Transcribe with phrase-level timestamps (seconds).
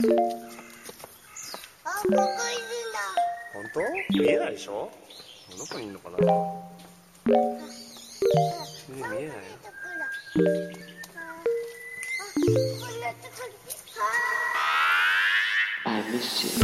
[0.00, 2.98] あ、ここいるんだ。
[3.54, 3.80] 本当
[4.18, 4.90] 見えないでしょ
[5.58, 6.28] どこにいるのかな見え
[8.88, 9.30] 見えないよ
[9.62, 10.48] ところ。
[11.16, 13.42] あ、こんなとこ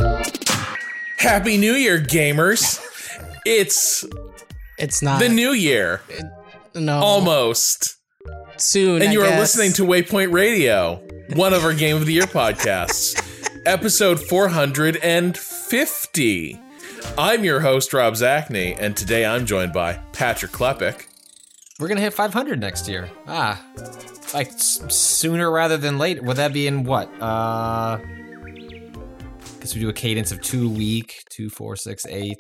[0.00, 0.08] ろ。
[0.08, 0.20] あ
[1.18, 2.80] Happy New Year, gamers!
[3.46, 4.04] It's
[4.78, 6.00] It's not the new year,
[6.74, 7.96] no almost.
[8.56, 9.00] soon.
[9.02, 9.38] And I you are guess.
[9.56, 11.00] listening to Waypoint Radio,
[11.35, 13.15] one of our Game of the Year podcasts,
[13.65, 16.59] episode 450.
[17.17, 21.05] I'm your host, Rob Zacny, and today I'm joined by Patrick Klepek.
[21.79, 23.09] We're gonna hit 500 next year.
[23.27, 23.61] Ah,
[24.33, 26.21] like s- sooner rather than later.
[26.23, 27.09] Would that be in what?
[27.21, 27.97] Uh,
[29.59, 32.39] guess we do a cadence of two a week, two, four, six, eight.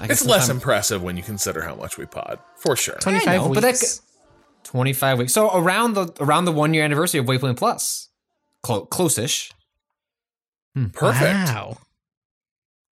[0.00, 2.96] I guess It's less impressive when you consider how much we pod, for sure.
[2.96, 3.54] 25 I know, weeks.
[3.54, 4.00] but that-
[4.74, 5.32] 25 weeks.
[5.32, 8.08] So around the around the one year anniversary of Waypoint Plus,
[8.64, 9.52] Clo- close-ish.
[10.74, 10.86] Hmm.
[10.86, 11.48] Perfect.
[11.48, 11.78] Wow.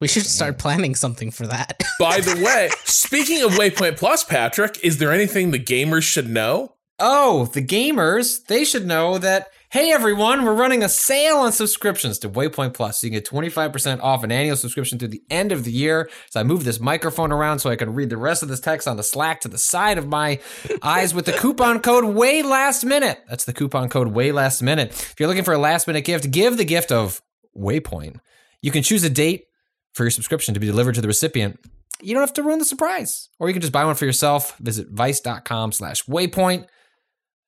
[0.00, 1.82] We should start planning something for that.
[1.98, 6.76] By the way, speaking of Waypoint Plus, Patrick, is there anything the gamers should know?
[7.00, 12.18] Oh, the gamers, they should know that, hey everyone, we're running a sale on subscriptions
[12.18, 13.00] to Waypoint Plus.
[13.00, 16.10] So you can get 25% off an annual subscription through the end of the year.
[16.28, 18.86] So I move this microphone around so I can read the rest of this text
[18.86, 20.40] on the Slack to the side of my
[20.82, 23.24] eyes with the coupon code way last minute.
[23.30, 24.90] That's the coupon code way last minute.
[24.90, 27.22] If you're looking for a last minute gift, give the gift of
[27.56, 28.20] Waypoint.
[28.60, 29.46] You can choose a date
[29.94, 31.58] for your subscription to be delivered to the recipient.
[32.02, 33.30] You don't have to ruin the surprise.
[33.38, 34.54] Or you can just buy one for yourself.
[34.58, 36.66] Visit vice.com slash waypoint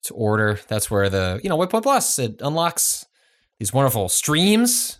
[0.05, 0.59] to order.
[0.67, 3.05] That's where the, you know, Waypoint Plus, it unlocks
[3.59, 4.99] these wonderful streams,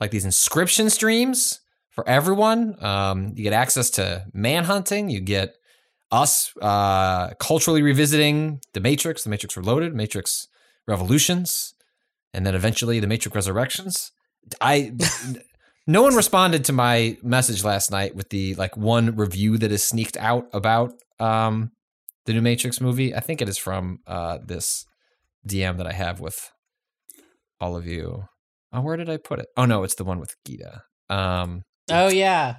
[0.00, 2.76] like these Inscryption streams for everyone.
[2.84, 5.10] Um, you get access to manhunting.
[5.10, 5.56] You get
[6.10, 10.48] us uh, culturally revisiting The Matrix, The Matrix Reloaded, Matrix
[10.86, 11.74] Revolutions,
[12.34, 14.12] and then eventually The Matrix Resurrections.
[14.60, 14.92] I.
[15.86, 19.82] No one responded to my message last night with the like one review that is
[19.82, 21.72] sneaked out about um
[22.30, 23.12] the new Matrix movie.
[23.12, 24.86] I think it is from uh this
[25.46, 26.52] DM that I have with
[27.60, 28.24] all of you.
[28.72, 29.48] Oh, where did I put it?
[29.56, 30.82] Oh no, it's the one with Gita.
[31.08, 32.56] Um oh, yeah.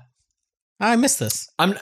[0.80, 1.50] I missed this.
[1.58, 1.78] I'm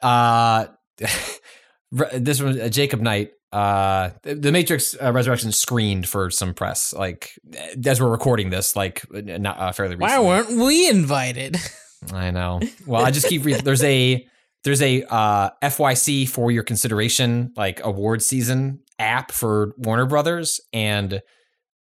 [0.00, 0.66] uh
[2.14, 7.32] this one uh, Jacob Knight uh the Matrix uh, Resurrection screened for some press like
[7.86, 10.24] as we're recording this like not uh, fairly recently.
[10.24, 11.58] Why weren't we invited?
[12.12, 12.60] I know.
[12.86, 13.64] Well, I just keep reading.
[13.64, 14.26] There's a
[14.64, 21.20] there's a uh, FYC for your consideration like award season app for Warner Brothers, and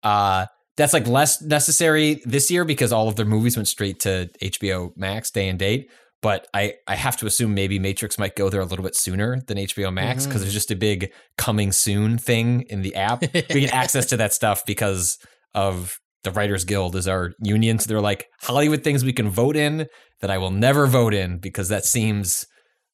[0.03, 0.45] uh,
[0.75, 4.95] that's like less necessary this year because all of their movies went straight to HBO
[4.97, 5.89] Max day and date.
[6.22, 9.41] But I, I have to assume maybe Matrix might go there a little bit sooner
[9.47, 13.22] than HBO Max because there's just a big coming soon thing in the app.
[13.33, 15.17] we get access to that stuff because
[15.53, 17.77] of the Writers Guild is our union.
[17.77, 19.88] So they're like Hollywood things we can vote in
[20.22, 22.45] that I will never vote in because that seems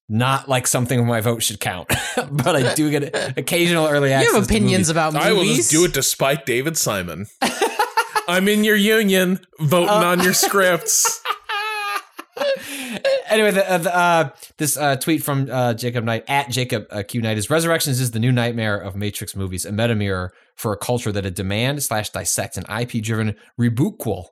[0.09, 1.87] not like something my vote should count.
[2.31, 4.29] but I do get occasional early access.
[4.29, 4.89] You have to opinions movies.
[4.89, 5.27] about movies.
[5.27, 7.27] I will just do it to spite David Simon.
[8.27, 11.23] I'm in your union, voting on your scripts.
[13.29, 17.03] anyway, the, uh, the, uh, this uh, tweet from uh, Jacob Knight at Jacob uh,
[17.03, 20.73] Q Knight is Resurrections is the new nightmare of Matrix movies, a meta mirror for
[20.73, 24.27] a culture that a demand slash dissect an IP driven rebootquel.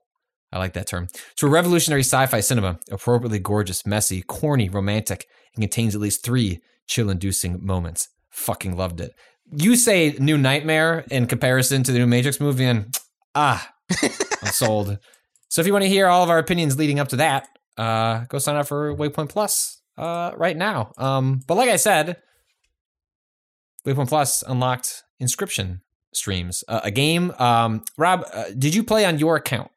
[0.51, 1.07] I like that term.
[1.37, 6.61] To a revolutionary sci-fi cinema, appropriately gorgeous, messy, corny, romantic, and contains at least three
[6.87, 8.07] chill-inducing moments.
[8.31, 9.11] Fucking loved it.
[9.51, 12.97] You say new nightmare in comparison to the new Matrix movie, and
[13.35, 13.69] ah,
[14.01, 14.97] I'm sold.
[15.49, 17.47] So if you want to hear all of our opinions leading up to that,
[17.77, 20.91] uh, go sign up for Waypoint Plus uh, right now.
[20.97, 22.17] Um, but like I said,
[23.85, 25.79] Waypoint Plus unlocked Inscryption
[26.13, 27.31] streams, uh, a game.
[27.39, 29.71] Um, Rob, uh, did you play on your account?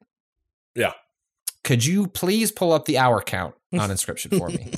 [1.64, 1.68] Yeah.
[1.68, 4.72] Could you please pull up the hour count on Inscryption for me?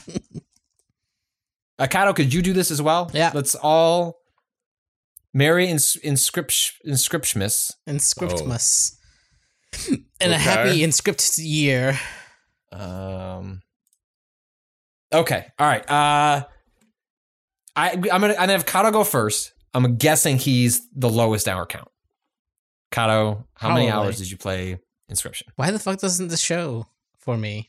[1.81, 3.11] Akato, could you do this as well?
[3.15, 3.31] Yeah.
[3.35, 4.19] Let's all
[5.35, 7.73] Merry ins- inscript inscriptmas.
[7.89, 8.93] Inscriptmas.
[10.21, 10.37] and a Okay.
[10.37, 11.99] happy inscript year.
[12.71, 13.63] Um.
[15.13, 15.47] Okay.
[15.59, 15.91] All right.
[15.91, 16.45] Uh,
[17.75, 19.53] I I'm gonna I'm gonna have Cado go first.
[19.75, 21.89] I'm guessing he's the lowest hour count.
[22.93, 24.79] Cado, how many hours did you play
[25.13, 25.43] Inscryption?
[25.57, 26.87] Why the fuck doesn't this show
[27.19, 27.69] for me?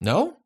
[0.00, 0.36] No?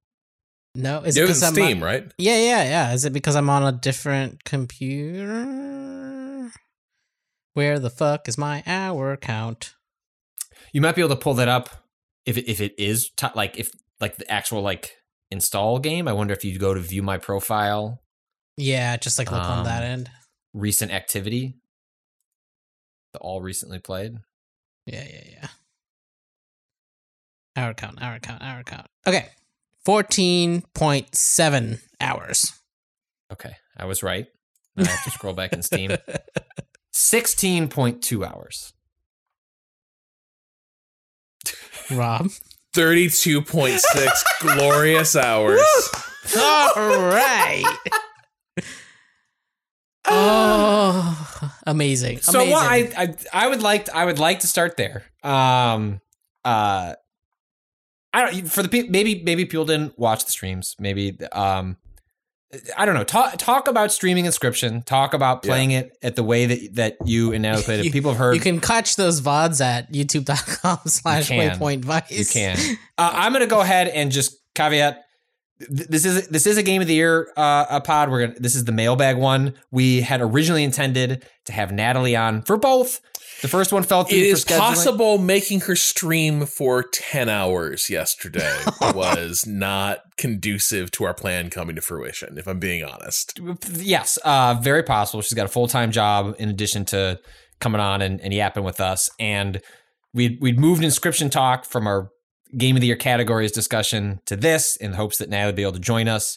[0.75, 2.13] No, is it because I'm Steam, on- right?
[2.19, 2.93] Yeah, yeah, yeah.
[2.93, 6.51] Is it because I'm on a different computer?
[7.53, 9.75] Where the fuck is my hour count?
[10.73, 11.71] You might be able to pull that up
[12.27, 13.71] if it, if it is t- like if
[14.01, 14.91] like the actual like
[15.31, 16.09] install game.
[16.09, 18.03] I wonder if you go to view my profile,
[18.57, 20.11] Yeah, just like look on that Um, end.
[20.53, 21.55] recent activity,
[23.13, 24.17] the all recently played.
[24.87, 25.49] Yeah, yeah, yeah.
[27.57, 28.87] Hour count, hour count, hour count.
[29.07, 29.29] Okay.
[29.87, 32.53] 14.7 hours.
[33.33, 34.27] Okay, I was right.
[34.77, 35.93] Now I have to scroll back in Steam.
[36.93, 38.73] Sixteen point two hours.
[41.91, 42.31] Rob.
[42.75, 43.81] 32.6
[44.41, 45.61] glorious hours.
[46.37, 47.65] All right.
[50.07, 52.19] oh, amazing.
[52.21, 52.53] So amazing.
[52.53, 55.05] what I, I I would like I would like to start there.
[55.23, 56.01] Um
[56.45, 56.95] uh
[58.13, 60.77] I don't for the people maybe maybe people didn't watch the streams.
[60.79, 61.77] Maybe um
[62.77, 63.03] I don't know.
[63.05, 64.85] Talk talk about streaming Inscryption.
[64.85, 67.85] Talk about playing it at the way that that you and Natalie played it.
[67.87, 71.59] You- People have heard You can catch those VODs at youtube.com slash can.
[71.59, 72.11] waypoint vice.
[72.11, 72.57] You can.
[72.97, 75.04] Uh, I'm going to go ahead and just caveat.
[75.61, 78.11] Th- This is this is a game of the year uh, a pod.
[78.11, 78.39] We're gonna.
[78.41, 79.55] This is the mailbag one.
[79.71, 83.01] We had originally intended to have Natalie on for both.
[83.43, 84.19] The first one fell through.
[84.19, 84.59] It is scheduling.
[84.59, 91.77] possible making her stream for 10 hours yesterday was not conducive to our plan coming
[91.77, 93.39] to fruition, if I'm being honest.
[93.75, 95.21] Yes, uh, very possible.
[95.21, 97.19] She's got a full time job in addition to
[97.61, 99.11] coming on and, and yapping with us.
[99.21, 99.61] And
[100.15, 102.11] we'd we'd moved Inscryption talk from our
[102.57, 105.73] game of the year categories discussion to this in hopes that Natalie would be able
[105.73, 106.37] to join us.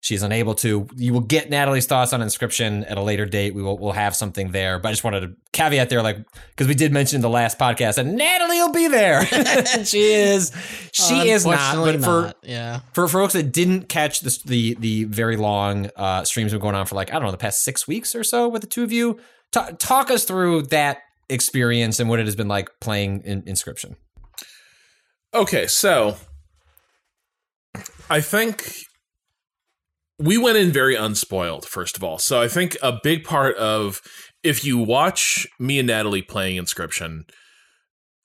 [0.00, 0.86] She's unable to.
[0.96, 3.54] You will get Natalie's thoughts on Inscryption at a later date.
[3.54, 4.78] We will we'll have something there.
[4.78, 6.18] But I just wanted to caveat there, like
[6.50, 9.24] because we did mention in the last podcast that Natalie will be there.
[9.86, 10.52] she is.
[10.92, 11.76] She is not.
[11.76, 12.36] But for not.
[12.42, 12.80] yeah.
[12.92, 16.84] for folks that didn't catch the the, the very long uh, streams been going on
[16.84, 18.92] for like I don't know the past six weeks or so with the two of
[18.92, 19.18] you,
[19.52, 20.98] ta- talk us through that
[21.30, 23.96] experience and what it has been like playing in Inscryption.
[25.34, 26.16] Okay, so
[28.08, 28.72] I think
[30.18, 32.18] we went in very unspoiled, first of all.
[32.18, 34.00] So I think a big part of
[34.44, 37.22] if you watch me and Natalie playing Inscryption,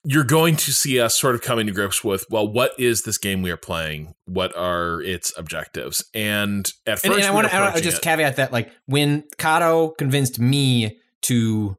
[0.03, 3.17] you're going to see us sort of coming to grips with, well, what is this
[3.17, 4.13] game we are playing?
[4.25, 6.05] What are its objectives?
[6.13, 7.31] And at first, And, and I
[7.61, 11.75] want to just it- caveat that like when Cado convinced me to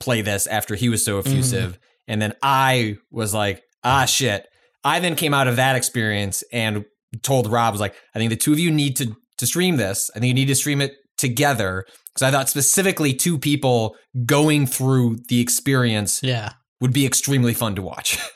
[0.00, 1.78] play this after he was so effusive,
[2.08, 4.46] and then I was like, ah shit.
[4.84, 6.84] I then came out of that experience and
[7.22, 10.10] told Rob was like, I think the two of you need to to stream this.
[10.14, 13.96] I think you need to stream it together because I thought specifically two people
[14.26, 16.52] going through the experience Yeah.
[16.80, 18.18] would be extremely fun to watch.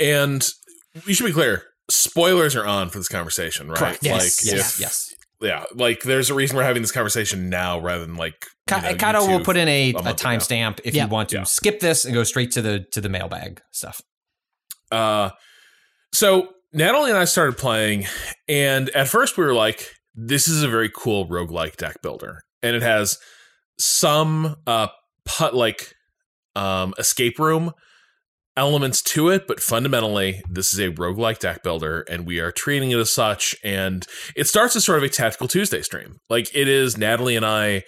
[0.00, 0.46] And
[1.06, 3.78] we should be clear: spoilers are on for this conversation, right?
[3.78, 3.98] Correct.
[4.02, 4.44] Yes.
[4.46, 4.74] Like, yes.
[4.74, 5.14] if- yes.
[5.40, 8.94] yeah, like there's a reason we're having this conversation now rather than like you know,
[8.94, 11.04] Cado will put in a, a a timestamp if Yeah.
[11.04, 11.42] you want to Yeah.
[11.44, 14.00] skip this and go straight to the to the mailbag stuff.
[14.90, 15.30] Uh,
[16.12, 18.06] so Natalie and I started playing,
[18.48, 22.74] and at first we were like, "This is a very cool roguelike deck builder," and
[22.74, 23.18] it has
[23.78, 24.88] some uh
[25.24, 25.94] put like
[26.56, 27.72] um escape room
[28.58, 32.90] elements to it, but fundamentally, this is a roguelike deck builder, and we are treating
[32.90, 33.54] it as such.
[33.62, 34.04] And
[34.34, 36.18] it starts as sort of a tactical Tuesday stream.
[36.28, 37.84] Like it is Natalie and I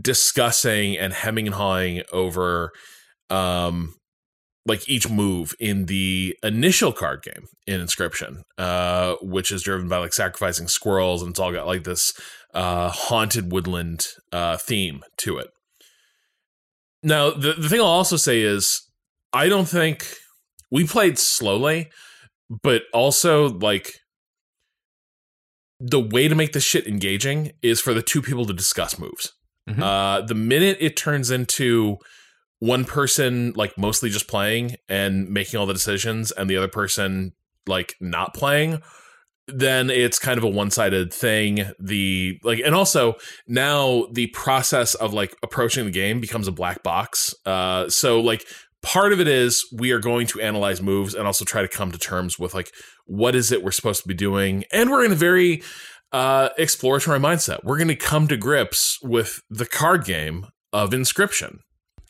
[0.00, 2.70] discussing and hemming and hawing over
[3.28, 3.94] um
[4.66, 9.98] like each move in the initial card game in Inscryption, uh, which is driven by
[9.98, 12.14] like sacrificing squirrels, and it's all got like this
[12.54, 15.48] uh, haunted woodland uh, theme to it.
[17.02, 18.82] Now, the, the thing I'll also say is,
[19.32, 20.06] I don't think
[20.70, 21.90] we played slowly,
[22.62, 23.92] but also like
[25.78, 29.32] the way to make this shit engaging is for the two people to discuss moves.
[29.68, 29.82] Mhm.
[29.82, 31.98] Uh, the minute it turns into
[32.64, 37.32] one person like mostly just playing and making all the decisions and the other person
[37.66, 38.80] like not playing
[39.46, 41.70] then it's kind of a one-sided thing.
[41.78, 43.16] The like and also
[43.46, 47.34] now the process of like approaching the game becomes a black box.
[47.44, 48.46] Uh so like
[48.80, 51.92] part of it is we are going to analyze moves and also try to come
[51.92, 52.70] to terms with like
[53.04, 54.64] what is it we're supposed to be doing.
[54.72, 55.62] And we're in a very
[56.12, 57.64] uh exploratory mindset.
[57.64, 61.58] We're going to come to grips with the card game of Inscryption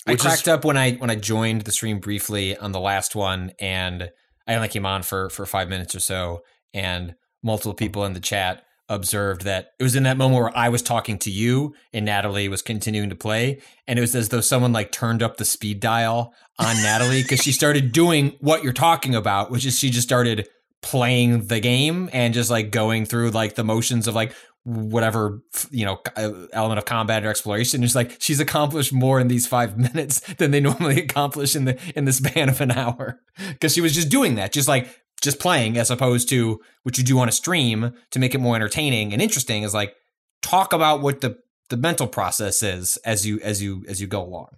[0.07, 2.81] I which is- cracked up when I when I joined the stream briefly on the
[2.81, 4.11] last one, and
[4.47, 6.43] I only came on for for five minutes or so,
[6.73, 10.69] and multiple people in the chat observed that it was in that moment where I
[10.69, 14.43] was talking to you and Natalie was continuing to play, and it was as though
[14.43, 18.75] someone like turned up the speed dial on Natalie because she started doing what you're
[18.75, 20.47] talking about, which is she just started
[20.83, 24.35] playing the game and just like going through like the motions of like
[24.65, 29.29] whatever you know uh, element of combat or exploration just like she's accomplished more in
[29.29, 33.21] these five minutes than they normally accomplish in the in the span of an hour.
[33.51, 34.89] Because she was just doing that just like
[35.23, 38.57] just playing as opposed to what you do on a stream to make it more
[38.57, 39.95] entertaining and interesting is like
[40.43, 41.39] talk about what the
[41.71, 44.49] the mental process is as you as you as you go along.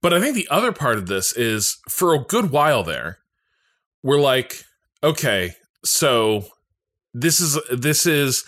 [0.00, 3.18] But I think the other part of this is for a good while there,
[4.02, 4.64] we're like,
[5.02, 5.52] okay,
[5.84, 6.46] so
[7.12, 8.44] this is this is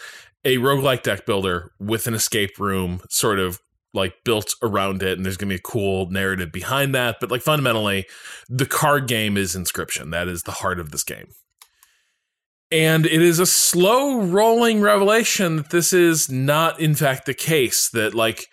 [0.46, 3.60] a roguelike deck builder with an escape room sort of
[3.92, 7.32] like built around it and there's going to be a cool narrative behind that but
[7.32, 8.06] like fundamentally
[8.48, 10.12] the card game is Inscryption.
[10.12, 11.26] That is the heart of this game.
[12.70, 17.88] And it is a slow rolling revelation that this is not in fact the case
[17.90, 18.46] that like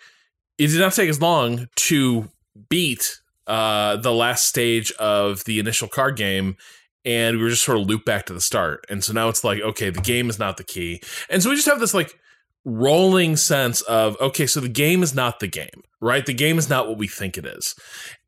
[0.58, 2.28] it did not take as long to
[2.68, 6.56] beat uh the last stage of the initial card game
[7.04, 8.84] and we were just sort of looped back to the start.
[8.88, 11.00] And so now it's like okay the game is not the key.
[11.28, 12.18] And so we just have this like
[12.64, 16.26] rolling sense of okay so the game is not the game right?
[16.26, 17.74] The game is not what we think it is.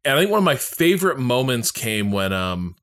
[0.05, 2.75] And i think one of my favorite moments came when um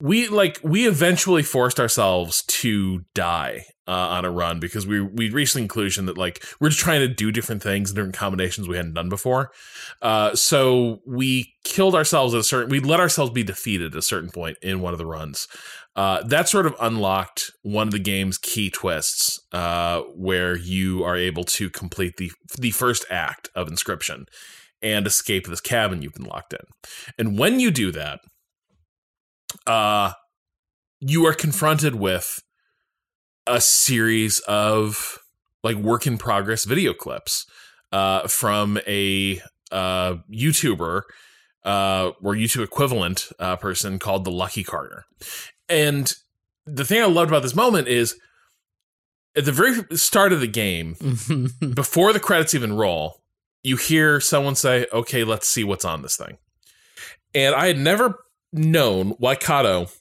[0.00, 5.30] we like we eventually forced ourselves to die uh, on a run because we we
[5.30, 8.68] reached the conclusion that like we're just trying to do different things and different combinations
[8.68, 9.50] we hadn't done before.
[10.02, 12.68] Uh, so we killed ourselves at a certain.
[12.68, 15.48] We let ourselves be defeated at a certain point in one of the runs.
[15.96, 21.16] Uh, that sort of unlocked one of the game's key twists, uh, where you are
[21.16, 24.26] able to complete the the first act of Inscryption
[24.82, 26.60] and escape this cabin you've been locked in.
[27.18, 28.20] And when you do that,
[29.66, 30.12] uh,
[31.00, 32.40] you are confronted with
[33.48, 35.18] a series of
[35.64, 37.46] like work in progress video clips
[37.92, 39.40] uh, from a
[39.72, 41.02] uh, YouTuber
[41.64, 45.04] uh, or YouTube equivalent uh, person called the Lucky Carder.
[45.68, 46.14] And
[46.66, 48.18] the thing I loved about this moment is
[49.36, 50.96] at the very start of the game,
[51.74, 53.22] before the credits even roll,
[53.62, 56.38] you hear someone say, "Okay, let's see what's on this thing."
[57.34, 59.94] And I had never known why Cado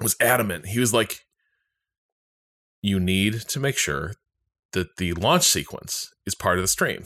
[0.00, 0.66] was adamant.
[0.66, 1.20] He was like,
[2.82, 4.14] "You need to make sure
[4.72, 7.04] that the launch sequence is part of the stream."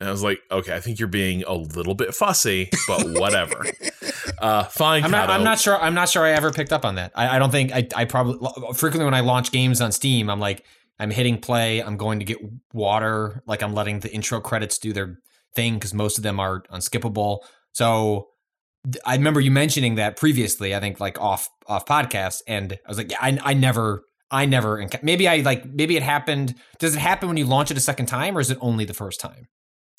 [0.00, 3.64] And I was like, "Okay, I think you're being a little bit fussy, but whatever."
[4.38, 5.80] uh, fine, I'm not, I'm not sure.
[5.80, 7.12] I'm not sure I ever picked up on that.
[7.14, 8.38] I, I don't think I, I probably
[8.74, 10.64] frequently when I launch games on Steam, I'm like,
[10.98, 11.82] I'm hitting play.
[11.82, 12.38] I'm going to get
[12.72, 13.42] water.
[13.46, 15.18] Like I'm letting the intro credits do their
[15.54, 17.40] thing because most of them are unskippable.
[17.72, 18.28] So
[19.04, 20.74] I remember you mentioning that previously.
[20.74, 24.04] I think like off off podcast, and I was like, yeah, I, I never.
[24.32, 26.54] I never enc- maybe I like maybe it happened.
[26.78, 28.94] Does it happen when you launch it a second time, or is it only the
[28.94, 29.46] first time?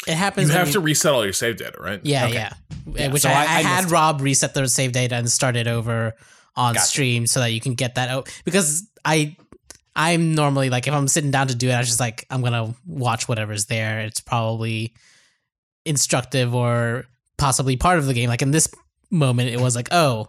[0.07, 0.49] It happens.
[0.49, 2.01] You when have to reset all your save data, right?
[2.03, 2.33] Yeah, Okay.
[2.33, 2.53] yeah.
[2.87, 3.91] Yeah, Which so I, I- I, I had.
[3.91, 6.13] Rob reset the save data and start it over
[6.55, 6.85] on Gotcha.
[6.85, 9.37] stream so that you can get that out because I
[9.95, 12.41] I'm normally like if I'm sitting down to do it, I was just like I'm
[12.41, 14.01] gonna watch whatever's there.
[14.01, 14.93] It's probably
[15.85, 17.05] instructive or
[17.37, 18.29] possibly part of the game.
[18.29, 18.67] Like in this
[19.11, 20.27] moment, it was like, oh,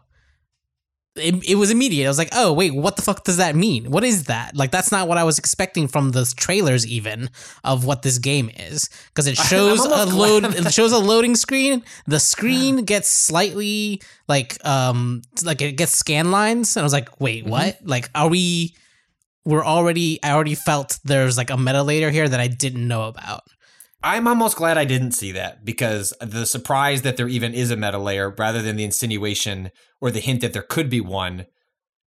[1.16, 2.06] it, it was immediate.
[2.06, 3.90] I was like, oh wait, what the fuck does that mean?
[3.90, 4.56] What is that?
[4.56, 7.30] Like that's not what I was expecting from the trailers even
[7.62, 10.44] of what this game is because it shows a load.
[10.44, 11.84] It shows a loading screen.
[12.06, 17.20] The screen gets slightly like um like it gets scan lines, and I was like,
[17.20, 17.78] wait, what?
[17.84, 18.74] Like, are we?
[19.44, 20.18] We're already.
[20.22, 23.42] I already felt there's like a meta layer here that I didn't know about.
[24.04, 27.76] I'm almost glad I didn't see that because the surprise that there even is a
[27.76, 31.46] meta layer rather than the insinuation or the hint that there could be one,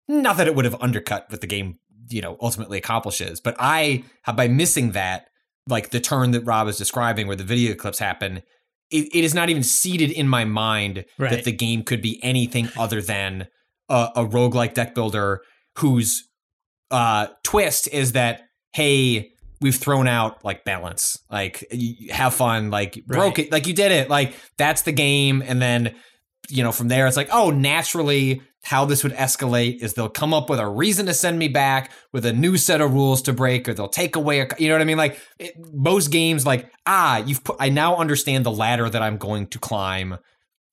[0.06, 1.78] not that it would have undercut what the game,
[2.10, 3.40] you know, ultimately accomplishes.
[3.40, 4.04] But I,
[4.36, 5.28] by missing that,
[5.66, 8.42] like the turn that Rob is describing where the video clips happen,
[8.90, 11.30] it, it is not even seated in my mind Right.
[11.30, 13.46] that the game could be anything other than
[13.88, 15.40] a, a roguelike deck builder
[15.78, 16.28] whose
[16.90, 18.42] uh, twist is that,
[18.74, 21.64] hey, we've thrown out like balance, like
[22.10, 23.46] have fun, like broke Right.
[23.46, 25.42] it, like you did it, like that's the game.
[25.46, 25.94] And then,
[26.48, 30.34] you know, from there, it's like, oh, naturally, how this would escalate is they'll come
[30.34, 33.32] up with a reason to send me back with a new set of rules to
[33.32, 34.96] break, or they'll take away, a, you know what I mean?
[34.96, 39.18] Like it, most games, like ah, you've put, I now understand the ladder that I'm
[39.18, 40.18] going to climb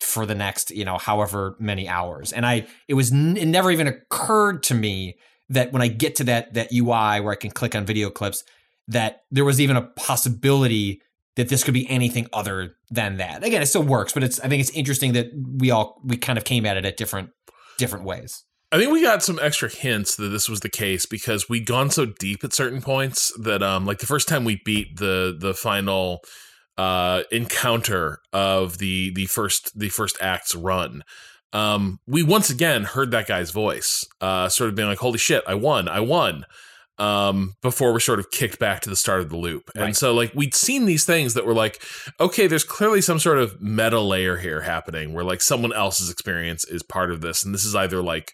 [0.02, 2.34] for the next, you know, however many hours.
[2.34, 5.16] And I, it was, n- it never even occurred to me
[5.50, 8.44] that when I get to that that UI where I can click on video clips,
[8.88, 11.02] that there was even a possibility
[11.36, 13.44] that this could be anything other than that.
[13.44, 16.38] Again, it still works, but it's I think it's interesting that we all we kind
[16.38, 17.30] of came at it at different
[17.78, 18.44] different ways.
[18.72, 21.92] I think we got some extra hints that this was the case because we'd gone
[21.92, 25.54] so deep at certain points that um like the first time we beat the the
[25.54, 26.22] final
[26.78, 31.04] uh encounter of the the first the first act's run
[31.54, 35.44] um we once again heard that guy's voice uh sort of being like holy shit
[35.46, 36.44] I won I won
[37.00, 39.64] um before we're sort of kicked back to the start of the loop.
[39.74, 39.96] And Right.
[39.96, 41.82] so like we'd seen these things that were like
[42.20, 46.64] okay there's clearly some sort of meta layer here happening where like someone else's experience
[46.66, 47.44] is part of this.
[47.44, 48.32] And this is either like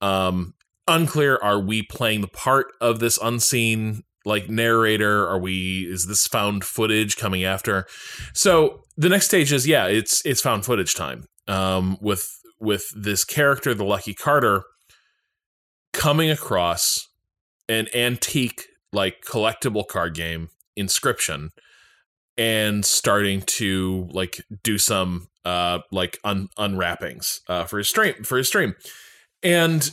[0.00, 0.54] um
[0.86, 5.26] unclear are we playing the part of this unseen like narrator?
[5.26, 7.84] Are we is this found footage coming after?
[8.32, 13.24] So the next stage is yeah it's it's found footage time um with with this
[13.24, 14.62] character the Lucky Carder
[15.92, 17.07] coming across
[17.68, 20.48] an antique like collectible card game
[20.78, 21.50] Inscryption
[22.36, 28.38] and starting to like do some uh like un- unwrappings uh for his stream for
[28.38, 28.74] his stream.
[29.42, 29.90] And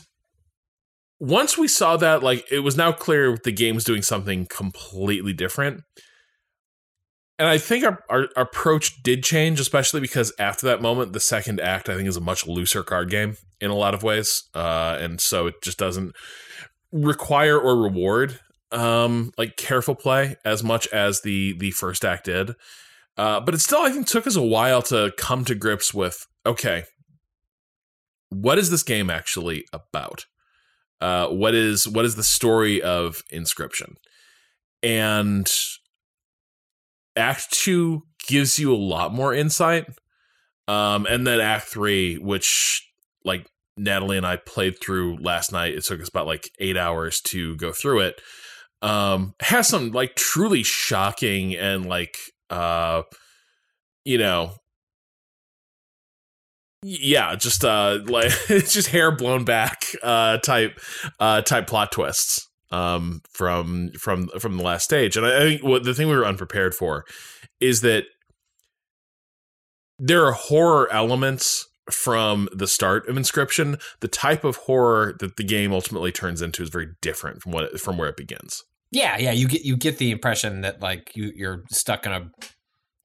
[1.19, 5.33] once we saw that like it was now clear the game was doing something completely
[5.33, 5.81] different.
[7.37, 11.59] And i think our, our approach did change especially because after that moment the second
[11.59, 14.97] act i think is a much looser card game in a lot of ways uh
[15.01, 16.15] and so it just doesn't
[16.95, 18.39] require or reward
[18.71, 22.51] um like careful play as much as the the first act did.
[23.17, 26.25] Uh but it still i think took us a while to come to grips with
[26.45, 26.83] okay
[28.29, 30.25] what is this game actually about?
[31.01, 33.95] Uh what is what is the story of Inscryption?
[34.81, 35.51] And
[37.15, 39.85] act 2 gives you a lot more insight
[40.67, 42.85] um and then act 3 which
[43.23, 45.73] like Natalie and I played through last night.
[45.75, 48.21] It took us about like eight hours to go through it.
[48.81, 52.17] Um, has some like truly shocking and like
[52.49, 53.03] uh,
[54.03, 54.53] you know,
[56.83, 60.79] yeah, just uh, like it's just hair blown back uh type
[61.19, 65.17] uh type plot twists um from from from the last stage.
[65.17, 67.05] And I, I think what the thing we were unprepared for
[67.59, 68.05] is that
[69.97, 73.81] there are horror elements from the start of Inscryption.
[73.99, 77.79] The type of horror that the game ultimately turns into is very different from what
[77.79, 78.63] from where it begins.
[78.91, 82.31] Yeah, yeah, you get you get the impression that like you you're stuck in a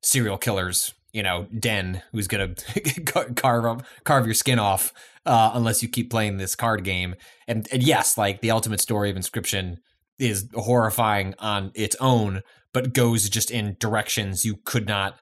[0.03, 2.55] serial killer's you know den who's gonna
[3.37, 4.93] carve up carve your skin off
[5.27, 7.15] uh, unless you keep playing this card game.
[7.47, 9.79] And and yes, like the ultimate story of Inscryption
[10.19, 15.19] is horrifying on its own, but goes just in directions you could not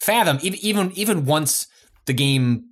[0.00, 0.38] fathom.
[0.42, 1.66] Even even even once
[2.06, 2.64] the game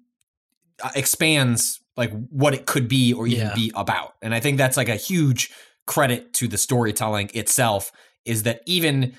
[0.95, 3.55] expands like what it could be or even Yeah.
[3.55, 4.15] be about.
[4.23, 5.51] And I think that's like a huge
[5.87, 7.91] credit to the storytelling itself
[8.25, 9.15] is that even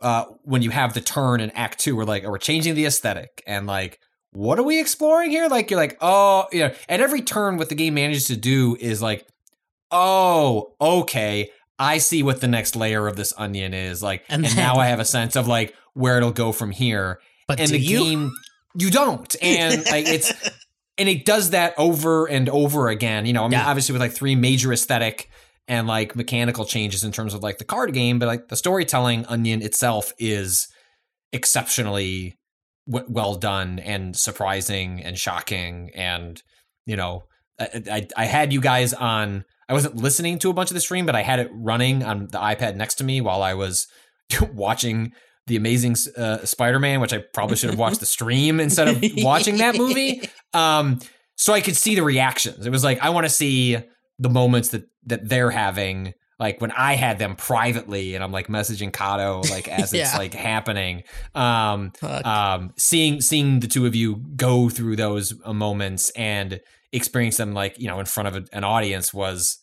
[0.00, 2.86] uh, when you have the turn in Act Two, we're like, oh, we're changing the
[2.86, 3.98] aesthetic and like,
[4.32, 5.48] what are we exploring here?
[5.48, 8.76] Like, you're like, oh, you know, at every turn, what the game manages to do
[8.78, 9.26] is like,
[9.90, 14.02] oh, okay, I see what the next layer of this onion is.
[14.02, 16.70] Like, And and, then- now I have a sense of like where it'll go from
[16.70, 17.98] here But and do the you?
[17.98, 18.32] game
[18.78, 20.32] you don't and like it's
[21.00, 23.66] and it does that over and over again you know i mean Yeah.
[23.66, 25.28] obviously with like three major aesthetic
[25.66, 29.24] and like mechanical changes in terms of like the card game but like the storytelling
[29.26, 30.68] onion itself is
[31.32, 32.36] exceptionally
[32.88, 36.42] w- well done and surprising and shocking and
[36.86, 37.24] you know
[37.58, 40.80] I, I i had you guys on i wasn't listening to a bunch of the
[40.80, 43.86] stream but i had it running on the ipad next to me while i was
[44.52, 45.12] watching
[45.46, 49.58] the amazing uh, spider-man which i probably should have watched the stream instead of watching
[49.58, 50.22] that movie.
[50.52, 51.00] Um
[51.36, 52.66] so i could see the reactions.
[52.66, 53.78] It was like i want to see
[54.18, 58.48] the moments that that they're having like when i had them privately and i'm like
[58.48, 61.02] messaging Cado like as it's like happening.
[61.34, 66.60] Um um seeing seeing the two of you go through those uh, moments and
[66.92, 69.58] experience them like you know in front of a, an audience was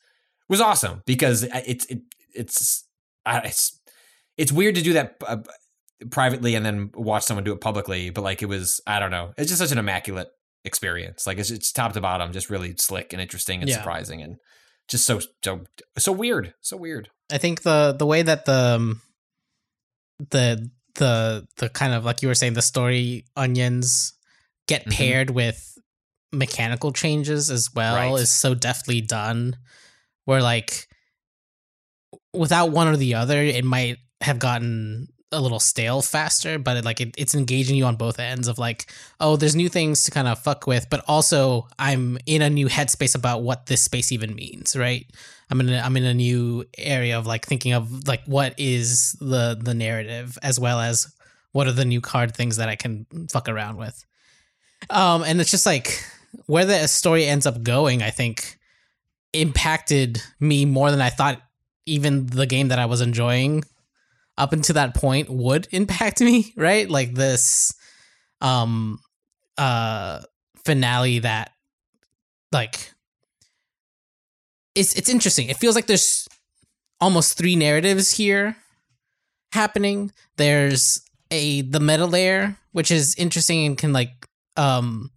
[0.50, 2.02] was awesome because it's it,
[2.34, 2.86] it's
[3.26, 3.80] it's
[4.38, 5.38] it's weird to do that uh,
[6.12, 9.34] privately and then watch someone do it publicly but like it was i don't know
[9.38, 10.28] it's just such an immaculate
[10.64, 13.78] experience like it's, it's top to bottom just really slick and interesting and Yeah.
[13.78, 14.36] surprising and
[14.88, 15.64] just so so
[15.98, 19.02] so weird so weird I think the the way that the um,
[20.30, 24.14] the the the kind of like you were saying the story onions
[24.68, 24.92] get Mhm.
[24.94, 25.78] paired with
[26.32, 28.22] mechanical changes as well Right.
[28.22, 29.58] is so deftly done
[30.26, 30.88] where like
[32.34, 36.86] without one or the other it might have gotten a little stale faster but it,
[36.86, 40.12] like it, it's engaging you on both ends of like oh there's new things to
[40.12, 44.12] kind of fuck with but also i'm in a new headspace about what this space
[44.12, 45.06] even means right?
[45.50, 49.14] I'm in a, i'm in a new area of like thinking of like what is
[49.20, 51.14] the the narrative as well as
[51.52, 54.06] what are the new card things that i can fuck around with.
[54.90, 56.04] Um and it's just like
[56.46, 58.58] where the story ends up going i think
[59.34, 61.42] impacted me more than I thought
[61.86, 63.64] even the game that I was enjoying
[64.38, 66.90] up until that point would impact me, right?
[66.90, 67.74] Like this
[68.42, 69.00] um
[69.58, 70.22] uh
[70.64, 71.52] finale that
[72.52, 72.92] like
[74.76, 75.50] it's it's interesting.
[75.50, 76.28] It feels like there's
[77.02, 78.56] almost three narratives here
[79.52, 80.12] happening.
[80.38, 85.12] There's a the meta layer, which is interesting and can like um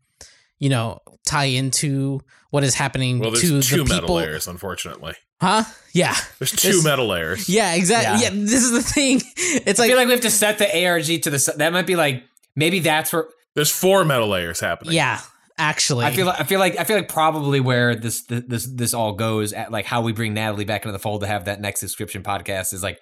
[0.60, 2.20] you know tie into
[2.50, 5.14] what is happening Well, there's to two the metal layers, unfortunately.
[5.40, 5.64] Huh?
[5.94, 6.14] Yeah.
[6.38, 7.48] There's two There's- metal layers.
[7.48, 8.22] Yeah, exactly.
[8.22, 8.30] Yeah.
[8.34, 8.44] Yeah.
[8.44, 9.20] this is the thing.
[9.36, 11.36] It's I like, feel like we have to set the ARG to the.
[11.36, 12.24] s- That might be like
[12.56, 14.94] maybe that's where There's four metal layers happening.
[14.94, 15.20] yeah,
[15.56, 16.04] actually.
[16.04, 16.26] I feel.
[16.26, 19.70] Like, I feel like I feel like probably where this this this all goes at
[19.72, 22.72] like how we bring Natalie back into the fold to have that next subscription podcast
[22.74, 23.00] is like.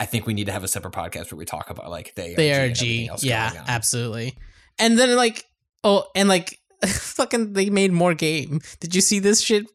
[0.00, 2.22] I think we need to have a separate podcast where we talk about like the
[2.22, 2.36] ARG.
[2.36, 2.76] the and ARG.
[2.78, 3.68] everything else Yeah, going on.
[3.68, 4.38] absolutely.
[4.78, 5.44] And then like,
[5.82, 8.60] oh, and like, fucking, they made more game.
[8.80, 9.66] Did you see this shit,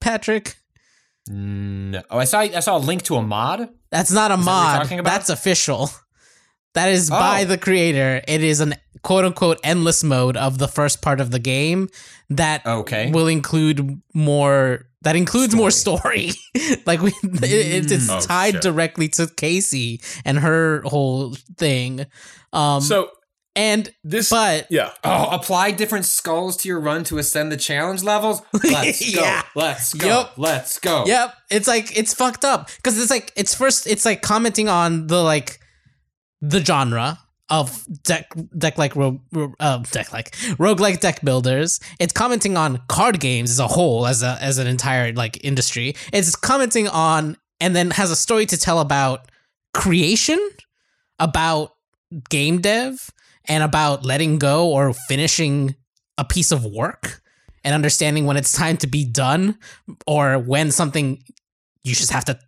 [0.00, 0.56] Patrick?
[1.28, 2.02] No.
[2.10, 3.68] Oh, I saw I saw a link to a mod.
[3.90, 4.82] That's not a that you're mod.
[4.82, 5.10] talking about?
[5.12, 5.90] That's official.
[6.74, 7.44] That is by Oh.
[7.44, 8.22] the creator.
[8.26, 11.88] It is an quote unquote endless mode of the first part of the game
[12.30, 13.10] that Okay.
[13.12, 14.86] will include more.
[15.02, 16.30] That includes more story.
[16.86, 18.62] like we, it, it's Oh, tied shit.
[18.62, 22.06] directly to Kaycee and her whole thing.
[22.54, 23.10] Um, So
[23.54, 28.02] and this, but yeah, Oh, apply different skulls to your run to ascend the challenge
[28.02, 28.40] levels.
[28.64, 29.20] Let's go.
[29.20, 29.42] Yeah.
[29.54, 30.06] Let's go.
[30.06, 30.32] Yup.
[30.38, 31.04] Let's go.
[31.06, 35.06] Yep, it's like it's fucked up because it's like it's first it's like commenting on
[35.08, 35.58] the like
[36.40, 37.18] the genre
[37.50, 41.78] of deck deck like ro, ro- uh, deck like roguelike deck builders.
[42.00, 45.94] It's commenting on card games as a whole as a as an entire like industry.
[46.14, 49.30] It's commenting on and then has a story to tell about
[49.74, 50.38] creation,
[51.18, 51.74] about
[52.30, 53.10] game dev,
[53.48, 55.74] and about letting go or finishing
[56.18, 57.22] a piece of work
[57.64, 59.58] and understanding when it's time to be done
[60.06, 61.22] or when something
[61.84, 62.38] you just have to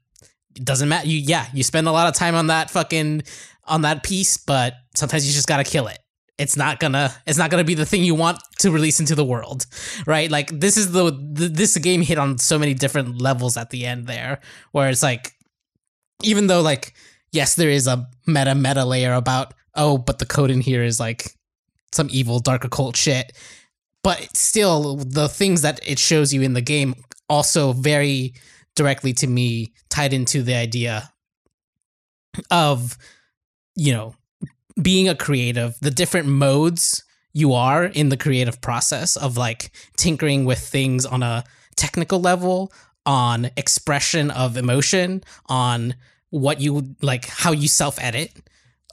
[0.54, 1.08] doesn't matter.
[1.08, 3.22] You yeah you spend a lot of time on that fucking
[3.64, 5.98] on that piece but sometimes you just gotta kill it.
[6.38, 9.24] It's not gonna it's not gonna be the thing you want to release into the
[9.24, 9.66] world
[10.06, 10.30] right?
[10.30, 13.86] Like this is the, the this game hit on so many different levels at the
[13.86, 14.40] end there
[14.72, 15.32] where it's like
[16.22, 16.94] even though like
[17.32, 21.00] yes there is a meta meta layer about oh but the code in here is
[21.00, 21.34] like
[21.92, 23.32] some evil dark occult shit.
[24.02, 26.94] But still the things that it shows you in the game
[27.28, 28.34] also very
[28.76, 31.10] directly to me tied into the idea
[32.50, 32.98] of
[33.76, 34.14] you know
[34.82, 40.44] being a creative the different modes you are in the creative process of like tinkering
[40.44, 41.44] with things on a
[41.76, 42.72] technical level
[43.06, 45.94] on expression of emotion on
[46.30, 48.32] what you like how you self edit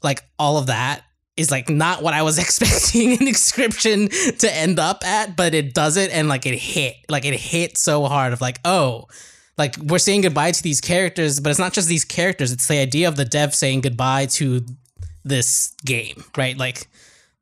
[0.03, 1.03] like all of that
[1.37, 5.73] is like not what I was expecting an Inscryption to end up at, but it
[5.73, 6.95] does it and like it hit.
[7.09, 9.07] Like it hit so hard of like, oh,
[9.57, 12.79] like we're saying goodbye to these characters, but it's not just these characters, it's the
[12.79, 14.65] idea of the dev saying goodbye to
[15.23, 16.57] this game, right?
[16.57, 16.87] Like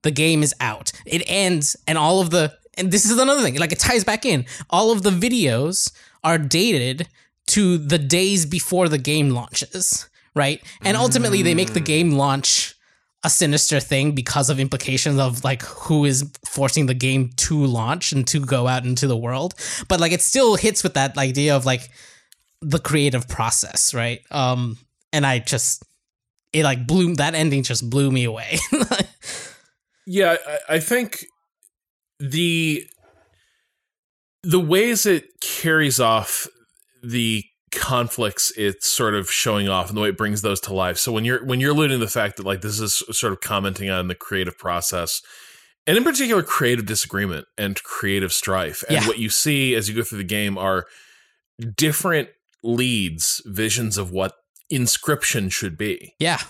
[0.02, 0.92] the game is out.
[1.06, 4.26] It ends and all of the and this is another thing, like it ties back
[4.26, 4.46] in.
[4.70, 5.92] All of the videos
[6.24, 7.08] are dated
[7.48, 10.09] to the days before the game launches,
[10.40, 10.64] right?
[10.82, 12.74] And ultimately they make the game launch
[13.26, 18.14] a sinister thing because of implications of like who is forcing the game to launch
[18.14, 19.54] and to go out into the world.
[19.90, 21.90] But like it still hits with that idea of like
[22.62, 24.22] the creative process, right?
[24.32, 24.78] Um
[25.12, 25.84] and I just
[26.54, 28.58] it like blew that ending just blew me away.
[30.12, 31.24] Yeah, I, I think
[32.20, 32.84] the
[34.42, 36.48] the ways it carries off
[37.04, 40.98] the conflicts it's sort of showing off and the way it brings those to life.
[40.98, 43.42] So when you're when you're alluding to the fact that like this is sort of
[43.42, 45.22] commenting on the creative process
[45.88, 48.84] and in particular creative disagreement and creative strife.
[48.90, 49.08] And Yeah.
[49.08, 50.86] what you see as you go through the game are
[51.76, 52.30] different
[52.64, 54.34] leads, visions of what
[54.72, 56.42] Inscryption should be yeah.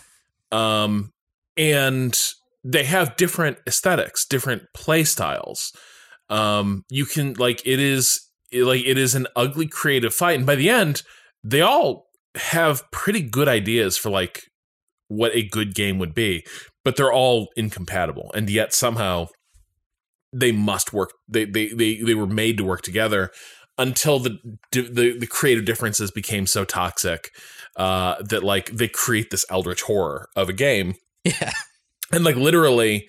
[0.52, 1.14] um,
[1.56, 2.18] and
[2.66, 5.72] they have different aesthetics, different play styles.
[6.30, 10.46] Um, you can like it is it- like it is an ugly creative fight, and
[10.46, 11.04] by the end,
[11.44, 14.44] they all have pretty good ideas for like
[15.08, 16.46] what a good game would be,
[16.86, 19.28] but they're all incompatible, and yet somehow
[20.32, 21.12] they must work.
[21.28, 23.32] They they they they were made to work together
[23.78, 24.38] until the
[24.72, 27.32] the the creative differences became so toxic
[27.78, 31.52] uh, that like they create this eldritch horror of a game Yeah.
[32.12, 33.08] and like literally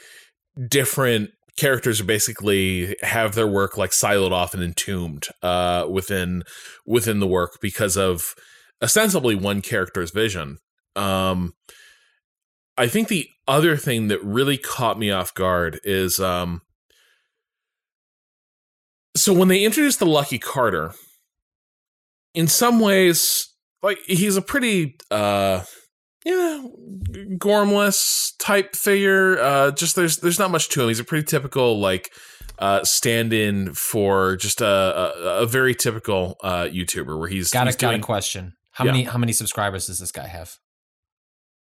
[0.69, 6.43] different characters are basically have their work like siloed off and entombed uh within
[6.87, 8.35] within the work because of
[8.83, 10.59] ostensibly one character's vision.
[10.97, 11.53] Um
[12.77, 16.63] i think the other thing that really caught me off guard is um
[19.17, 20.95] so when they introduced the Lucky Carder
[22.35, 23.49] in some ways,
[23.83, 25.63] like he's a pretty uh
[26.25, 26.63] yeah,
[27.37, 29.39] gormless type figure.
[29.41, 30.89] Uh just there's there's not much to him.
[30.89, 32.11] He's a pretty typical like
[32.59, 37.71] uh stand-in for just a a, a very typical uh YouTuber where he's Got a
[37.71, 38.55] he's got a question.
[38.73, 38.93] How Yeah.
[38.93, 40.53] many how many subscribers does this guy have?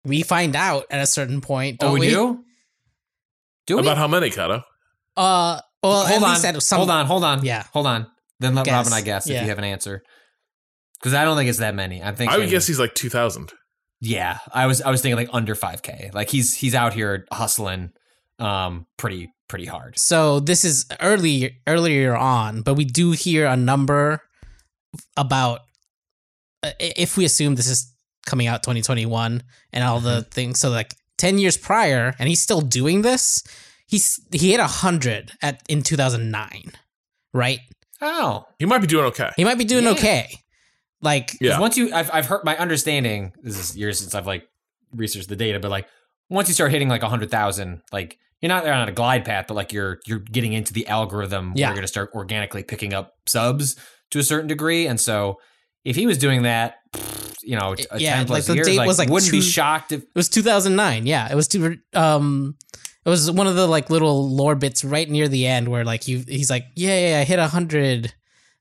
[0.04, 1.78] We find out at a certain point.
[1.80, 2.44] Oh, don't we we do.
[3.66, 3.82] Do we?
[3.82, 4.62] about how many, Cado?
[5.16, 6.30] Uh, well, hold at on.
[6.34, 6.76] least at some.
[6.78, 7.06] hold on.
[7.06, 7.44] Hold on.
[7.44, 7.64] Yeah.
[7.72, 8.06] Hold on.
[8.38, 8.72] Then let Guess.
[8.72, 10.02] Rob and I guess if you have an answer.
[11.00, 12.00] Because I don't think it's that many.
[12.02, 12.34] I think thinking.
[12.36, 13.52] I would guess he's like 2000.
[14.00, 16.12] Yeah, I was I was thinking like under 5k.
[16.14, 17.92] Like he's he's out here hustling
[18.38, 19.98] um pretty pretty hard.
[19.98, 24.22] So this is early earlier on, but we do hear a number
[25.16, 25.60] about
[26.62, 27.92] uh, if we assume this is
[28.26, 30.30] coming out 2021 and all the Mm-hmm.
[30.30, 30.60] things.
[30.60, 33.42] So like 10 years prior, and he's still doing this.
[33.86, 36.72] He's he hit hundred at in 2009,
[37.32, 37.60] right?
[38.02, 38.44] Oh.
[38.58, 39.30] He might be doing okay.
[39.36, 39.90] He might be doing Yeah.
[39.92, 40.34] okay.
[41.02, 41.60] Like Yeah.
[41.60, 44.48] Once you I've I've heard my understanding, this is years since I've like
[44.92, 45.86] researched the data, but like
[46.28, 49.54] once you start hitting like a 100,000, like you're not on a glide path, but
[49.54, 51.66] like you're you're getting into the algorithm where Yeah.
[51.68, 53.76] you're going to start organically picking up subs
[54.10, 55.38] to a certain degree and so
[55.84, 56.76] if he was doing that,
[57.42, 59.40] you know, a Yeah, 10 plus like the years, date like, was, like, wouldn't be
[59.40, 61.06] shocked if It was 2009.
[61.06, 61.76] Yeah, it was two.
[61.94, 62.56] Um,
[63.04, 66.08] it was one of the like little lore bits right near the end where like
[66.08, 68.12] you he's like, yeah, yeah, I hit hundred.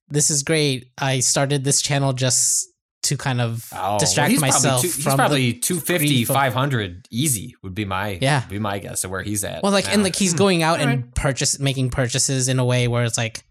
[0.08, 0.92] This is great.
[0.98, 2.68] I started this channel just
[3.04, 6.30] to kind of Oh, distract well, he's myself Probably two, he's probably the 250, grief
[6.30, 8.42] of- 500 easy would be my Yeah.
[8.42, 9.62] would be my guess of where he's at.
[9.62, 11.16] well, like and like he's going out and Alright.
[11.16, 13.44] purchase making purchases in a way where it's like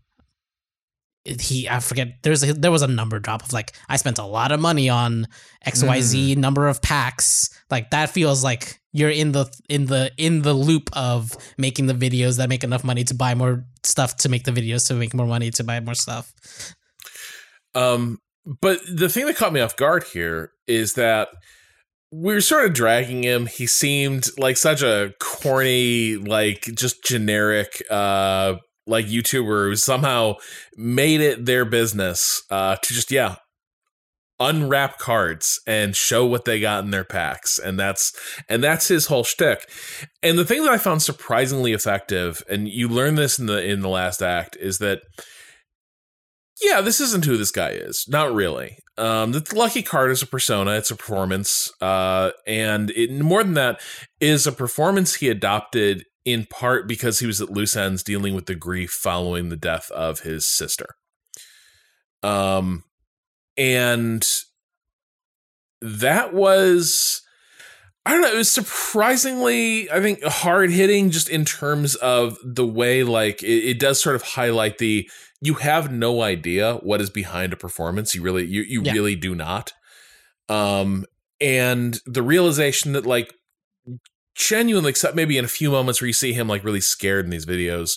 [1.24, 4.24] he I forget there's a, there was a number drop of like I spent a
[4.24, 5.26] lot of money on
[5.64, 5.72] Mm.
[5.72, 10.54] XYZ number of packs like that feels like you're in the in the in the
[10.54, 14.44] loop of making the videos that make enough money to buy more stuff to make
[14.44, 16.32] the videos to make more money to buy more stuff
[17.74, 21.28] Um, but the thing that caught me off guard here is that
[22.12, 23.46] we were sort of dragging him.
[23.46, 28.54] He seemed like such a corny, like just generic, uh,
[28.86, 30.34] like YouTuber who somehow
[30.76, 33.36] made it their business uh, to just yeah
[34.40, 38.12] unwrap cards and show what they got in their packs, and that's
[38.48, 39.68] and that's his whole shtick.
[40.22, 43.80] And the thing that I found surprisingly effective, and you learn this in the in
[43.80, 45.02] the last act, is that
[46.62, 48.06] yeah, this isn't who this guy is.
[48.08, 48.78] Not really.
[48.96, 50.72] Um, the lucky card is a persona.
[50.72, 51.70] It's a performance.
[51.80, 53.80] Uh, and it, more than that,
[54.20, 58.46] is a performance he adopted in part because he was at loose ends dealing with
[58.46, 60.86] the grief following the death of his sister.
[62.22, 62.84] Um,
[63.56, 64.26] and
[65.80, 67.20] that was.
[68.06, 68.32] I don't know.
[68.34, 73.46] It was surprisingly, I think, hard hitting just in terms of the way, like, it,
[73.70, 75.08] it does sort of highlight the
[75.40, 78.14] you have no idea what is behind a performance.
[78.14, 78.92] You really, you you Yeah.
[78.92, 79.72] really do not.
[80.50, 81.06] Um,
[81.40, 83.32] and the realization that, like,
[84.34, 87.30] genuinely, except maybe in a few moments where you see him like really scared in
[87.30, 87.92] these videos,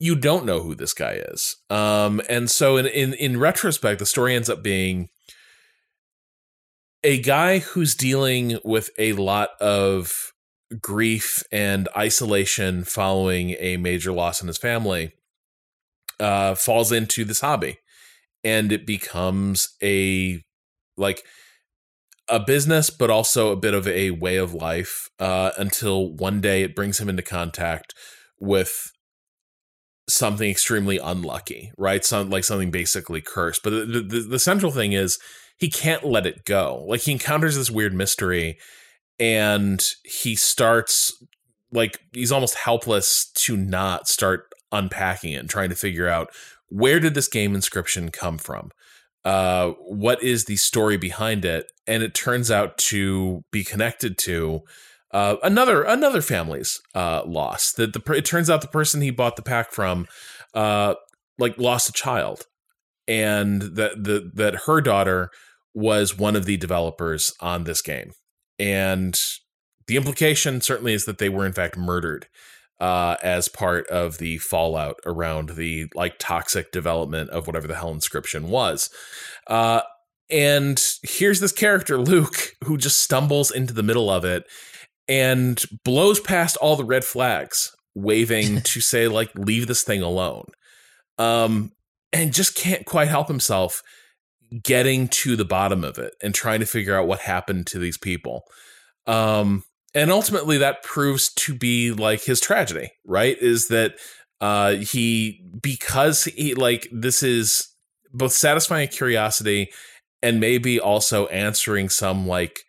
[0.00, 1.56] you don't know who this guy is.
[1.70, 5.08] Um, and so in in in retrospect, the story ends up being
[7.04, 10.32] a guy who's dealing with a lot of
[10.80, 15.12] grief and isolation following a major loss in his family
[16.20, 17.78] uh falls into this hobby
[18.44, 20.42] and it becomes a
[20.98, 21.24] like
[22.28, 26.62] a business but also a bit of a way of life uh until one day
[26.62, 27.94] it brings him into contact
[28.38, 28.92] with
[30.08, 34.92] something extremely unlucky right some like something basically cursed but the, the, the central thing
[34.92, 35.18] is
[35.58, 36.84] he can't let it go.
[36.86, 38.58] Like he encounters this weird mystery
[39.18, 41.22] and he starts
[41.72, 46.30] like he's almost helpless to not start unpacking it and trying to figure out
[46.68, 48.70] where did this game Inscryption come from?
[49.24, 51.66] Uh what is the story behind it?
[51.86, 54.62] And it turns out to be connected to
[55.10, 57.72] uh, another another family's uh, loss.
[57.72, 60.06] That the it turns out the person he bought the pack from,
[60.54, 60.94] uh,
[61.38, 62.44] like lost a child,
[63.06, 65.30] and that the that her daughter
[65.74, 68.12] was one of the developers on this game.
[68.58, 69.18] And
[69.86, 72.26] the implication certainly is that they were in fact murdered
[72.80, 77.94] uh, as part of the fallout around the like toxic development of whatever the hell
[77.94, 78.90] Inscryption was.
[79.46, 79.80] Uh,
[80.30, 84.44] and here's this character, Luke, who just stumbles into the middle of it
[85.08, 90.46] and blows past all the red flags, waving to say, like, leave this thing alone.
[91.18, 91.72] Um,
[92.12, 93.82] and just can't quite help himself
[94.62, 97.98] getting to the bottom of it and trying to figure out what happened to these
[97.98, 98.44] people.
[99.06, 103.36] Um, and ultimately that proves to be like his tragedy, right?
[103.40, 103.94] Is that
[104.40, 107.68] uh he because he like this is
[108.12, 109.70] both satisfying curiosity
[110.22, 112.60] and maybe also answering some like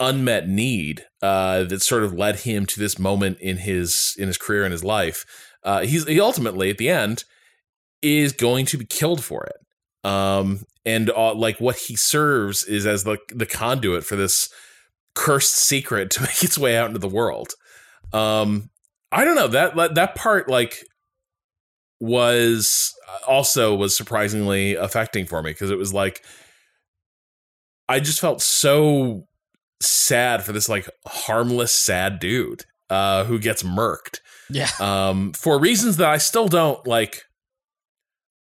[0.00, 4.38] unmet need uh, that sort of led him to this moment in his in his
[4.38, 5.24] career and his life.
[5.62, 7.24] Uh, he's he ultimately at the end
[8.02, 10.08] is going to be killed for it.
[10.08, 14.50] Um, and uh, like what he serves is as the the conduit for this
[15.14, 17.52] cursed secret to make its way out into the world.
[18.12, 18.70] Um,
[19.10, 20.84] I don't know that that part like
[22.00, 22.92] was
[23.26, 26.22] also was surprisingly affecting for me because it was like
[27.88, 29.26] I just felt so
[29.86, 34.20] sad for this like harmless sad dude uh who gets murked.
[34.50, 34.68] Yeah.
[34.80, 37.22] um for reasons that I still don't like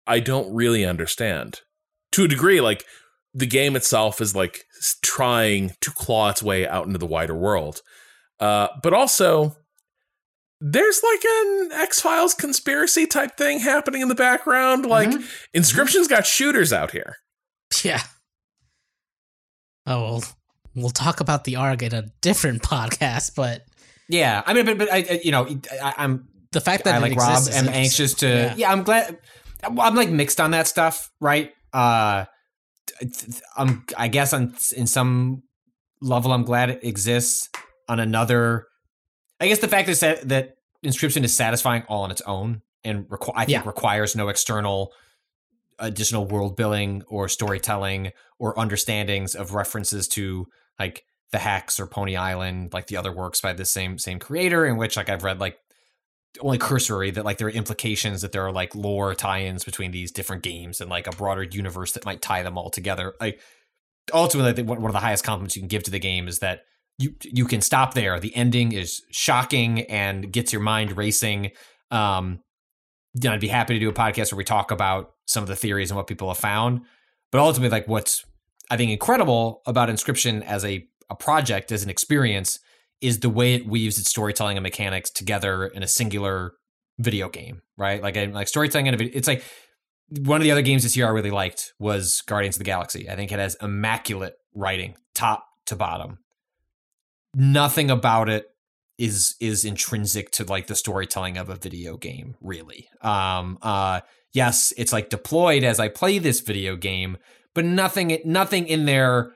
[0.06, 1.60] I don't really understand.
[2.12, 2.84] To a degree like
[3.32, 4.64] the game itself is like
[5.02, 7.80] trying to claw its way out into the wider world.
[8.40, 9.56] Uh but also
[10.60, 14.86] there's like an X-Files conspiracy type thing happening in the background.
[14.86, 15.10] Like
[15.54, 17.16] Inscryption's got shooters out here.
[17.82, 18.02] Yeah.
[19.86, 20.24] Oh, well,
[20.74, 23.64] we'll talk about the ARG in a different podcast, but
[24.08, 25.46] Yeah, I mean, but, but I, you know,
[25.82, 28.26] I, I'm the fact that I it like Rob am anxious to.
[28.28, 28.54] Yeah.
[28.56, 28.72] Yeah.
[28.72, 29.18] I'm glad.
[29.62, 31.52] I'm like mixed on that stuff, right?
[31.72, 32.26] Uh,
[33.56, 33.84] I'm.
[33.96, 35.42] I guess on in some
[36.00, 37.48] level, I'm glad it exists.
[37.88, 38.66] On another,
[39.40, 43.04] I guess the fact is that that Inscryption is satisfying all on its own, and
[43.08, 43.66] requ- I think Yeah.
[43.66, 44.92] requires no external
[45.78, 50.46] additional world building or storytelling or understandings of references to
[50.78, 54.64] like the Hex or Pony Island, like the other works by the same same creator,
[54.66, 55.58] in which like I've read like
[56.40, 60.10] only cursory that like there are implications that there are like lore tie-ins between these
[60.10, 63.14] different games and like a broader universe that might tie them all together.
[63.20, 63.40] Like
[64.12, 66.40] ultimately, I think one of the highest compliments you can give to the game is
[66.40, 66.62] that
[66.98, 68.18] you you can stop there.
[68.20, 71.52] The ending is shocking and gets your mind racing.
[71.90, 72.40] Um,
[73.26, 75.90] I'd be happy to do a podcast where we talk about some of the theories
[75.90, 76.82] and what people have found.
[77.30, 78.24] But ultimately, like what's
[78.70, 82.58] I think incredible about Inscryption as a a project, as an experience,
[83.00, 86.54] is the way it weaves its storytelling and mechanics together in a singular
[86.98, 88.02] video game, right?
[88.02, 89.44] Like like storytelling and it's like
[90.20, 93.08] one of the other games this year I really liked was Guardians of the Galaxy.
[93.08, 96.18] I think it has immaculate writing, top to bottom.
[97.34, 98.46] Nothing about it
[98.96, 102.88] is is intrinsic to like the storytelling of a video game, really.
[103.00, 104.00] Um uh
[104.32, 107.16] yes, it's like deployed as I play this video game,
[107.54, 109.32] but nothing nothing in there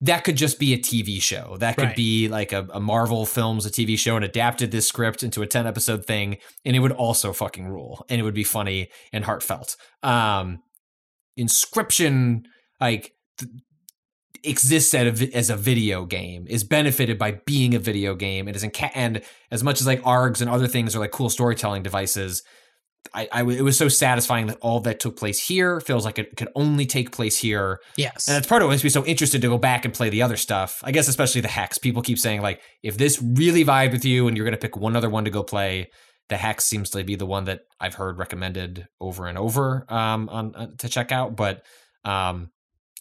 [0.00, 1.56] that could just be a TV show.
[1.60, 1.96] That could Right.
[1.96, 5.46] be like a, a Marvel films, a TV show, and adapted this script into a
[5.46, 8.04] 10 episode thing, and it would also fucking rule.
[8.10, 9.76] And it would be funny and heartfelt.
[10.02, 10.60] Um
[11.38, 12.44] Inscryption,
[12.80, 13.50] like th-
[14.44, 18.46] exists at a, as a video game, is benefited by being a video game.
[18.46, 21.30] It is in and as much as like ARGs and other things are like cool
[21.30, 22.42] storytelling devices,
[23.12, 26.18] I, I w- it was so satisfying that all that took place here feels like
[26.18, 27.80] it could only take place here.
[27.96, 28.26] Yes.
[28.28, 30.22] And that's part of what makes me so interested to go back and play the
[30.22, 30.80] other stuff.
[30.82, 31.78] I guess especially the Hex.
[31.78, 34.96] People keep saying like, if this really vibed with you and you're gonna pick one
[34.96, 35.90] other one to go play,
[36.30, 40.28] the Hex seems to be the one that I've heard recommended over and over um,
[40.30, 41.36] on uh, to check out.
[41.36, 41.62] But
[42.04, 42.50] um,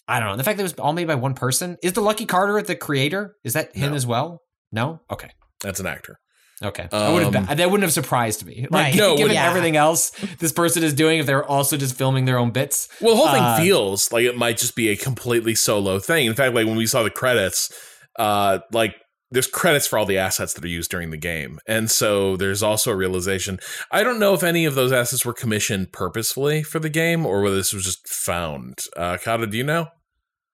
[0.08, 0.36] I don't know.
[0.38, 2.76] The fact that it was all made by one person is the Lucky Carder the
[2.76, 3.36] creator.
[3.46, 3.96] Is that him No.
[3.96, 4.42] as well?
[4.72, 5.00] No.
[5.10, 5.30] Okay.
[5.62, 6.20] that's an actor
[6.64, 6.88] Okay.
[6.92, 8.68] I would have Um, that wouldn't have surprised me.
[8.72, 8.96] Like, Right.
[9.04, 9.50] No, given yeah.
[9.50, 12.88] everything else this person is doing, if they're also just filming their own bits.
[13.02, 16.26] Well, the whole thing Uh, feels like it might just be a completely solo thing.
[16.26, 17.70] In fact, like when we saw the credits,
[18.18, 18.96] uh, like
[19.32, 22.62] there's credits for all the assets that are used during the game, and so there's
[22.62, 23.60] also a realization.
[23.92, 27.42] I don't know if any of those assets were commissioned purposefully for the game or
[27.42, 28.78] whether this was just found.
[28.96, 29.88] Uh, Cado, do you know?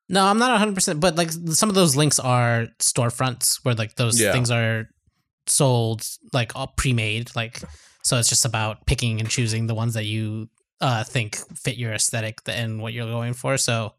[0.07, 4.19] No, I'm not 100%, but like some of those links are storefronts where like those
[4.19, 4.31] Yeah.
[4.31, 4.85] things are
[5.49, 7.61] sold like all pre-made like
[8.03, 10.47] so it's just about picking and choosing the ones that you
[10.81, 13.57] uh think fit your aesthetic and what you're going for.
[13.57, 13.93] So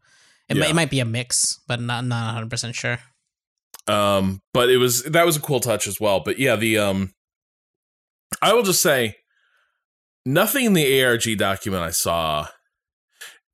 [0.49, 0.67] it, Yeah.
[0.67, 2.99] it might be a mix, but not not 100% sure.
[3.87, 6.19] Um, but it was that was a cool touch as well.
[6.19, 7.13] But yeah, the um,
[8.41, 9.15] I will just say,
[10.25, 12.47] nothing in the ARG document I saw.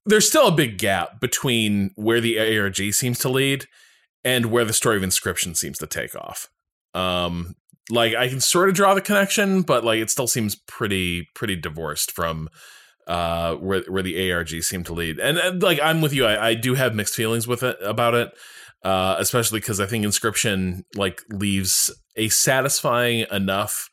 [0.05, 3.65] There's still a big gap between where the ARG seems to lead
[4.23, 6.49] and where the story of Inscryption seems to take off.
[6.93, 7.55] Um,
[7.89, 11.55] like I can sort of draw the connection, but like it still seems pretty pretty
[11.55, 12.49] divorced from
[13.07, 15.19] uh where where the ARG seemed to lead.
[15.19, 18.13] And, and like I'm with you, I, I do have mixed feelings with it about
[18.13, 18.31] it
[18.83, 23.89] uh, especially because I think Inscryption like leaves a satisfying enough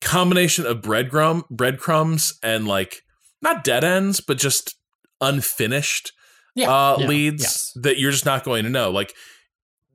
[0.00, 3.02] combination of breadcrumb breadcrumbs and like
[3.40, 4.76] not dead ends, but just
[5.20, 6.12] unfinished
[6.54, 7.72] Yeah, uh, yeah, leads yes.
[7.76, 8.90] that you're just not going to know.
[8.90, 9.14] Like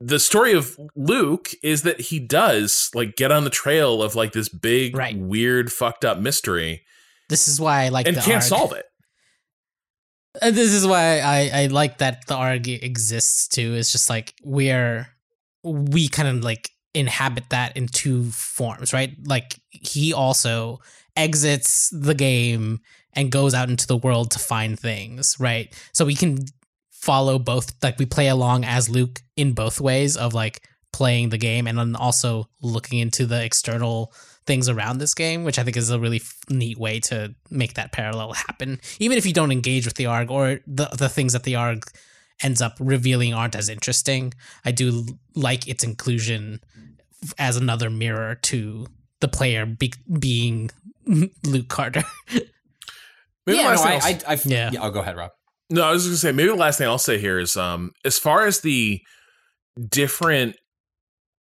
[0.04, 4.32] the story of Luke is that he does like get on the trail of like
[4.32, 5.16] this big, Right.
[5.16, 6.82] weird, fucked up mystery
[7.28, 8.42] This is why I like and can't arc.
[8.42, 8.86] solve it.
[10.40, 13.74] And this is why I, I like that the ARG exists too.
[13.74, 15.06] It's just like we're
[15.62, 19.14] we kind of like inhabit that in two forms, right?
[19.24, 20.80] Like he also
[21.16, 22.80] exits the game
[23.12, 25.72] and goes out into the world to find things, right?
[25.92, 26.38] So we can
[27.02, 31.38] follow both like we play along as Luke in both ways of like playing the
[31.38, 34.12] game and then also looking into the external
[34.46, 37.74] things around this game, which I think is a really f- neat way to make
[37.74, 38.80] that parallel happen.
[39.00, 41.84] Even if you don't engage with the ARG or the the things that the ARG
[42.42, 44.32] ends up revealing aren't as interesting,
[44.64, 46.60] I do like its inclusion
[47.38, 48.86] as another mirror to
[49.20, 50.70] the player be- being
[51.44, 52.04] Luke Carder.
[53.46, 54.70] Maybe yeah, no, I, I'll- I, I, Yeah.
[54.72, 54.82] yeah.
[54.82, 55.30] I'll go ahead, Rob.
[55.72, 57.92] No, I was just gonna say maybe the last thing I'll say here is um
[58.04, 59.00] as far as the
[59.88, 60.56] different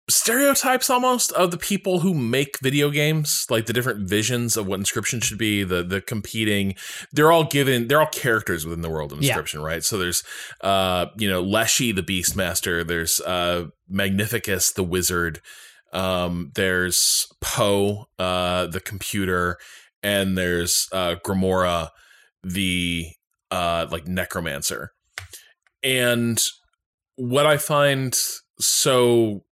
[0.09, 4.79] stereotypes almost of the people who make video games, like the different visions of what
[4.79, 6.75] Inscryption should be, the the competing,
[7.13, 9.37] they're all given they're all characters within the world of Yeah.
[9.37, 9.83] Inscryption, right?
[9.83, 10.23] So there's
[10.61, 15.41] uh, you know, Leshy the Beastmaster, there's uh Magnificus the wizard,
[15.93, 19.59] um, there's Poe, uh, the computer,
[20.03, 21.89] and there's uh Grimora,
[22.43, 23.09] the
[23.55, 24.91] uh like necromancer.
[25.83, 26.43] And
[27.17, 28.19] what i find
[28.59, 29.45] so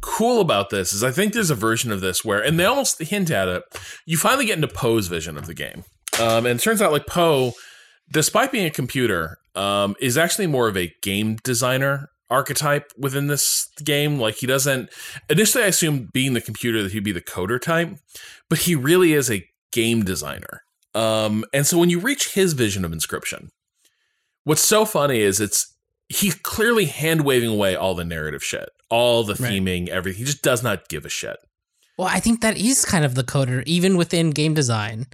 [0.00, 2.98] cool about this is i think there's a version of this where and they almost
[3.02, 3.62] hint at it
[4.06, 5.84] you finally get into poe's vision of the game.
[6.18, 7.52] Um and it turns out like poe
[8.10, 13.68] despite being a computer um is actually more of a game designer archetype within this
[13.84, 14.18] game.
[14.18, 14.88] Like he doesn't
[15.28, 17.90] initially i assumed being the computer that he'd be the coder type
[18.48, 20.62] but he really is a game designer
[20.94, 23.48] um, and so when you reach his vision of Inscryption,
[24.44, 25.74] what's so funny is it's
[26.08, 29.52] he's clearly hand waving away all the narrative shit, all the Right.
[29.52, 30.18] theming, everything.
[30.18, 31.36] He just does not give a shit.
[31.96, 35.06] Well, I think that is kind of the coder, even within game design.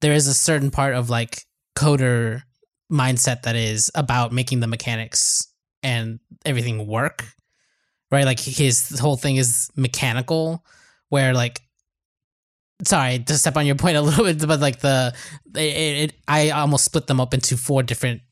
[0.00, 1.44] There is a certain part of like
[1.76, 2.42] coder
[2.90, 5.46] mindset that is about making the mechanics
[5.82, 7.24] and everything work,
[8.10, 8.24] right?
[8.24, 10.64] Like his whole thing is mechanical,
[11.08, 11.60] where like,
[12.84, 15.14] sorry to step on your point a little bit, but like the,
[15.54, 15.60] it,
[16.10, 18.22] it I almost split them up into four different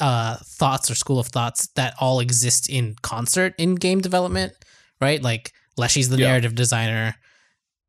[0.00, 4.52] uh, thoughts or school of thoughts that all exist in concert in game development,
[5.00, 5.22] right?
[5.22, 6.28] Like Leshy's the Yeah.
[6.28, 7.14] narrative designer,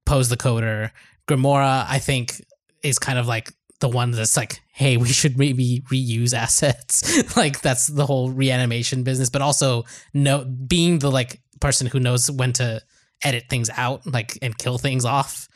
[0.06, 0.92] Poe's the coder,
[1.28, 2.44] Grimora, I think,
[2.82, 7.36] is kind of like the one that's like, hey, we should maybe reuse assets.
[7.38, 12.30] like that's the whole reanimation business, but also no being the like person who knows
[12.30, 12.82] when to
[13.24, 15.48] edit things out, like and kill things off.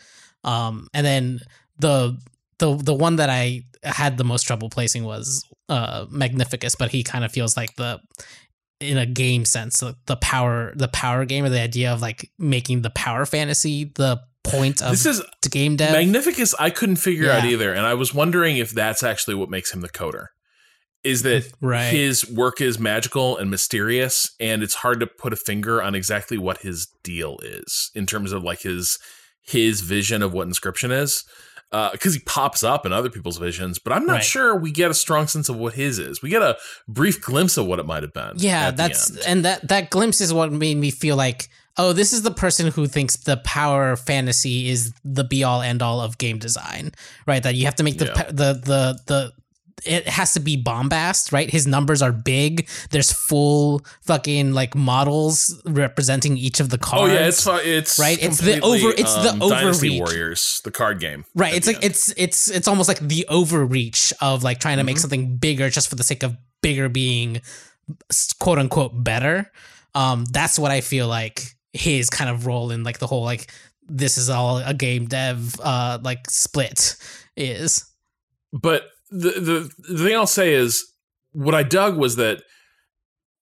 [0.44, 1.40] Um, and then
[1.80, 2.18] the
[2.60, 7.04] the the one that I had the most trouble placing was uh Magnificus, but he
[7.04, 8.00] kind of feels like the
[8.80, 12.32] in a game sense, the, the power the power game or the idea of like
[12.38, 15.92] making the power fantasy the point of this is game dev.
[15.92, 16.54] Magnificus.
[16.60, 19.82] I couldn't figure out either, and I was wondering if that's actually what makes him
[19.82, 20.28] the coder.
[21.04, 21.92] Is that Right.
[21.92, 26.38] his work is magical and mysterious, and it's hard to put a finger on exactly
[26.38, 29.00] what his deal is in terms of like his
[29.48, 31.24] his vision of what Inscryption is.
[31.70, 34.24] Uh, because he pops up in other people's visions, but I'm not Right.
[34.24, 36.22] sure we get a strong sense of what his is.
[36.22, 36.56] We get a
[36.88, 38.34] brief glimpse of what it might have been.
[38.38, 42.22] Yeah, that's and that that glimpse is what made me feel like, oh, this is
[42.22, 46.39] the person who thinks the power fantasy is the be all end all of game
[46.39, 46.93] design,
[47.26, 47.43] right?
[47.43, 48.24] That you have to make the Yeah.
[48.32, 49.32] the the the
[49.86, 51.50] it has to be bombast, right?
[51.50, 52.68] His numbers are big.
[52.90, 57.04] There's full fucking like models representing each of the cards.
[57.12, 60.00] Oh yeah, it's it's Right, it's the over- it's the um, Dynasty.
[60.00, 61.26] Warriors, the card game.
[61.36, 61.54] Right.
[61.54, 61.86] It's like end.
[61.86, 65.02] it's it's it's almost like the overreach of like trying to make Mhm.
[65.02, 67.42] something bigger just for the sake of bigger being
[68.40, 69.52] quote unquote better.
[69.96, 71.42] Um, that's what I feel like
[71.74, 73.52] his kind of role in like the whole like
[73.88, 76.96] this is all a game dev uh like split
[77.38, 77.86] is.
[78.52, 80.86] But the, the the thing I'll say is
[81.32, 82.41] what I dug was that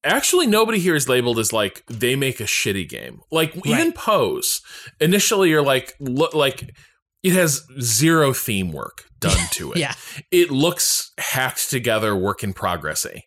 [0.03, 3.21] actually nobody here is labeled as like they make a shitty game.
[3.31, 4.61] Like even Pose,
[4.99, 6.75] initially you're like look like
[7.23, 9.79] it has zero theme work done to it.
[9.79, 9.93] Yeah.
[10.31, 13.21] It looks hacked together, work in progressy.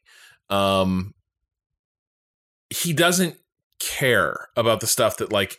[0.49, 1.15] Um,
[2.71, 3.37] he doesn't
[3.81, 5.59] care about the stuff that like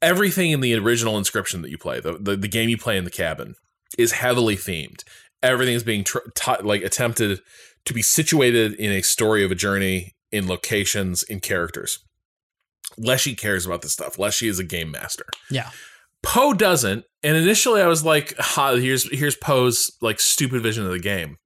[0.00, 3.04] everything in the original Inscryption that you play, the the, the game you play in
[3.04, 3.56] the cabin,
[3.98, 5.02] is heavily themed.
[5.42, 7.40] Everything is being tr- ta- like attempted
[7.84, 11.98] to be situated in a story of a journey, in locations, in characters.
[12.96, 14.18] Leshy cares about this stuff.
[14.18, 15.26] Leshy is a game master.
[15.50, 15.70] Yeah.
[16.22, 17.04] Poe doesn't.
[17.22, 21.36] And initially I was like, ha, here's here's Poe's like stupid vision of the game.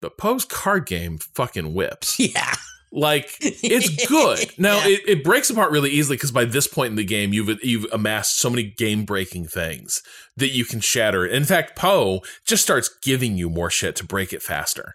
[0.00, 2.18] But Poe's card game fucking whips.
[2.34, 2.54] Yeah.
[2.92, 4.50] Like it's good.
[4.58, 4.88] Now Yeah.
[4.96, 7.86] it, it breaks apart really easily because by this point in the game, you've you've
[7.92, 10.02] amassed so many game breaking things
[10.36, 11.24] that you can shatter.
[11.24, 14.94] In fact, Poe just starts giving you more shit to break it faster.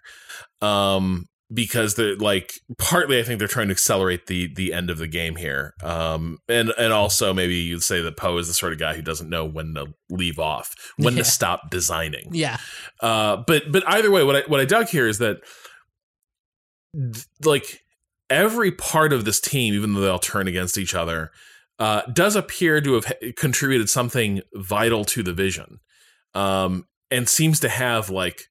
[0.60, 4.98] Um, because they're like partly I think they're trying to accelerate the the end of
[4.98, 5.72] the game here.
[5.82, 9.00] Um, and and also maybe you'd say that Poe is the sort of guy who
[9.02, 11.22] doesn't know when to leave off, when Yeah.
[11.22, 12.28] to stop designing.
[12.32, 12.58] Yeah.
[13.00, 15.38] Uh, but but either way, what I what I dug here is that
[16.94, 17.82] th- like
[18.30, 21.30] every part of this team, even though they all turn against each other,
[21.78, 25.78] uh, does appear to have contributed something vital to the vision,
[26.34, 28.44] um, and seems to have like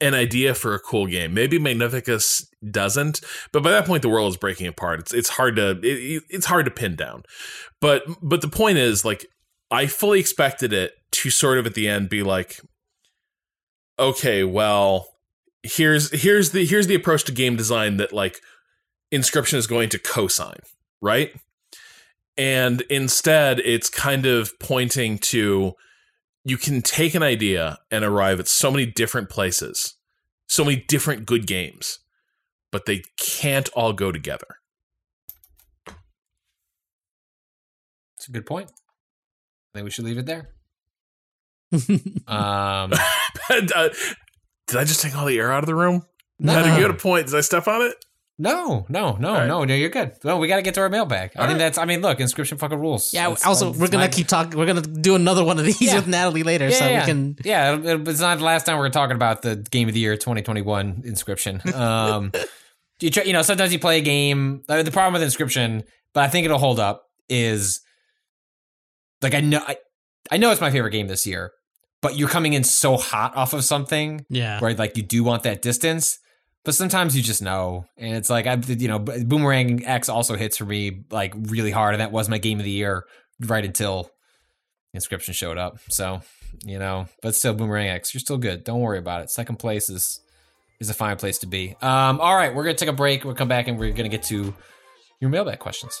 [0.00, 1.32] an idea for a cool game.
[1.32, 3.20] Maybe Magnificus doesn't,
[3.52, 5.00] but by that point the world is breaking apart.
[5.00, 7.22] It's it's hard to it, it's hard to pin down.
[7.80, 9.26] But but the point is like
[9.70, 12.60] I fully expected it to sort of at the end be like
[13.98, 15.08] okay, well,
[15.62, 18.40] here's here's the here's the approach to game design that like
[19.12, 20.60] Inscryption is going to cosign,
[21.00, 21.34] right?
[22.36, 25.74] And instead it's kind of pointing to
[26.44, 29.94] you can take an idea and arrive at so many different places,
[30.46, 32.00] so many different good games,
[32.70, 34.58] but they can't all go together.
[38.16, 38.70] It's a good point.
[38.70, 40.50] I think we should leave it there.
[42.28, 42.92] Um,
[43.50, 43.90] And, uh,
[44.66, 46.06] did I just take all the air out of the room?
[46.38, 46.52] No.
[46.52, 47.26] Had a point.
[47.26, 48.04] Did I step on it?
[48.36, 49.46] No, no, no, right.
[49.46, 49.74] no, no.
[49.74, 50.12] You're good.
[50.24, 51.30] No, we got to get to our mailbag.
[51.36, 51.58] I All think right.
[51.66, 51.78] that's.
[51.78, 53.12] I mean, look, Inscryption fucking rules.
[53.14, 53.28] Yeah.
[53.28, 54.58] That's- also, that's we're gonna keep talking.
[54.58, 55.94] We're gonna do another one of these Yeah.
[55.96, 57.00] with Natalie later, Yeah, so yeah.
[57.00, 57.36] we can.
[57.44, 60.00] Yeah, it- it- it's not the last time we're talking about the game of the
[60.00, 61.64] year 2021 Inscryption.
[61.74, 62.32] Um,
[63.00, 64.62] you try, you know, sometimes you play a game.
[64.68, 67.82] Uh, the problem with Inscryption, but I think it'll hold up is
[69.22, 69.76] like I know I,
[70.30, 71.52] I know it's my favorite game this year,
[72.02, 74.58] but you're coming in so hot off of something Yeah.
[74.60, 76.18] where like you do want that distance.
[76.64, 80.56] But sometimes you just know, and it's like I, you know, Boomerang X also hits
[80.56, 83.04] for me like really hard, and that was my game of the year
[83.40, 84.10] right until
[84.96, 85.78] Inscryption showed up.
[85.90, 86.22] So
[86.64, 88.64] you know, but still, Boomerang X, you're still good.
[88.64, 89.30] Don't worry about it.
[89.30, 90.20] Second place is
[90.80, 91.76] is a fine place to be.
[91.82, 93.24] Um, all right, we're gonna take a break.
[93.24, 94.54] We'll come back and we're gonna get to
[95.20, 96.00] your mailbag questions.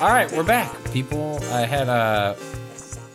[0.00, 1.38] all right, we're back, people.
[1.50, 2.34] I had uh,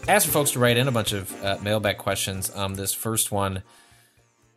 [0.07, 2.55] asked for folks to write in a bunch of uh, mailbag questions.
[2.55, 3.63] Um, this first one,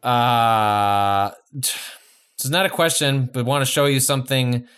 [0.02, 4.68] uh, this is not a question, but want to show you something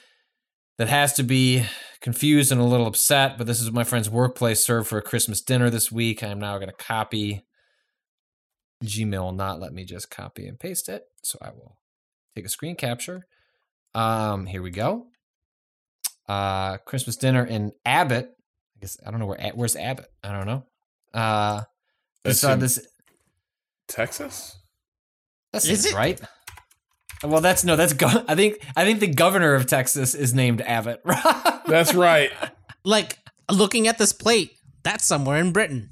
[0.78, 1.64] that has to be
[2.00, 3.36] confused and a little upset.
[3.36, 6.22] But this is my friend's workplace served for a Christmas dinner this week.
[6.22, 7.44] I am now going to copy.
[8.84, 11.78] Gmail will not let me just copy and paste it, so I will
[12.36, 13.26] take a screen capture.
[13.92, 15.09] Um, here we go
[16.30, 18.26] uh Christmas dinner in Abbott.
[18.76, 20.06] I guess I don't know where where's Abbott.
[20.22, 20.64] I don't know.
[21.12, 21.62] Uh
[22.24, 22.86] this uh, this
[23.88, 24.56] Texas?
[25.52, 25.94] that's Is it?
[25.94, 26.20] right.
[27.22, 30.60] Well, that's no, that's go- I think I think the governor of Texas is named
[30.62, 31.00] Abbott.
[31.66, 32.30] That's right.
[32.84, 33.18] Like
[33.50, 34.52] looking at this plate,
[34.82, 35.90] that's somewhere in Britain.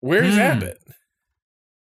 [0.00, 0.40] Where's Hmm.
[0.40, 0.78] Abbott?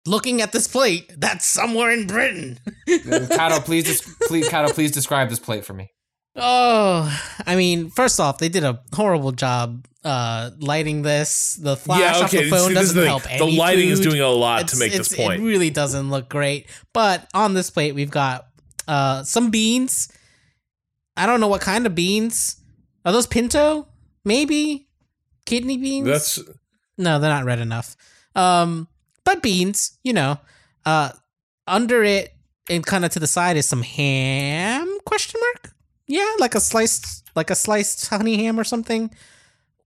[0.06, 2.58] Looking at this plate, that's somewhere in Britain.
[2.88, 5.90] Cado, please, des- please, Cado, please describe this plate for me.
[6.36, 11.56] Oh, I mean, first off, they did a horrible job uh lighting this.
[11.56, 14.68] The flash off the phone see, doesn't the help The lighting is doing a lot
[14.68, 15.42] to make this point.
[15.42, 16.68] It really doesn't look great.
[16.92, 18.46] But on this plate, we've got
[18.88, 20.10] uh some beans.
[21.16, 22.56] I don't know what kind of beans.
[23.04, 23.88] Are those pinto?
[24.24, 24.88] Maybe
[25.46, 26.06] kidney beans.
[26.06, 26.38] That's
[26.96, 27.96] no, they're not red enough.
[28.34, 28.88] Um,
[29.24, 30.38] but beans, you know.
[30.86, 31.10] Uh,
[31.66, 32.34] under it
[32.68, 34.98] and kind of to the side is some ham?
[35.04, 35.74] Question mark.
[36.10, 39.10] Yeah, like a sliced, like a sliced honey ham or something.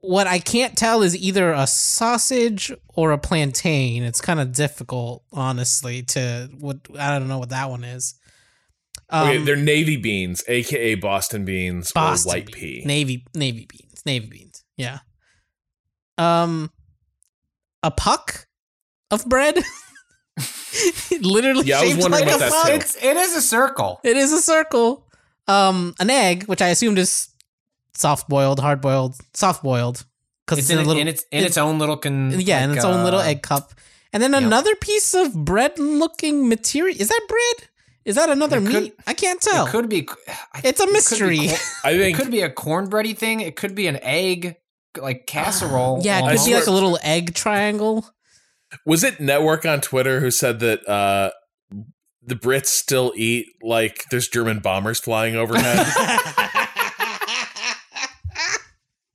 [0.00, 4.02] What I can't tell is either a sausage or a plantain.
[4.02, 6.02] It's kind of difficult, honestly.
[6.02, 8.14] To what I don't know what that one is.
[9.10, 12.56] Um, okay, they're navy beans, aka Boston beans Boston or white beans.
[12.56, 12.82] pea.
[12.86, 14.02] Navy navy beans.
[14.06, 14.64] Navy beans.
[14.76, 15.00] Yeah.
[16.16, 16.70] Um
[17.82, 18.46] a puck
[19.10, 19.58] of bread.
[21.20, 22.66] Literally Yeah, I was shaped wondering like about a that fuck.
[22.66, 22.72] too.
[22.74, 24.00] It's it is a circle.
[24.04, 25.03] It is a circle.
[25.46, 27.28] Um, an egg, which I assumed is
[27.94, 30.04] soft boiled, hard boiled, soft boiled,
[30.46, 32.32] because It's it's, in, in, a little, in its in its own little con.
[32.40, 33.72] yeah, in like, its own little uh, egg cup,
[34.12, 36.96] and then another piece of bread-looking material.
[36.98, 37.68] Is that bread?
[38.04, 38.94] Is that another It could- meat?
[39.06, 39.66] I can't tell.
[39.66, 40.08] It could be.
[40.52, 41.48] I- It's a it mystery.
[41.48, 43.40] cor- I It think could be a cornbready thing.
[43.40, 44.56] It could be an egg,
[44.96, 46.00] like casserole.
[46.04, 48.06] yeah, it could be like a little egg triangle.
[48.86, 51.30] was it Network on Twitter who said that uh,
[52.26, 55.86] the Brits still eat like there's German bombers flying overhead.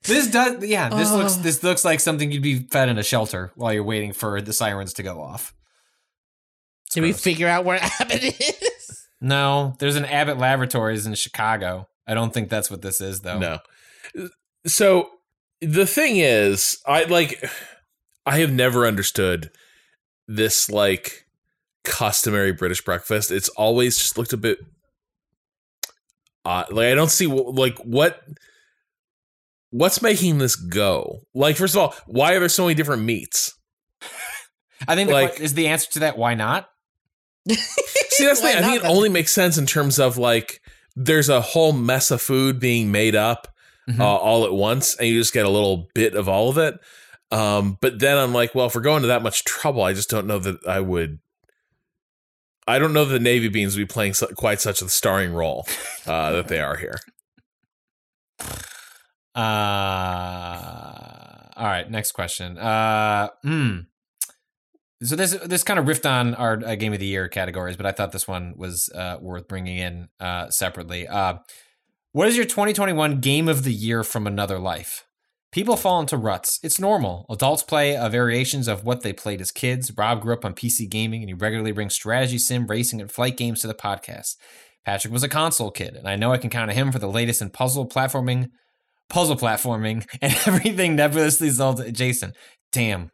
[0.03, 0.89] This does, yeah.
[0.89, 1.17] This Oh.
[1.17, 4.41] looks this looks like something you'd be fed in a shelter while you're waiting for
[4.41, 5.53] the sirens to go off.
[6.91, 7.21] Did we gross.
[7.21, 9.07] figure out where Abbott is?
[9.21, 11.87] No, there's an Abbott Laboratories in Chicago.
[12.07, 13.37] I don't think that's what this is, though.
[13.37, 13.59] no.
[14.65, 15.09] So
[15.61, 17.43] the thing is, I like
[18.25, 19.51] I have never understood
[20.27, 21.25] this like
[21.83, 23.31] customary British breakfast.
[23.31, 24.59] It's always just looked a bit
[26.45, 26.71] odd.
[26.71, 28.23] Like I don't see wh- like what
[29.71, 31.21] what's making this go.
[31.33, 33.55] Like first of all, why are there so many different meats?
[34.87, 36.17] I think Like- like is the answer to that.
[36.17, 36.69] Why not?
[37.49, 38.63] See, that's the Why thing.
[38.63, 38.91] I think it not?
[38.95, 40.61] only makes sense in terms of like
[40.95, 43.47] there's a whole mess of food being made up
[43.89, 43.99] Mhm.
[43.99, 46.75] uh, all at once, and you just get a little bit of all of it.
[47.31, 50.09] Um, but then I'm like, well, if we're going to that much trouble, I just
[50.09, 51.19] don't know that I would.
[52.69, 55.33] I don't know that the Navy beans would be playing su- quite such a starring
[55.33, 55.65] role
[56.05, 56.99] uh, that they are here.
[59.35, 59.41] Uh,
[61.57, 62.59] all right, next question.
[62.59, 63.79] Uh, hmm.
[65.01, 67.87] So this this kind of riffed on our uh, game of the year categories, but
[67.87, 71.07] I thought this one was uh, worth bringing in uh, separately.
[71.07, 71.39] Uh,
[72.11, 75.05] what is your 2021 game of the year from another life?
[75.51, 76.59] People fall into ruts.
[76.61, 77.25] It's normal.
[77.27, 79.91] Adults play uh, variations of what they played as kids.
[79.97, 83.35] Rob grew up on PC gaming, and he regularly brings strategy, sim, racing, and flight
[83.35, 84.35] games to the podcast.
[84.85, 87.07] Patrick was a console kid, and I know I can count on him for the
[87.07, 88.49] latest in puzzle platforming,
[89.09, 92.35] puzzle platforming, and everything nebulously Zelda adjacent.
[92.71, 93.09] Damn.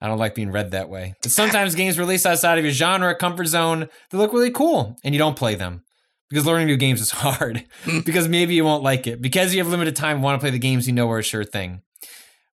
[0.00, 1.14] I don't like being read that way.
[1.22, 5.14] But sometimes games released outside of your genre, comfort zone, they look really cool, and
[5.14, 5.82] you don't play them.
[6.28, 7.64] Because learning new games is hard.
[7.84, 8.04] Mm.
[8.04, 9.22] because maybe you won't like it.
[9.22, 11.44] Because you have limited time want to play the games you know are a sure
[11.44, 11.82] thing.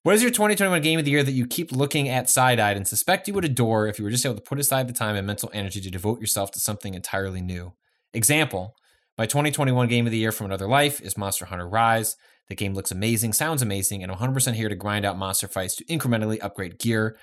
[0.03, 2.75] What is your 2021 game of the year that you keep looking at side eyed
[2.77, 5.15] and suspect you would adore if you were just able to put aside the time
[5.15, 7.73] and mental energy to devote yourself to something entirely new?
[8.13, 8.75] Example
[9.17, 12.15] My 2021 game of the year from another life is Monster Hunter Rise.
[12.49, 15.77] The game looks amazing, sounds amazing, and I'm 100% here to grind out monster fights
[15.77, 17.15] to incrementally upgrade gear.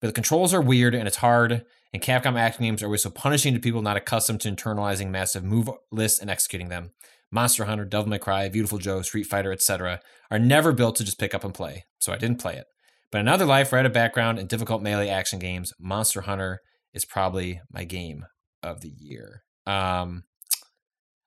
[0.00, 1.64] But the controls are weird and it's hard,
[1.94, 5.44] and Capcom action games are always so punishing to people not accustomed to internalizing massive
[5.44, 6.90] move lists and executing them.
[7.30, 11.18] Monster Hunter, Devil May Cry, Viewtiful Joe, Street Fighter, etc., are never built to just
[11.18, 12.66] pick up and play, so I didn't play it.
[13.10, 16.22] But in another life, where I had a background in difficult melee action games, Monster
[16.22, 16.60] Hunter
[16.92, 18.26] is probably my game
[18.62, 19.42] of the year.
[19.66, 20.24] Um,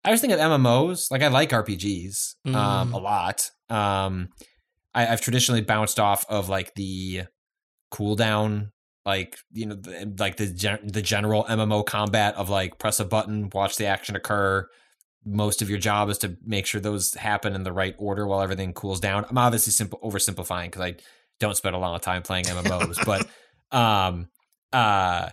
[0.05, 1.11] I was thinking of MMOs.
[1.11, 2.93] Like I like RPGs um, Mm.
[2.93, 3.49] a lot.
[3.69, 4.29] Um,
[4.93, 7.23] I, I've traditionally bounced off of like the
[7.93, 8.71] cooldown,
[9.07, 13.05] like you know, the, like the gen- the general MMO combat of like press a
[13.05, 14.67] button, watch the action occur.
[15.25, 18.41] Most of your job is to make sure those happen in the right order while
[18.41, 19.25] everything cools down.
[19.29, 20.95] I'm obviously simple oversimplifying because I
[21.39, 23.27] don't spend a lot of time playing MMOs, but
[23.75, 24.27] um,
[24.73, 25.29] uh,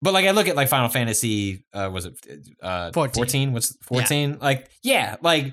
[0.00, 2.16] but like I look at like Final Fantasy, uh, was it
[2.62, 3.14] uh 14.
[3.14, 3.52] 14?
[3.54, 4.38] What's 14?
[4.40, 5.52] Like, yeah, like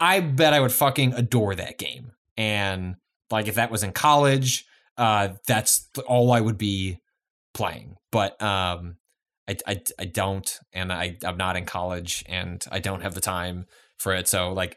[0.00, 2.10] I bet I would fucking adore that game.
[2.36, 2.96] And
[3.30, 4.67] like if that was in college,
[4.98, 6.98] uh, that's all I would be
[7.54, 7.96] playing.
[8.12, 8.96] But um,
[9.48, 13.20] I, I, I don't, and I I'm not in college, and I don't have the
[13.20, 13.66] time
[13.98, 14.28] for it.
[14.28, 14.76] So like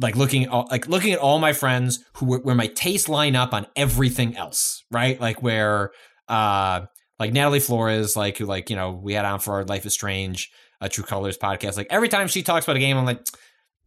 [0.00, 3.08] like looking at all, like looking at all my friends who were, where my tastes
[3.08, 5.20] line up on everything else, right?
[5.20, 5.92] Like where
[6.28, 6.82] uh
[7.18, 9.92] like Natalie Flores, like who like you know we had on for our Life is
[9.92, 10.50] Strange,
[10.80, 11.76] a True Colors podcast.
[11.76, 13.24] Like every time she talks about a game, I'm like,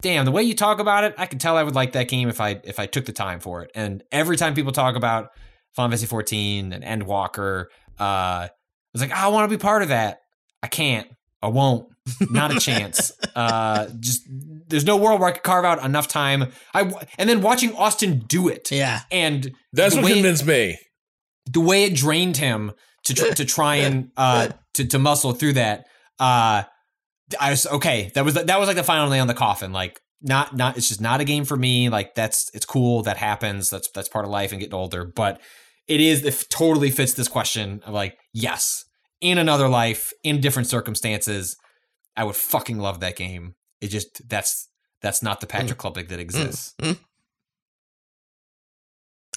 [0.00, 2.28] damn, the way you talk about it, I can tell I would like that game
[2.28, 3.70] if I if I took the time for it.
[3.74, 5.30] And every time people talk about
[5.74, 7.66] Final Fantasy 14 and Endwalker,
[7.98, 8.48] uh,
[8.92, 10.20] it's like I want to be part of that.
[10.62, 11.08] I can't.
[11.42, 11.88] I won't.
[12.30, 13.12] Not a chance.
[13.34, 14.22] Uh, just
[14.68, 16.52] there's no world where I could carve out enough time.
[16.72, 16.82] I
[17.18, 19.00] and then watching Austin do it, Yeah.
[19.10, 20.78] and That's the what way- convinced me.
[21.50, 22.70] the way it drained him
[23.06, 25.86] to tr- to try and uh to, to muscle through that
[26.20, 26.62] uh
[27.40, 30.00] I was okay that was that was like the final nail in the coffin like
[30.22, 33.68] not not it's just not a game for me like that's it's cool that happens
[33.68, 35.40] that's that's part of life and getting older but
[35.88, 38.84] it is it totally fits this question of like yes
[39.20, 41.56] in another life in different circumstances
[42.16, 43.54] I would fucking love that game.
[43.80, 44.68] It just that's
[45.00, 45.92] that's not the Patrick mm.
[45.92, 46.74] Klepek that mm, exists.
[46.80, 46.98] Mm.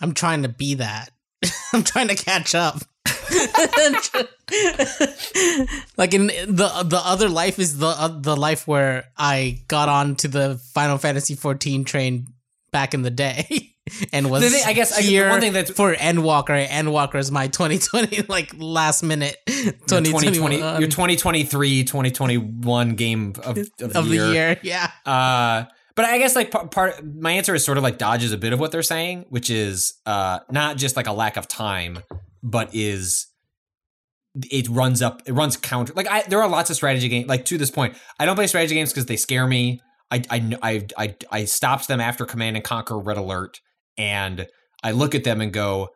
[0.02, 1.12] I'm trying to be that.
[1.74, 2.82] I'm trying to catch up.
[5.98, 10.16] like in the the other life is the uh, the life where I got on
[10.18, 12.28] to the Final Fantasy 14 train
[12.72, 13.76] back in the day
[14.14, 16.68] and was The thing- I guess, I- the one thing that's- for Endwalker.
[16.68, 23.70] Endwalker is my 2020 like last minute Your 2020 your 2023 2021 game of, of,
[23.78, 24.32] the, of the year.
[24.34, 24.60] year.
[24.64, 24.92] Yeah.
[25.06, 25.66] Uh,
[25.96, 28.54] but I guess like part, part my answer is sort of like dodges a bit
[28.54, 32.00] of what they're saying, which is uh not just like a lack of time,
[32.44, 33.28] but is
[34.52, 37.46] it runs up it runs counter like I there are lots of strategy games like
[37.46, 39.82] to this point I don't play strategy games because they scare me
[40.12, 43.60] I I I I, I stopped them after Command and Conquer Red Alert
[43.98, 44.48] and
[44.84, 45.90] I look at them and go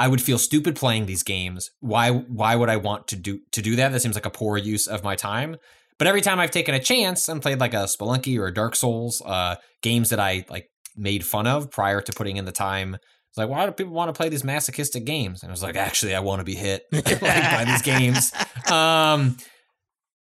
[0.00, 3.62] I would feel stupid playing these games why why would I want to do to
[3.62, 5.56] do that that seems like a poor use of my time
[5.98, 8.76] but every time I've taken a chance and played like a Spelunky or a Dark
[8.76, 12.94] Souls, uh, games that I like made fun of prior to putting in the time,
[12.94, 15.42] it's like, why do people want to play these masochistic games?
[15.42, 18.32] And I was like, actually, I want to be hit like, by these games.
[18.68, 19.38] Um,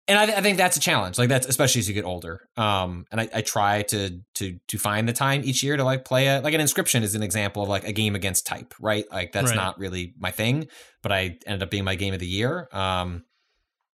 [0.08, 1.18] and I, th- I think that's a challenge.
[1.18, 2.42] Like that's especially as you get older.
[2.58, 6.06] Um, and I, I try to to to find the time each year to like
[6.06, 9.06] play a like an Inscryption is an example of like a game against type, right?
[9.12, 9.56] Like that's Right.
[9.56, 10.68] not really my thing,
[11.04, 12.68] but I ended up being my game of the year.
[12.72, 13.24] Um,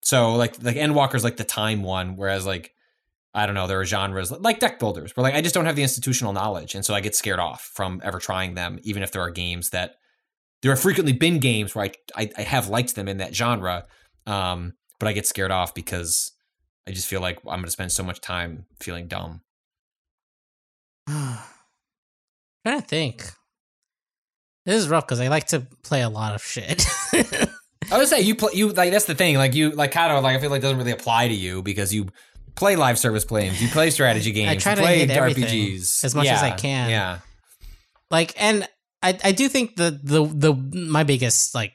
[0.01, 2.71] so like like Endwalker's like the time one, whereas like
[3.33, 5.75] I don't know, there are genres like deck builders where like I just don't have
[5.75, 9.11] the institutional knowledge, and so I get scared off from ever trying them, even if
[9.11, 9.95] there are games that
[10.61, 13.83] there have frequently been games where I I, I have liked them in that genre,
[14.25, 16.31] um, but I get scared off because
[16.87, 19.41] I just feel like I'm going to spend so much time feeling dumb.
[21.07, 21.43] i
[22.65, 23.23] trying to think.
[24.65, 26.85] This is rough because I like to play a lot of shit.
[27.89, 30.21] I would say you play you like that's the thing like you like kind of
[30.23, 32.07] like I feel like doesn't really apply to you because you
[32.55, 36.13] play live service games, you play strategy games, try you to play hit RPGs as
[36.13, 36.89] much as I can.
[36.89, 37.19] Yeah,
[38.11, 38.67] like and
[39.01, 41.71] I I do think the the the my biggest like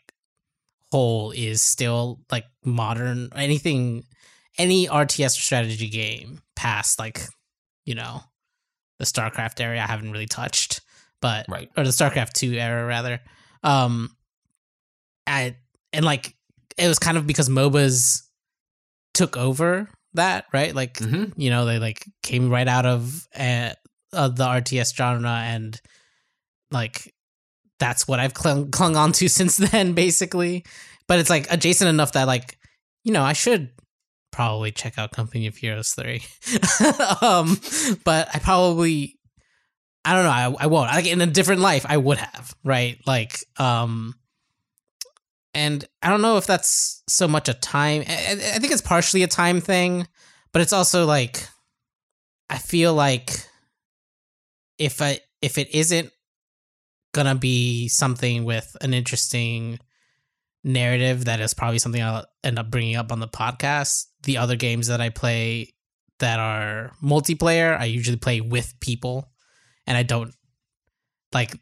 [0.90, 4.04] hole is still like modern anything
[4.58, 7.20] any RTS strategy game past like
[7.84, 8.20] you know
[8.98, 10.80] the StarCraft area I haven't really touched
[11.20, 11.70] but Right.
[11.76, 13.20] or the StarCraft 2 era rather
[13.62, 14.14] um
[15.26, 15.56] I
[15.92, 16.34] and like
[16.78, 18.22] it was kind of because MOBAs
[19.14, 21.32] took over that right like Mhm.
[21.36, 23.70] you know they like came right out of uh,
[24.12, 25.80] uh, the RTS genre and
[26.70, 27.14] like
[27.78, 30.64] that's what I've clung clung on to since then basically
[31.12, 32.56] but it's like adjacent enough that like
[33.04, 33.68] you know I should
[34.30, 36.22] probably check out Company of Heroes 3
[37.20, 37.60] um
[38.02, 39.18] but I probably
[40.06, 40.90] I don't know I, I won't.
[40.90, 42.96] Like in a different life I would have right?
[43.06, 44.14] Like um
[45.52, 49.22] and I don't know if that's so much a time I I think it's partially
[49.22, 50.08] a time thing
[50.50, 51.46] but it's also like
[52.48, 53.32] I feel like
[54.78, 56.10] if I if it isn't
[57.12, 59.78] gonna be something with an interesting
[60.64, 64.06] narrative that is probably something I'll end up bringing up on the podcast.
[64.22, 65.74] The other games that I play
[66.18, 69.30] that are multiplayer, I usually play with people,
[69.86, 70.34] and I don't
[71.32, 71.58] like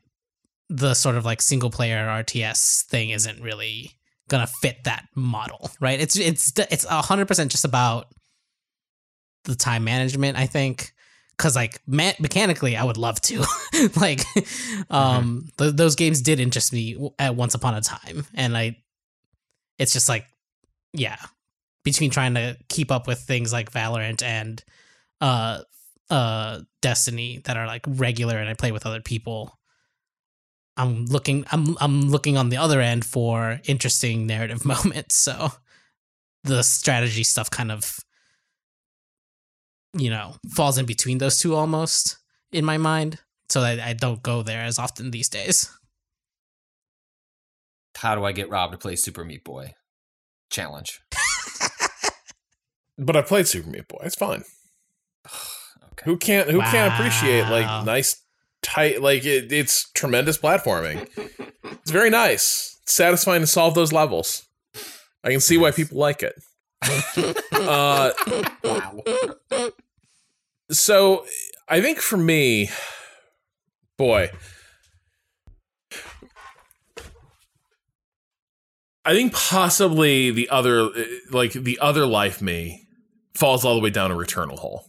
[0.69, 3.93] the sort of like single player RTS thing isn't really
[4.29, 6.01] gonna fit that model, right?
[6.01, 8.07] It's it's it's a hundred percent just about
[9.45, 10.39] the time management.
[10.39, 10.93] I think
[11.37, 13.45] because like me- mechanically, I would love to
[13.97, 14.21] like
[14.91, 18.77] um th- those games did interest me at once upon a time, and I
[19.81, 20.27] it's just like
[20.93, 21.17] yeah
[21.83, 24.63] between trying to keep up with things like Valorant and
[25.21, 25.63] uh
[26.11, 29.59] uh Destiny that are like regular and I play with other people
[30.77, 35.17] I'm looking I'm I'm looking on the other end for interesting narrative moments.
[35.17, 35.51] So
[36.45, 37.99] the strategy stuff kind of
[39.95, 42.19] you know falls in between those two almost
[42.53, 43.19] in my mind.
[43.49, 45.69] So I, I don't go there as often these days
[47.97, 49.75] How do I get Rob to play Super Meat Boy?
[50.51, 51.01] Challenge.
[53.03, 54.01] But I played Super Meat Boy.
[54.03, 54.45] It's fine.
[55.93, 56.05] Okay.
[56.11, 58.23] Who can't who can't appreciate like nice
[58.63, 61.07] tight like it, it's tremendous platforming.
[61.65, 62.79] It's very nice.
[62.83, 64.47] It's satisfying to solve those levels.
[65.23, 66.41] I can see why people like it.
[67.53, 68.13] uh,
[68.65, 69.03] Wow.
[70.71, 71.27] so
[71.69, 72.71] I think for me,
[73.99, 74.31] boy,
[79.11, 80.89] I think possibly the other,
[81.31, 82.87] like the other life me,
[83.35, 84.85] falls all the way down a returnal hole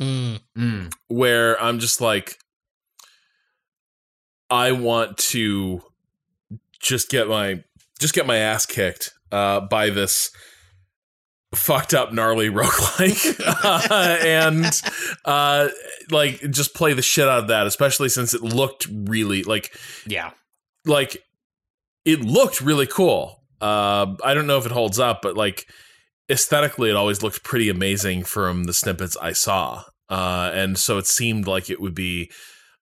[0.00, 0.92] Mm, Mm.
[1.08, 2.38] where I'm just like,
[4.50, 5.82] I want to
[6.80, 7.62] just get my
[8.00, 10.30] just get my ass kicked uh, by this
[11.54, 14.80] fucked up gnarly roguelike uh, and
[15.24, 15.68] uh
[16.10, 19.76] like just play the shit out of that especially since it looked really like
[20.06, 20.30] Yeah.
[20.86, 21.22] like
[22.04, 23.39] it looked really cool.
[23.60, 25.66] Uh, I don't know if it holds up, but like
[26.30, 29.84] aesthetically, it always looked pretty amazing from the snippets I saw.
[30.08, 32.30] Uh, and so it seemed like it would be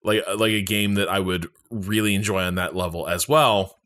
[0.03, 3.77] like like a game that I would really enjoy on that level as well.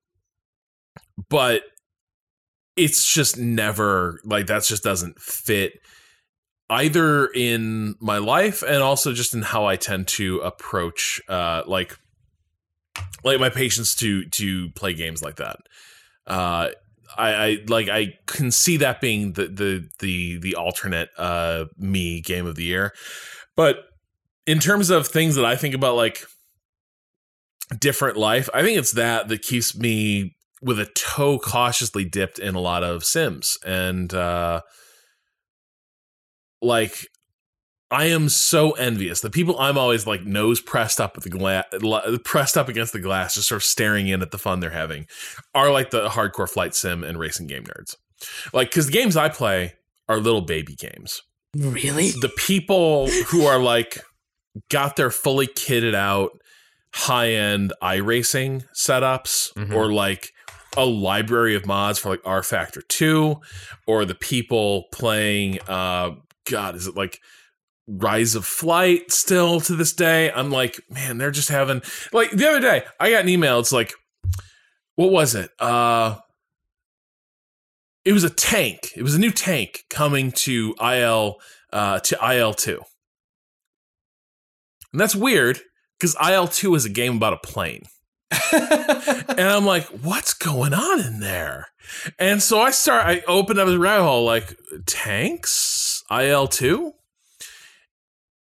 [1.29, 1.63] But
[2.75, 5.73] it's just never like that just doesn't fit
[6.69, 11.97] either in my life and also just in how I tend to approach uh like
[13.23, 15.57] like my patience to to play games like that.
[16.25, 16.69] Uh
[17.17, 22.21] I, I like I can see that being the the the the alternate uh me
[22.21, 22.93] game of the year.
[23.55, 23.85] But
[24.45, 26.25] in terms of things that I think about like
[27.79, 32.55] different life, I think it's that that keeps me with a toe cautiously dipped in
[32.55, 33.57] a lot of Sims.
[33.65, 34.61] And uh
[36.61, 37.07] like
[37.93, 39.21] I am so envious.
[39.21, 41.65] The people I'm always like nose pressed up at the glass,
[42.23, 45.05] pressed up against the glass, just sort of staring in at the fun they're having,
[45.53, 47.95] are like the hardcore flight sim and racing game nerds.
[48.51, 49.73] Like, because the games I play
[50.09, 51.21] are little baby games.
[51.55, 52.09] Really?
[52.11, 54.01] The people who are like
[54.71, 56.31] got their fully kitted out
[56.95, 59.73] high end iRacing setups, Mhm.
[59.75, 60.31] or like
[60.75, 63.39] a library of mods for like rFactor 2,
[63.85, 66.11] or the people playing uh
[66.49, 67.19] God, is it like
[67.87, 70.31] Rise of Flight still to this day?
[70.31, 71.81] I'm like, man, they're just having
[72.11, 73.93] like the other day, I got an email, it's like,
[74.95, 75.49] what was it?
[75.59, 76.17] Uh
[78.05, 78.91] it was a tank.
[78.97, 81.37] It was a new tank coming to IL
[81.71, 82.79] uh to IL2.
[84.91, 85.59] And that's weird
[85.99, 87.83] because IL2 is a game about a plane.
[88.51, 91.67] and I'm like, what's going on in there?
[92.17, 96.03] And so I start, I open up the rabbit hole, like, tanks?
[96.09, 96.91] IL2?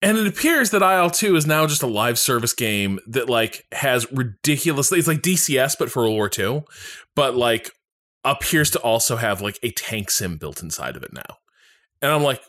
[0.02, 4.10] And it appears that IL2 is now just a live service game that, like, has
[4.12, 6.64] ridiculously, it's like DCS, but for World War II,
[7.14, 7.70] but, like,
[8.24, 11.38] appears to also have, like, a tank sim built inside of it now.
[12.02, 12.42] And I'm like,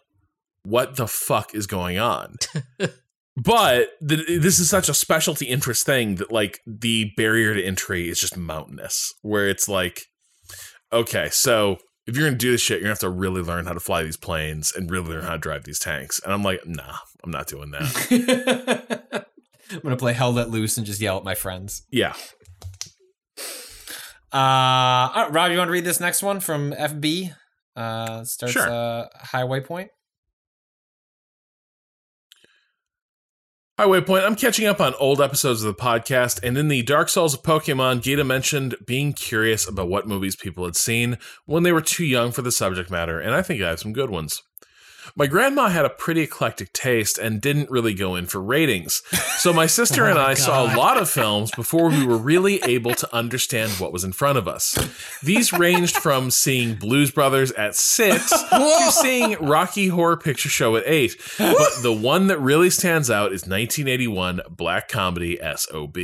[0.63, 2.37] what the fuck is going on?
[3.35, 8.09] but the, this is such a specialty interest thing that like the barrier to entry
[8.09, 10.05] is just mountainous where it's like
[10.91, 11.77] okay so
[12.07, 14.03] if you're gonna do this shit you're gonna have to really learn how to fly
[14.03, 17.31] these planes and really learn how to drive these tanks and i'm like nah i'm
[17.31, 19.25] not doing that
[19.71, 21.83] I'm gonna play Hell Let Loose and just yell at my friends.
[21.89, 22.13] yeah
[24.31, 27.33] Uh, Rob, you want to read this next one from FB?
[27.75, 28.67] Uh, starts Sure.
[28.69, 29.89] uh, Hi Waypoint.
[33.83, 37.09] Hi Waypoint, I'm catching up on old episodes of the podcast, and in the Dark
[37.09, 41.17] Souls of Pokemon, Gita mentioned being curious about what movies people had seen
[41.47, 43.91] when they were too young for the subject matter, and I think I have some
[43.91, 44.41] good ones.
[45.15, 49.01] My grandma had a pretty eclectic taste and didn't really go in for ratings,
[49.37, 52.61] so my sister and oh, I saw a lot of films before we were really
[52.63, 54.77] able to understand what was in front of us.
[55.21, 60.83] These ranged from seeing Blues Brothers at six to seeing Rocky Horror Picture Show at
[60.85, 61.15] eight.
[61.37, 65.97] But the one that really stands out is 1981 black comedy SOB.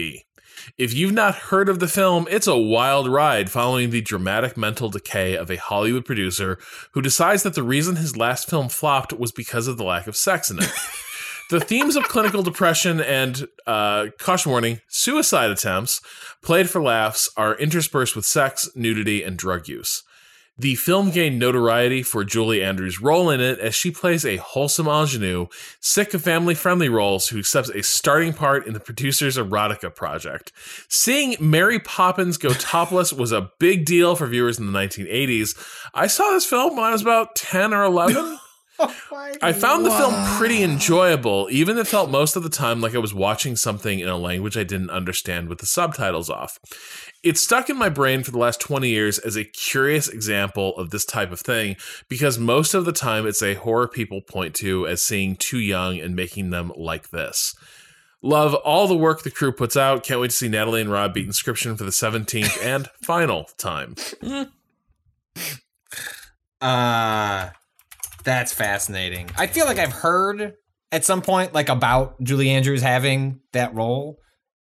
[0.77, 4.89] If you've not heard of the film, it's a wild ride following the dramatic mental
[4.89, 6.57] decay of a Hollywood producer
[6.91, 10.15] who decides that the reason his last film flopped was because of the lack of
[10.15, 10.69] sex in it.
[11.49, 15.99] The themes of clinical depression and, uh, caution warning, suicide attempts,
[16.43, 20.03] played for laughs, are interspersed with sex, nudity, and drug use.
[20.59, 24.89] The film gained notoriety for Julie Andrews' role in it as she plays a wholesome
[24.89, 25.47] ingenue,
[25.79, 30.51] sick of family friendly roles who accepts a starting part in the producer's erotica project.
[30.89, 35.55] Seeing Mary Poppins go topless was a big deal for viewers in the 1980s.
[35.93, 38.39] I saw this film when I was about 10 or 11.
[39.41, 42.95] I found the film pretty enjoyable, even if it felt most of the time like
[42.95, 46.59] I was watching something in a language I didn't understand with the subtitles off.
[47.23, 50.91] It's stuck in my brain for the last 20 years as a curious example of
[50.91, 51.75] this type of thing
[52.07, 55.99] because most of the time it's a horror people point to as seeing too young
[55.99, 57.55] and making them like this.
[58.21, 60.03] Love all the work the crew puts out.
[60.03, 63.95] Can't wait to see Natalie and Rob beat Inscryption for the 17th and final time.
[66.61, 67.51] Uh
[68.23, 69.29] that's fascinating.
[69.37, 70.53] I feel like I've heard
[70.91, 74.17] at some point like about Julie Andrews having that role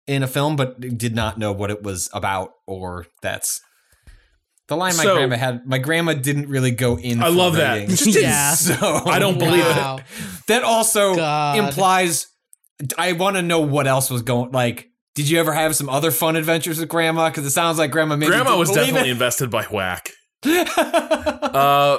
[0.08, 3.62] in a film, but did not know what it was about or that's
[4.68, 5.66] the line my So- grandma had.
[5.66, 7.22] My grandma didn't really go in.
[7.22, 7.74] I for love that.
[7.76, 8.00] ratings.
[8.00, 8.54] Just didn't- Yeah.
[8.56, 8.76] So
[9.06, 10.04] I don't believe it.
[10.48, 11.58] That also God.
[11.58, 12.28] implies.
[12.98, 14.52] I want to know what else was going.
[14.52, 17.30] Like, did you ever have some other fun adventures with grandma?
[17.30, 18.16] Because it sounds like grandma.
[18.18, 19.14] Maybe Grandma didn't was definitely it.
[19.14, 20.12] invested by whack.
[20.78, 21.98] Uh,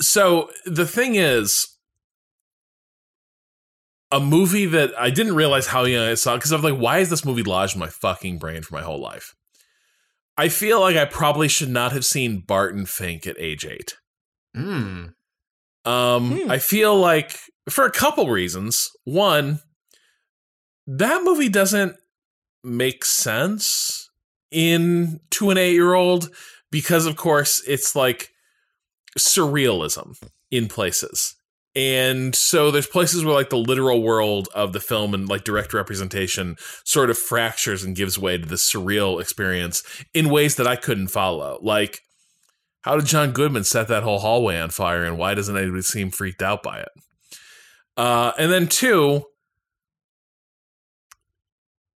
[0.00, 1.66] so the thing is,
[4.10, 7.10] a movie that I didn't realize how young I saw because I'm like, why is
[7.10, 9.34] this movie lodged in my fucking brain for my whole life?
[10.36, 13.96] I feel like I probably should not have seen Barton Fink at age eight.
[14.56, 15.12] Mm.
[15.84, 16.50] Um, Hmm.
[16.50, 17.38] I feel like
[17.68, 18.90] for a couple reasons.
[19.04, 19.60] One,
[20.86, 21.96] that movie doesn't
[22.64, 24.10] make sense
[24.50, 26.30] in to an eight year old
[26.70, 28.30] because, of course, it's like
[29.18, 30.16] surrealism
[30.50, 31.34] in places.
[31.74, 35.72] And so there's places where like the literal world of the film and like direct
[35.72, 40.76] representation sort of fractures and gives way to the surreal experience in ways that I
[40.76, 41.58] couldn't follow.
[41.62, 42.00] Like,
[42.82, 46.10] how did John Goodman set that whole hallway on fire and why doesn't anybody seem
[46.10, 46.88] freaked out by it?
[47.96, 49.24] Uh, and then two,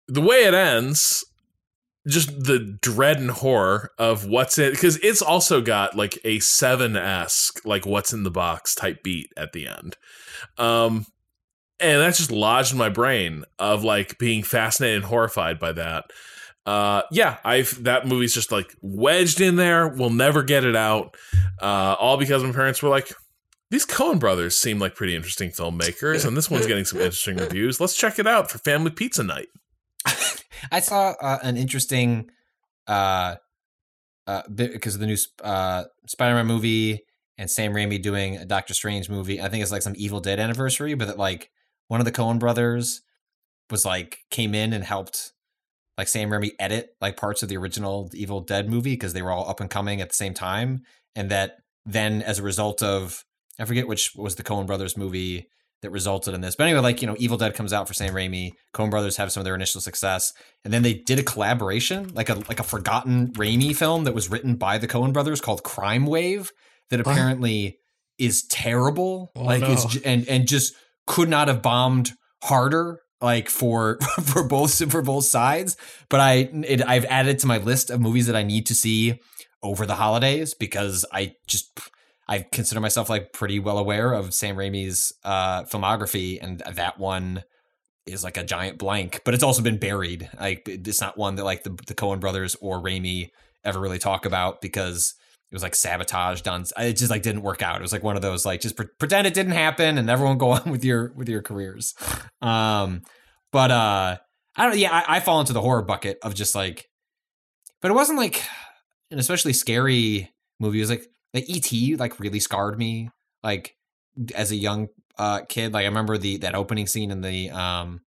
[0.09, 1.25] the way it ends,
[2.11, 6.97] just the dread and horror of what's in because it's also got like a seven
[6.97, 9.97] esque like what's in the box type beat at the end.
[10.59, 11.07] Um
[11.79, 16.05] and that's just lodged in my brain of like being fascinated and horrified by that.
[16.67, 19.89] Uh yeah, I've that movie's just like wedged in there.
[19.89, 21.17] We'll never get it out.
[21.61, 23.13] Uh all because my parents were like,
[23.71, 27.81] these Coen brothers seem like pretty interesting filmmakers, and this one's getting some interesting reviews.
[27.81, 29.49] Let's check it out for family pizza night.
[30.71, 32.31] I saw uh, an interesting,
[32.87, 33.37] uh,
[34.27, 37.01] uh, because of the new uh Spider-Man movie
[37.39, 39.41] and Sam Raimi doing a Doctor Strange movie.
[39.41, 41.51] I think it's like some Evil Dead anniversary, but that like
[41.89, 43.03] one of the Coen brothers
[43.71, 45.33] was like came in and helped
[45.97, 49.33] like Sam Raimi edit like parts of the original Evil Dead movie because they were
[49.33, 50.83] all up and coming at the same time,
[51.17, 51.57] and that
[51.87, 53.25] then as a result of
[53.59, 55.49] I forget which was the Coen brothers movie
[55.83, 56.57] that resulted in this.
[56.57, 58.53] But anyway, like, you know, Evil Dead comes out for Sam Raimi.
[58.75, 60.33] Coen Brothers have some of their initial success.
[60.65, 64.31] And then they did a collaboration, like a like a forgotten Raimi film that was
[64.31, 66.53] written by the Coen Brothers called Crime Wave
[66.91, 67.79] that apparently
[68.19, 69.33] is terrible.
[69.35, 69.91] Oh, like it's no.
[69.91, 70.75] j- and and just
[71.07, 72.13] could not have bombed
[72.43, 75.77] harder like for for both for both sides.
[76.09, 76.33] But I
[76.67, 79.19] it, I've added to my list of movies that I need to see
[79.63, 81.79] over the holidays because I just
[82.31, 87.43] I consider myself like pretty well aware of Sam Raimi's uh, filmography, and that one
[88.07, 89.23] is like a giant blank.
[89.25, 90.31] But it's also been buried.
[90.39, 93.31] Like it's not one that like the the Coen brothers or Raimi
[93.65, 95.15] ever really talk about because
[95.51, 96.65] it was like sabotaged on.
[96.79, 97.81] It just like didn't work out.
[97.81, 100.39] It was like one of those like just pre- pretend it didn't happen, and everyone
[100.39, 101.95] go on with your with your careers.
[102.41, 103.03] Um,
[103.51, 104.19] but uh,
[104.55, 104.79] I don't.
[104.79, 106.89] Yeah, I, I fall into the horror bucket of just like,
[107.83, 108.41] but it wasn't like
[109.11, 110.79] an especially scary movie.
[110.79, 113.11] It was like like ET like really scarred me
[113.43, 113.77] like
[114.35, 115.73] as a young uh kid.
[115.73, 118.01] Like I remember the that opening scene in the um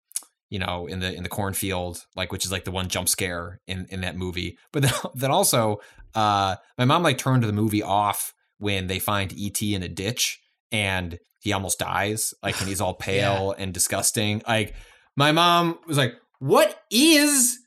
[0.50, 3.60] you know in the in the cornfield like which is like the one jump scare
[3.66, 4.58] in in that movie.
[4.72, 5.80] But then, then also
[6.14, 10.40] uh my mom like turned the movie off when they find ET in a ditch
[10.70, 14.42] and he almost dies like and he's all pale and disgusting.
[14.46, 14.74] Like
[15.16, 17.58] my mom was like, "What is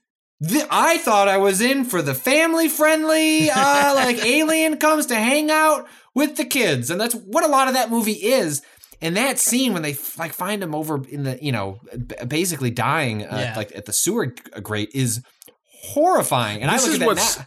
[0.41, 5.15] the, I thought I was in for the family friendly, uh, like alien comes to
[5.15, 8.61] hang out with the kids, and that's what a lot of that movie is.
[9.01, 12.71] And that scene when they like find him over in the, you know, b- basically
[12.71, 13.53] dying, uh, Yeah.
[13.57, 14.33] like at the sewer
[14.63, 15.21] grate, is
[15.83, 16.61] horrifying.
[16.61, 17.39] And This I look is at that what's-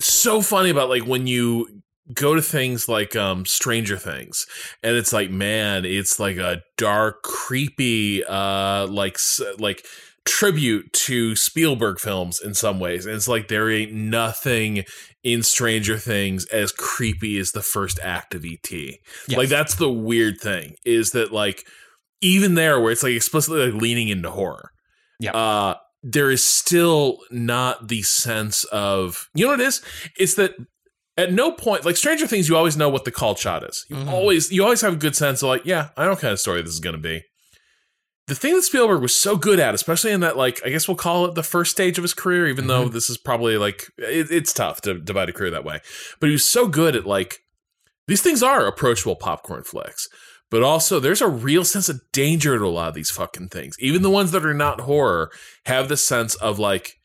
[0.00, 1.82] so funny about like when you
[2.12, 4.46] go to things like um Stranger Things
[4.82, 9.18] and it's like man it's like a dark creepy uh like
[9.58, 9.84] like
[10.26, 14.84] tribute to Spielberg films in some ways and it's like there ain't nothing
[15.22, 18.98] in Stranger Things as creepy as the first act of ET Yes.
[19.36, 21.64] like that's the weird thing is that like
[22.20, 24.70] even there where it's like explicitly like leaning into horror
[25.20, 25.30] Yeah.
[25.32, 29.80] uh there is still not the sense of you know what it is
[30.18, 30.52] it's that
[31.16, 33.96] at no point like stranger things you always know what the call shot is you
[33.96, 34.08] Mhm.
[34.08, 36.40] always you always have a good sense of like yeah i know what kind of
[36.40, 37.22] story this is going to be
[38.26, 40.96] the thing that spielberg was so good at especially in that like i guess we'll
[40.96, 44.30] call it the first stage of his career even though this is probably like it,
[44.30, 45.80] it's tough to divide a career that way
[46.20, 47.42] but he was so good at like
[48.08, 50.08] these things are approachable popcorn flicks
[50.50, 53.76] but also there's a real sense of danger to a lot of these fucking things.
[53.80, 55.30] Even the ones that are not horror
[55.66, 57.00] have the sense of like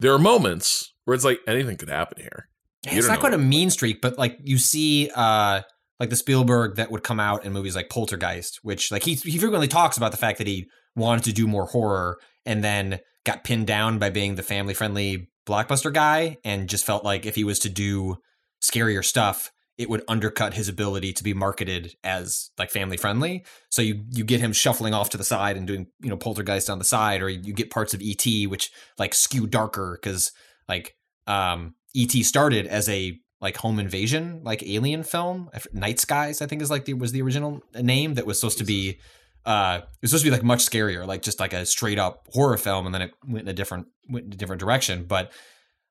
[0.00, 2.48] there are moments where it's like anything could happen here.
[2.84, 5.62] You it's don't quite a mean streak, but like you see, uh,
[5.98, 9.38] like the Spielberg that would come out in movies like Poltergeist, which like he he
[9.38, 13.44] frequently talks about the fact that he wanted to do more horror and then got
[13.44, 17.44] pinned down by being the family friendly blockbuster guy and just felt like if he
[17.44, 18.16] was to do
[18.62, 23.82] scarier stuff it would undercut his ability to be marketed as like family friendly so
[23.82, 26.78] you you get him shuffling off to the side and doing you know poltergeist on
[26.78, 30.32] the side or you get parts of et which like skew darker because
[30.68, 36.46] like um et started as a like home invasion like alien film night skies i
[36.46, 38.98] think is like the was the original name that was supposed to be
[39.44, 42.26] uh it was supposed to be like much scarier like just like a straight up
[42.32, 45.30] horror film and then it went in a different went in a different direction but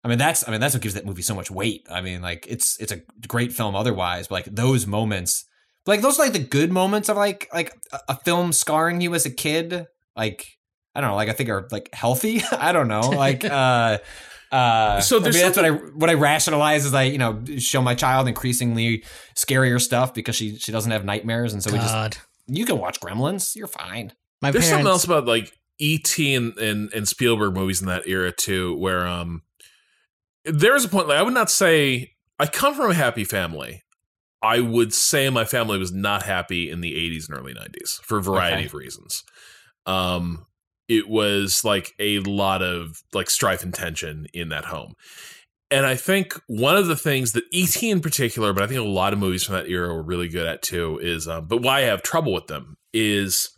[0.05, 1.87] I mean, that's I mean that's what gives that movie so much weight.
[1.89, 5.45] I mean, like it's it's a great film otherwise, but like those moments,
[5.87, 9.15] like those are like the good moments of like like a, a film scarring you
[9.15, 9.87] as a kid.
[10.15, 10.59] Like
[10.93, 12.43] I don't know, like I think are like healthy.
[12.51, 13.97] I don't know, like uh.
[14.51, 17.81] Uh, So so there's that's what I what I rationalize is I you know show
[17.81, 19.03] my child increasingly
[19.35, 22.99] scarier stuff because she she doesn't have nightmares and so we just you can watch
[22.99, 24.69] Gremlins you're fine My There's parents.
[24.69, 26.33] something else about like E.T.
[26.35, 29.41] and, and and Spielberg movies in that era too, where um,
[30.45, 33.81] there's a point like I would not say I come from a happy family.
[34.41, 38.19] I would say my family was not happy in the 80s and early 90s for
[38.19, 38.65] a variety Okay.
[38.67, 39.23] of reasons.
[39.87, 40.45] Um,
[40.87, 44.93] it was like a lot of like strife and tension in that home.
[45.71, 48.83] And I think one of the things that ET in particular, but I think a
[48.83, 51.79] lot of movies from that era were really good at too, is um, but why
[51.79, 53.54] I have trouble with them is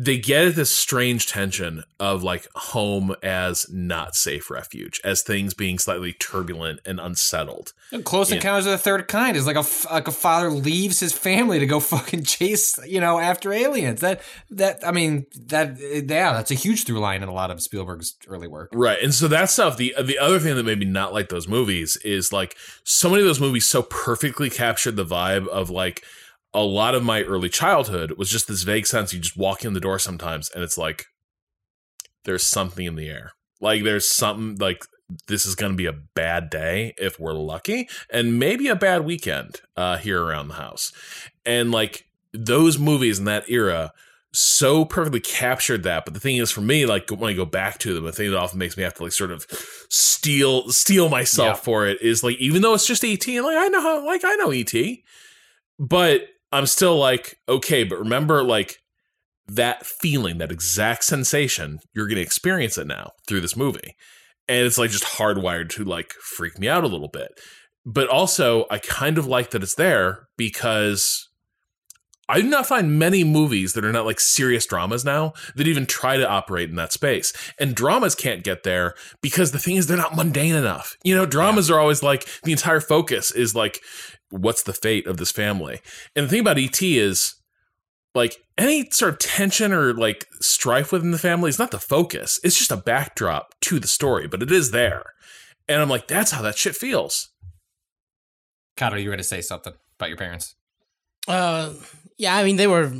[0.00, 5.54] they get at this strange tension of like home as not safe refuge, as things
[5.54, 7.72] being slightly turbulent and unsettled.
[8.04, 8.36] Close Yeah.
[8.36, 11.66] Encounters of the Third Kind is like a like a father leaves his family to
[11.66, 14.00] go fucking chase you know after aliens.
[14.00, 14.20] That
[14.50, 18.14] that I mean that yeah that's a huge through line in a lot of Spielberg's
[18.28, 18.70] early work.
[18.72, 19.02] Right.
[19.02, 21.96] And so that stuff, the the other thing that made me not like those movies
[22.04, 26.04] is like so many of those movies so perfectly captured the vibe of like
[26.54, 29.74] a lot of my early childhood was just this vague sense you just walk in
[29.74, 31.04] the door sometimes and it's like
[32.24, 33.32] there's something in the air.
[33.60, 34.84] Like there's something like
[35.26, 39.04] this is going to be a bad day if we're lucky and maybe a bad
[39.04, 40.92] weekend uh here around the house.
[41.46, 43.92] And like those movies in that era
[44.32, 46.04] so perfectly captured that.
[46.04, 48.30] But the thing is, for me, like when I go back to them, the thing
[48.30, 49.46] that often makes me have to like sort of
[49.88, 51.62] steal steal myself Yeah.
[51.64, 54.22] for it is like even though it's just ET, and like I know how like
[54.24, 54.72] I know ET,
[55.78, 56.22] but
[56.52, 58.76] I'm still like okay, but remember like
[59.48, 63.94] that feeling, that exact sensation, you're gonna experience it now through this movie,
[64.48, 67.28] and it's like just hardwired to like freak me out a little bit.
[67.84, 71.27] But also, I kind of like that it's there because
[72.28, 75.86] I do not find many movies that are not like serious dramas now that even
[75.86, 77.32] try to operate in that space.
[77.58, 80.96] And dramas can't get there because the thing is they're not mundane enough.
[81.02, 83.80] You know, dramas are always like the entire focus is like
[84.30, 85.80] what's the fate of this family.
[86.14, 87.34] And the thing about ET is
[88.14, 92.38] like any sort of tension or like strife within the family is not the focus.
[92.44, 95.14] It's just a backdrop to the story, but it is there.
[95.66, 97.30] And I'm like, that's how that shit feels.
[98.76, 100.54] Cado, you were going to say something about your parents?
[101.26, 101.72] Uh,
[102.18, 102.92] yeah, I mean they were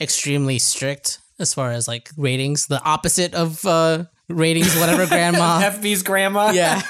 [0.00, 2.66] extremely strict as far as like ratings.
[2.66, 5.60] The opposite of uh ratings, whatever grandma.
[5.60, 6.50] FB's grandma.
[6.52, 6.82] yeah,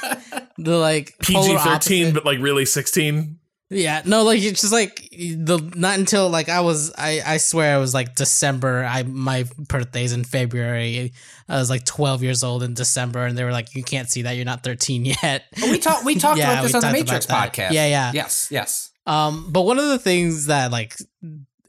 [0.58, 3.38] the like PG 13, but like really 16.
[3.70, 7.76] Yeah, no, like it's just like the not until like I was I I swear
[7.76, 8.82] it was like December.
[8.82, 11.12] I my birthday's in February.
[11.50, 14.22] I was like 12 years old in December, and they were like, "You can't see
[14.22, 14.36] that.
[14.36, 17.26] You're not 13 yet." Oh, we talked we talked Yeah, about this on the Matrix
[17.26, 17.72] podcast.
[17.72, 18.12] Yeah, yeah.
[18.14, 18.90] Yes, yes.
[19.08, 20.96] Um, but one of the things that like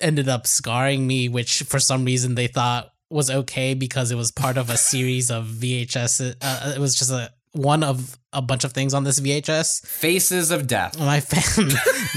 [0.01, 4.31] ended up scarring me, which for some reason they thought was okay because it was
[4.31, 6.35] part of a series of VHS.
[6.41, 9.87] Uh, it was just a one of a bunch of things on this VHS.
[9.87, 10.99] Faces of Death.
[10.99, 11.69] My fan,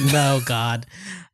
[0.12, 0.86] no God.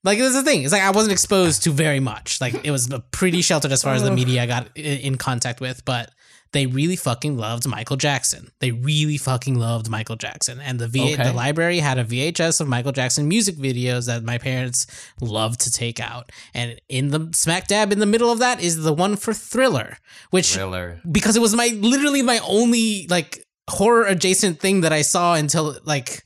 [0.05, 0.63] Like this is the thing.
[0.63, 2.41] It's like I wasn't exposed to very much.
[2.41, 5.85] Like it was pretty sheltered as far as the media I got in contact with,
[5.85, 6.11] but
[6.53, 8.51] they really fucking loved Michael Jackson.
[8.61, 11.25] They really fucking loved Michael Jackson, and the V Okay.
[11.25, 14.87] the library had a VHS of Michael Jackson music videos that my parents
[15.21, 16.33] loved to take out.
[16.55, 19.99] And in the smack dab in the middle of that is the one for Thriller,
[20.31, 21.01] which Thriller.
[21.11, 25.77] because it was my literally my only like horror adjacent thing that I saw until
[25.85, 26.23] like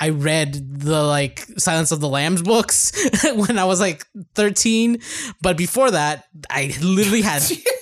[0.00, 2.92] I read the like Silence of the Lambs books
[3.34, 4.04] when I was like
[4.34, 4.98] 13
[5.42, 7.42] but before that I literally had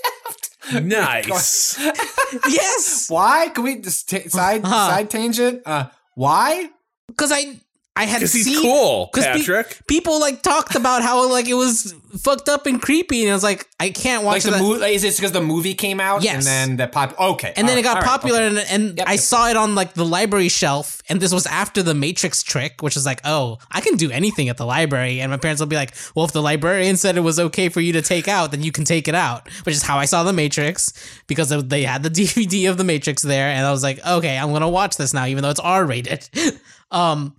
[0.72, 1.78] Nice.
[2.48, 3.48] yes Why?
[3.50, 4.88] Can we just ta- side Huh.
[4.90, 5.62] side tangent?
[5.64, 6.70] Uh, why?
[7.16, 7.60] cuz I
[7.98, 9.80] I had Because he's seen cool, 'cause pe- Patrick.
[9.86, 13.42] people like talked about how like it was fucked up and creepy and I was
[13.42, 14.80] like I can't watch Like the movie?
[14.80, 16.22] Like, is it because the movie came out?
[16.22, 16.46] Yes.
[16.46, 17.18] And then the pop.
[17.18, 17.52] Okay.
[17.56, 18.64] and then it got all right, popular okay.
[18.70, 19.20] and, and Yep, I yep.
[19.20, 22.96] saw it on like the library shelf and this was after the Matrix trick which
[22.96, 25.76] is like oh I can do anything at the library and my parents will be
[25.76, 28.62] like well if the librarian said it was okay for you to take out then
[28.62, 30.92] you can take it out which is how I saw the Matrix
[31.28, 34.52] because they had the DVD of the Matrix there and I was like okay I'm
[34.52, 36.28] gonna watch this now even though it's R rated
[36.90, 37.34] um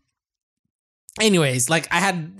[1.20, 2.32] anyways like i had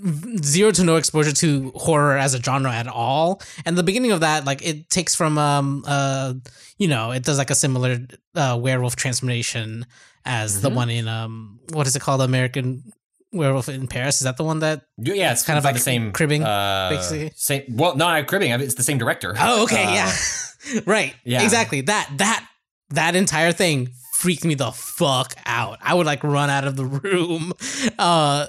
[0.44, 4.20] zero to no exposure to horror as a genre at all and the beginning of
[4.20, 6.32] that like it takes from um uh
[6.78, 7.98] you know it does like a similar
[8.34, 9.84] uh werewolf transformation
[10.24, 10.74] as the Mhm.
[10.74, 12.82] one in um what is it called american
[13.32, 16.12] werewolf in paris is that the one that Yeah, it's kind of like the same
[16.12, 17.30] cribbing, uh, basically.
[17.36, 17.64] Same.
[17.76, 18.50] Well, no, not cribbing.
[18.52, 19.34] It's the same director.
[19.38, 20.12] oh okay Uh, yeah
[20.86, 21.42] right yeah.
[21.42, 22.48] exactly that that
[22.90, 25.78] that entire thing freaked me the fuck out.
[25.82, 27.52] I would like run out of the room.
[27.98, 28.46] Uh,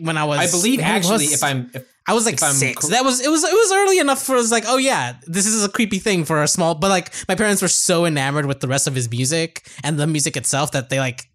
[0.00, 2.80] when I was, I believe actually, was- if I'm if, I was like if six.
[2.80, 5.46] cor- that was it was it was early enough for us like, oh yeah, this
[5.46, 8.60] is a creepy thing for a small but like my parents were so enamored with
[8.60, 11.28] the rest of his music and the music itself that they like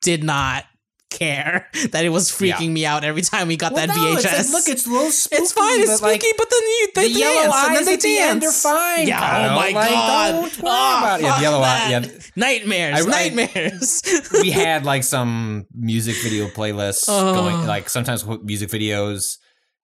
[0.00, 0.64] did not
[1.10, 2.68] care that it was freaking Yeah.
[2.68, 4.16] me out every time we got Well, that no, VHS.
[4.40, 5.36] It's like, look, it's a little spooky.
[5.42, 7.76] It's fine, it's but, like, spooky, but then you they the dance yellow eyes and
[7.76, 8.64] then they at the end dance.
[8.66, 9.08] are fine.
[9.08, 9.50] Yeah, Kyle.
[9.50, 10.32] oh my Like, god.
[10.32, 11.22] don't worry Oh, about it.
[11.24, 12.06] Yeah, the yellow eye- yeah.
[12.36, 14.02] Nightmares, I- I- nightmares.
[14.32, 17.34] we had like some music video playlists Oh.
[17.34, 17.66] going.
[17.66, 19.38] Like sometimes we'll put music videos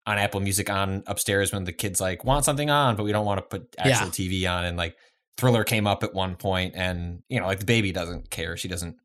[0.07, 3.25] on Apple Music on upstairs when the kids like want something on, but we don't
[3.25, 4.65] want to put actual TV on.
[4.67, 4.95] And like
[5.39, 8.57] Thriller came up at one point, and you know, like the baby doesn't care.
[8.57, 8.97] She doesn't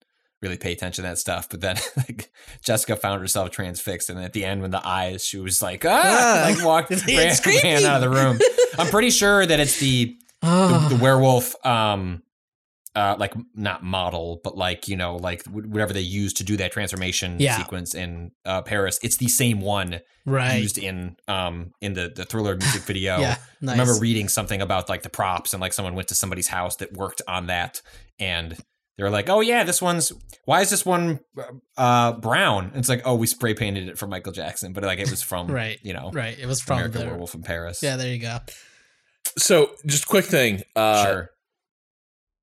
[0.41, 1.48] really pay attention to that stuff.
[1.49, 2.32] But then like
[2.64, 6.02] Jessica found herself transfixed, and at the end when the eyes, she was like, ah,
[6.03, 6.49] Ah.
[6.49, 8.40] like walked ran, ran out of the room.
[8.78, 12.24] I'm pretty sure that it's the the, the werewolf um
[12.95, 16.72] uh like not model but like you know like whatever they use to do that
[16.72, 17.57] transformation Yeah.
[17.57, 20.56] sequence in uh paris it's the same one right.
[20.61, 23.36] used in um in the the thriller music video yeah.
[23.68, 26.78] I remember reading something about like the props and like someone went to somebody's house
[26.78, 27.82] that worked on that
[28.18, 28.57] and
[28.99, 30.11] they were like oh yeah this one's
[30.43, 31.21] why is this one
[31.77, 34.99] uh brown and it's like oh we spray painted it for michael jackson but like
[34.99, 35.80] it was from Right.
[35.84, 36.38] you know right.
[36.38, 38.39] It was from american the werewolf in paris Yeah, there you go.
[39.38, 40.63] So, just quick thing.
[40.76, 41.30] Uh, sure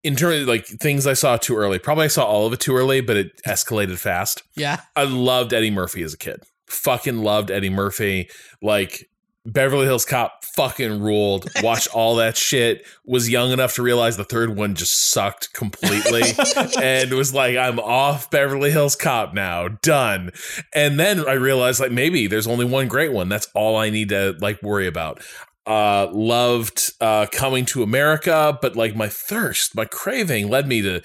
[0.03, 2.61] In terms of like things I saw too early, probably I saw all of it
[2.61, 4.43] too early, but it escalated fast.
[4.57, 4.81] Yeah.
[4.95, 6.43] I loved Eddie Murphy as a kid.
[6.69, 8.29] Fucking loved Eddie Murphy.
[8.63, 9.05] Like
[9.47, 11.49] Beverly Hills Cop fucking ruled.
[11.63, 12.85] Watched all that shit.
[13.05, 16.23] Was young enough to realize the third one just sucked completely.
[16.83, 19.69] and was like, I'm off Beverly Hills Cop now.
[19.69, 20.33] Done.
[20.75, 23.29] And then I realized like maybe there's only one great one.
[23.29, 25.23] That's all I need to like worry about.
[25.67, 31.03] Uh loved uh coming to America, but like my thirst, my craving led me to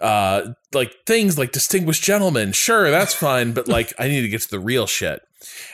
[0.00, 2.52] uh like things like distinguished gentlemen.
[2.52, 5.20] Sure, that's fine, but like I need to get to the real shit.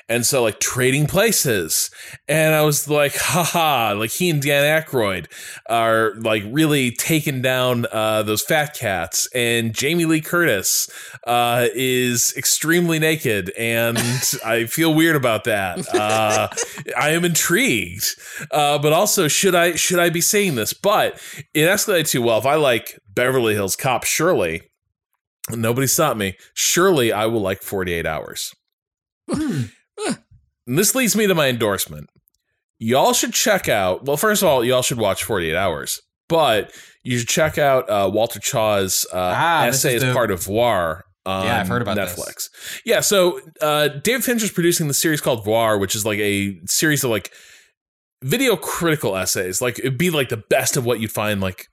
[0.08, 1.90] And so like trading places.
[2.28, 5.26] And I was like, haha, like he and Dan Aykroyd
[5.68, 9.28] are like really taking down uh those fat cats.
[9.34, 10.90] And Jamie Lee Curtis
[11.26, 13.98] uh is extremely naked and
[14.44, 15.94] I feel weird about that.
[15.94, 16.48] Uh
[16.96, 18.06] I am intrigued.
[18.50, 20.72] Uh but also should I should I be saying this?
[20.72, 21.14] But
[21.54, 24.62] it escalated too well, if I like Beverly Hills Cop, surely
[25.50, 26.36] nobody stopped me.
[26.52, 28.54] Surely I will like 48 hours.
[29.28, 32.08] And this leads me to my endorsement.
[32.78, 36.72] Y'all should check out, well, first of all, y'all should watch 48 Hours, but
[37.02, 41.04] you should check out uh, Walter Chaw's uh, Ah, essay as the- part of Voir
[41.26, 42.18] on Yeah, I've heard about this.
[42.18, 42.48] Netflix.
[42.84, 47.04] Yeah, so uh, David Fincher's producing the series called Voir, which is like a series
[47.04, 47.30] of like
[48.22, 49.60] video critical essays.
[49.60, 51.66] Like it'd be like the best of what you'd find like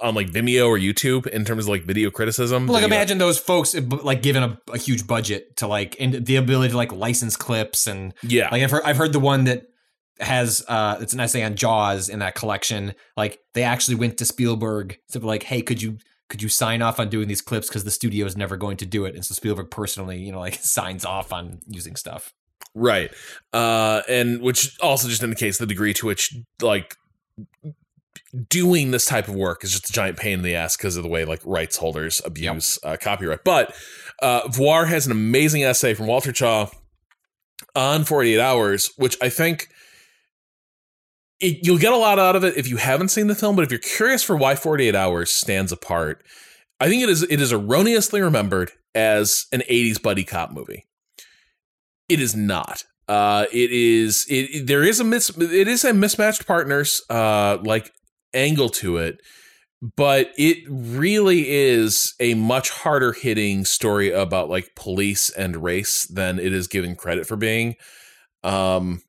[0.00, 2.66] on like Vimeo or YouTube in terms of like video criticism.
[2.66, 5.96] Like You got- imagine those folks uh, like given a, a huge budget to like
[6.00, 9.20] and the ability to like license clips and yeah, like I've heard I've heard the
[9.20, 9.64] one that
[10.20, 12.94] has uh it's an essay on Jaws in that collection.
[13.16, 15.96] Like they actually went to Spielberg to be like, hey, could you
[16.28, 18.86] could you sign off on doing these clips because the studio is never going to
[18.86, 22.32] do it, and so Spielberg personally, you know, like signs off on using stuff.
[22.74, 23.10] Right.
[23.52, 26.94] Uh and which also just indicates the degree to which like
[28.48, 31.02] doing this type of work is just a giant pain in the ass because of
[31.02, 33.44] the way like rights holders abuse uh, copyright.
[33.44, 33.74] But
[34.22, 36.68] uh Voir has an amazing essay from Walter Chaw
[37.74, 39.68] on 48 hours, which I think
[41.40, 43.62] it, you'll get a lot out of it if you haven't seen the film, but
[43.62, 46.22] if you're curious for why 48 hours stands apart,
[46.78, 50.86] I think it is it is erroneously remembered as an 80s buddy cop movie.
[52.08, 52.84] It is not.
[53.08, 54.26] Uh, it is.
[54.28, 55.30] It, it- there is a mis.
[55.38, 57.02] It is a mismatched partners.
[57.08, 57.90] Uh, like
[58.34, 59.20] angle to it,
[59.96, 66.38] but it really is a much harder hitting story about like police and race than
[66.38, 67.76] it is given credit for being.
[68.42, 69.02] Um,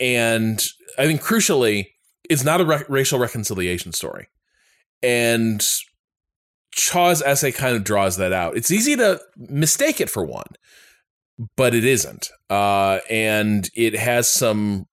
[0.00, 0.62] and
[0.98, 1.86] I think crucially,
[2.28, 4.28] it's not a re- racial reconciliation story,
[5.02, 5.64] and
[6.72, 8.56] Chaw's essay kind of draws that out.
[8.56, 10.46] It's easy to mistake it for one,
[11.56, 12.28] but it isn't.
[12.50, 14.86] Uh, and it has some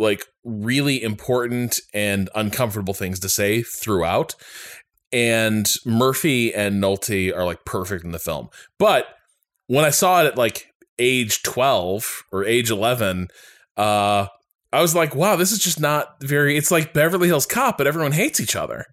[0.00, 4.34] like really important and uncomfortable things to say throughout.
[5.12, 8.48] And Murphy and Nolte are like perfect in the film.
[8.78, 9.06] But
[9.66, 13.28] when I saw it at like age 12 or age 11,
[13.76, 14.26] uh,
[14.72, 17.86] I was like, wow, this is just not very, it's like Beverly Hills Cop, but
[17.86, 18.86] everyone hates each other.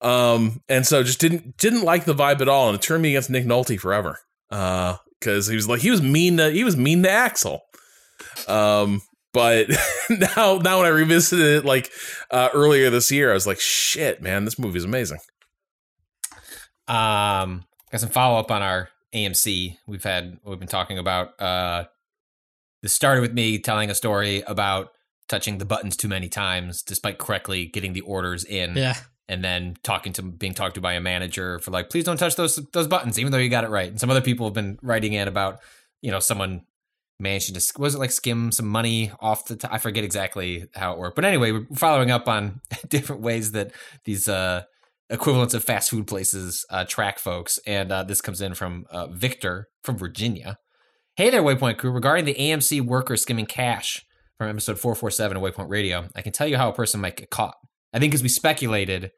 [0.00, 3.10] Um, and so just didn't didn't like the vibe at all, and it turned me
[3.10, 4.18] against Nick Nolte forever.
[4.50, 7.62] Uh, because he was like he was mean to he was mean to Axel.
[8.48, 9.68] Um, but
[10.10, 11.90] now now when I revisited it like
[12.30, 15.18] uh earlier this year, I was like, shit, man, this movie is amazing.
[16.88, 19.76] Um, got some follow up on our AMC.
[19.86, 21.40] We've had we've been talking about.
[21.40, 21.84] Uh,
[22.82, 24.88] this started with me telling a story about
[25.28, 28.74] touching the buttons too many times, despite correctly getting the orders in.
[28.76, 28.94] Yeah.
[29.28, 32.34] and then talking to being talked to by a manager for like, please don't touch
[32.36, 33.88] those those buttons, even though you got it right.
[33.90, 35.60] And some other people have been writing in about,
[36.02, 36.62] you know, someone
[37.20, 39.68] managing to was it like skim some money off the.
[39.70, 43.72] I forget exactly how it worked, but anyway, we're following up on different ways that
[44.04, 44.62] these uh,
[45.10, 47.58] equivalents of fast food places uh, track folks.
[47.66, 50.58] And uh, this comes in from uh, Victor from Virginia.
[51.16, 51.90] Hey there, Waypoint crew.
[51.90, 54.04] Regarding the AMC worker skimming cash
[54.38, 57.30] from episode 447 of Waypoint Radio, I can tell you how a person might get
[57.30, 57.56] caught.
[57.92, 59.10] I think as we speculated,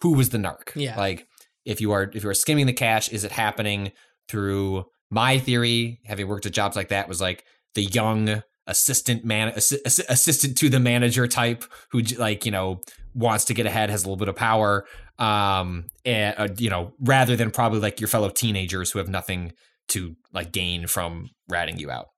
[0.00, 0.74] who was the narc?
[0.74, 0.96] Yeah.
[0.98, 1.26] Like
[1.64, 3.92] if you are if you are skimming the cash, is it happening
[4.28, 7.44] through my theory, having worked at jobs like that, was like
[7.74, 12.78] the young assistant man assi- assistant to the manager type who like you know
[13.14, 14.84] wants to get ahead has a little bit of power
[15.18, 19.52] um and uh, you know rather than probably like your fellow teenagers who have nothing
[19.88, 22.08] to like gain from ratting you out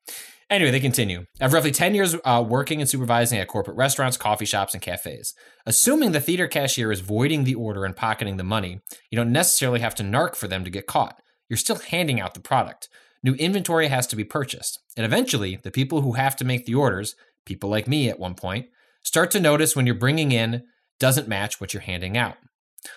[0.50, 1.26] Anyway, they continue.
[1.40, 4.82] I have roughly 10 years uh, working and supervising at corporate restaurants, coffee shops, and
[4.82, 5.32] cafes.
[5.64, 8.80] Assuming the theater cashier is voiding the order and pocketing the money,
[9.12, 11.20] you don't necessarily have to narc for them to get caught.
[11.50, 12.88] You're still handing out the product.
[13.22, 14.78] New inventory has to be purchased.
[14.96, 18.34] And eventually, the people who have to make the orders, people like me at one
[18.34, 18.68] point,
[19.02, 20.62] start to notice when you're bringing in
[20.98, 22.36] doesn't match what you're handing out.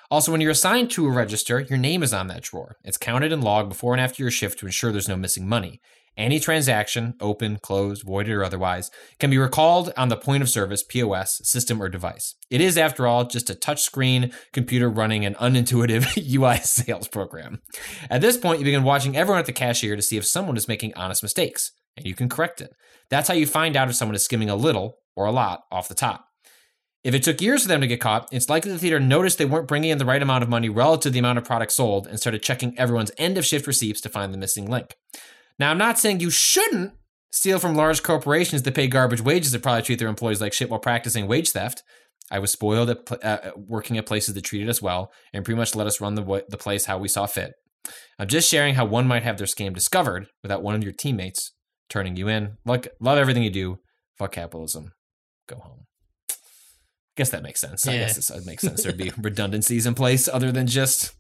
[0.10, 2.78] Also, when you're assigned to a register, your name is on that drawer.
[2.84, 5.82] It's counted and logged before and after your shift to ensure there's no missing money.
[6.16, 10.84] Any transaction, open, closed, voided, or otherwise, can be recalled on the point of service,
[10.84, 12.36] POS, system, or device.
[12.52, 17.62] It is, after all, just a touchscreen computer running an unintuitive UI sales program.
[18.12, 20.68] At this point, you begin watching everyone at the cashier to see if someone is
[20.68, 22.72] making honest mistakes, and you can correct it.
[23.10, 25.88] That's how you find out if someone is skimming a little or a lot off
[25.88, 26.28] the top.
[27.04, 29.46] If it took years for them to get caught, it's likely the theater noticed they
[29.46, 32.08] weren't bringing in the right amount of money relative to the amount of product sold
[32.08, 34.96] and started checking everyone's end of shift receipts to find the missing link.
[35.60, 36.94] Now, I'm not saying you shouldn't
[37.32, 40.70] steal from large corporations that pay garbage wages that probably treat their employees like shit
[40.70, 41.84] while practicing wage theft.
[42.32, 45.76] I was spoiled at uh, working at places that treated us well and pretty much
[45.76, 47.54] let us run the, the place how we saw fit.
[48.18, 51.52] I'm just sharing how one might have their scam discovered without one of your teammates
[51.90, 52.58] turning you in.
[52.66, 53.80] Look, love everything you do.
[54.18, 54.92] Fuck capitalism.
[55.50, 55.86] Go home.
[57.18, 57.86] Guess that makes sense.
[57.88, 58.00] I Yeah.
[58.00, 58.84] guess this, it makes sense.
[58.84, 61.12] There'd be redundancies in place other than just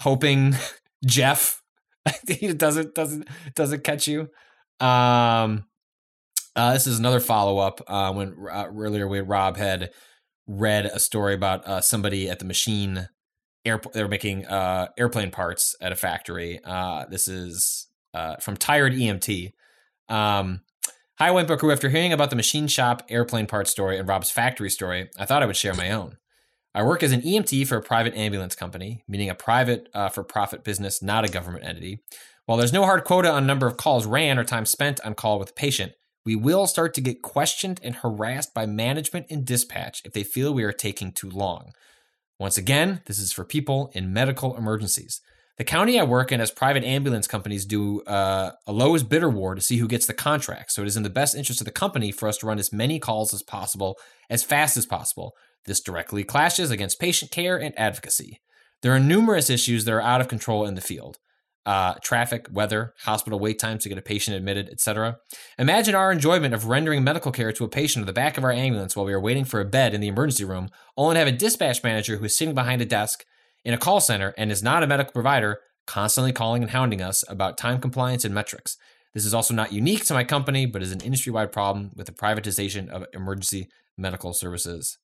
[0.00, 0.54] hoping
[1.06, 1.60] Jeff
[2.28, 4.28] he doesn't doesn't doesn't catch you.
[4.80, 5.66] Um,
[6.56, 7.80] uh, this is another follow up.
[7.86, 9.90] Uh, when uh, earlier when Rob had
[10.46, 13.08] read a story about uh, somebody at the machine
[13.64, 16.60] airport, they were making uh, airplane parts at a factory.
[16.64, 17.88] Uh, this is
[18.40, 19.52] from Tired EMT.
[20.08, 20.60] Um,
[21.18, 21.70] Hi, Waypoint Crew.
[21.70, 25.44] After hearing about the machine shop airplane parts story and Rob's factory story, I thought
[25.44, 26.18] I would share my own.
[26.74, 30.24] I work as an EMT for a private ambulance company, meaning a private uh, for
[30.24, 32.00] profit business, not a government entity.
[32.46, 35.38] While there's no hard quota on number of calls ran or time spent on call
[35.38, 35.92] with a patient,
[36.26, 40.52] we will start to get questioned and harassed by management and dispatch if they feel
[40.52, 41.72] we are taking too long.
[42.40, 45.20] Once again, this is for people in medical emergencies.
[45.56, 49.54] The county I work in has private ambulance companies do uh, a lowest bidder war
[49.54, 50.72] to see who gets the contract.
[50.72, 52.72] So it is in the best interest of the company for us to run as
[52.72, 53.96] many calls as possible,
[54.28, 55.36] as fast as possible.
[55.66, 58.40] This directly clashes against patient care and advocacy.
[58.82, 61.18] There are numerous issues that are out of control in the field.
[61.66, 65.16] Uh, traffic, weather, hospital wait times to get a patient admitted, etc.
[65.58, 68.52] Imagine our enjoyment of rendering medical care to a patient at the back of our
[68.52, 70.68] ambulance while we are waiting for a bed in the emergency room,
[70.98, 73.24] only to have a dispatch manager who is sitting behind a desk
[73.64, 77.24] in a call center and is not a medical provider constantly calling and hounding us
[77.28, 78.76] about time compliance and metrics.
[79.14, 82.06] This is also not unique to my company, but is an industry wide problem with
[82.06, 84.98] the privatization of emergency medical services.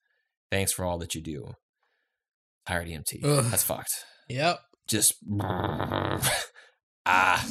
[0.51, 1.53] Thanks for all that you do.
[2.67, 3.23] Tired EMT.
[3.23, 3.45] Ugh.
[3.45, 3.93] That's fucked.
[4.29, 4.59] Yep.
[4.87, 5.13] Just
[7.05, 7.45] ah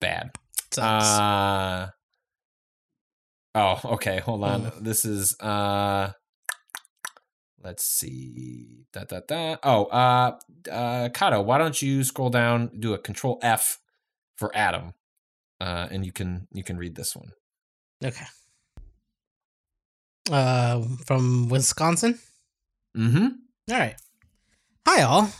[0.00, 0.30] bad.
[0.72, 1.04] Sucks.
[1.04, 1.88] Uh
[3.54, 4.20] oh, okay.
[4.20, 4.72] Hold on.
[4.80, 6.12] This is uh
[7.62, 8.84] let's see.
[8.92, 9.56] Da da da.
[9.62, 10.36] Oh, uh
[10.70, 13.78] uh Cado, why don't you scroll down, do a control F
[14.36, 14.92] for Adam.
[15.60, 17.30] Uh and you can you can read this one.
[18.04, 18.26] okay.
[20.30, 22.18] Uh, from Wisconsin.
[22.96, 23.26] Mm-hmm.
[23.70, 23.96] All right.
[24.86, 25.30] Hi, all.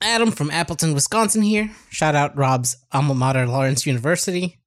[0.00, 1.70] Adam from Appleton, Wisconsin here.
[1.90, 4.58] Shout out Rob's alma mater, Lawrence University.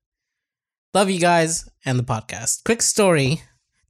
[0.93, 2.65] Love you guys and the podcast.
[2.65, 3.41] Quick story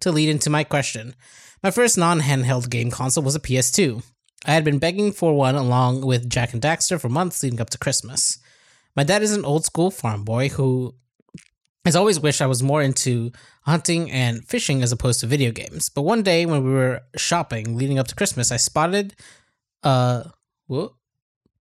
[0.01, 1.15] to lead into my question.
[1.63, 4.03] My first non handheld game console was a PS2.
[4.45, 7.71] I had been begging for one along with Jak and Daxter for months leading up
[7.71, 8.37] to Christmas.
[8.95, 10.95] My dad is an old school farm boy who
[11.85, 13.31] has always wished I was more into
[13.63, 15.89] hunting and fishing as opposed to video games.
[15.89, 19.15] But one day when we were shopping leading up to Christmas, I spotted
[19.83, 20.23] uh
[20.67, 20.95] whoa,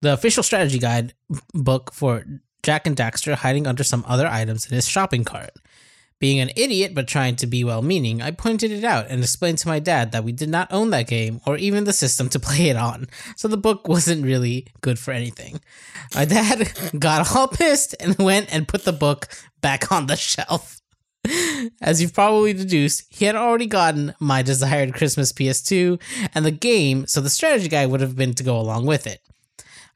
[0.02, 1.14] the official strategy guide
[1.54, 2.24] book for
[2.62, 5.50] Jak and Daxter hiding under some other items in his shopping cart.
[6.20, 9.56] Being an idiot but trying to be well meaning, I pointed it out and explained
[9.58, 12.38] to my dad that we did not own that game or even the system to
[12.48, 15.60] play it on, so the book wasn't really good for anything.
[16.14, 19.28] My dad got all pissed and went and put the book
[19.62, 20.80] back on the shelf.
[21.80, 26.00] As you've probably deduced, he had already gotten my desired Christmas PS2
[26.34, 29.20] and the game, so the strategy guide would have been to go along with it.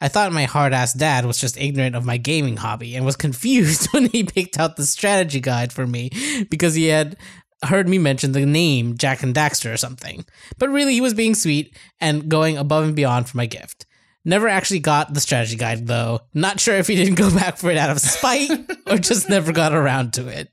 [0.04, 3.16] I thought my hard ass dad was just ignorant of my gaming hobby and was
[3.26, 6.10] confused when he picked out the strategy guide for me
[6.50, 7.16] because he had
[7.62, 10.26] heard me mention the name Jak and Daxter or something.
[10.58, 13.86] But really, he was being sweet and going above and beyond for my gift.
[14.26, 16.20] Never actually got the strategy guide though.
[16.32, 18.50] Not sure if he didn't go back for it out of spite
[18.86, 20.50] or just never got around to it.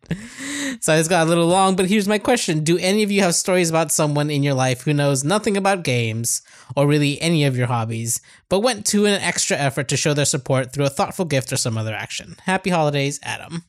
[0.81, 2.63] So it's got a little long, but here's my question.
[2.63, 5.83] Do any of you have stories about someone in your life who knows nothing about
[5.83, 6.41] games
[6.75, 8.19] or really any of your hobbies,
[8.49, 11.57] but went to an extra effort to show their support through a thoughtful gift or
[11.57, 12.35] some other action?
[12.45, 13.63] Happy holidays, Adam.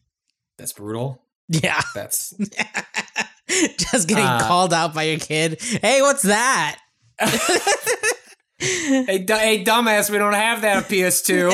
[0.59, 1.23] That's brutal.
[1.49, 1.81] Yeah.
[1.95, 2.35] That's
[3.79, 5.61] just getting Uh, called out by your kid.
[5.61, 6.79] Hey, what's that?
[8.63, 10.11] hey, du- hey, dumbass.
[10.11, 11.51] We don't have that on PS2.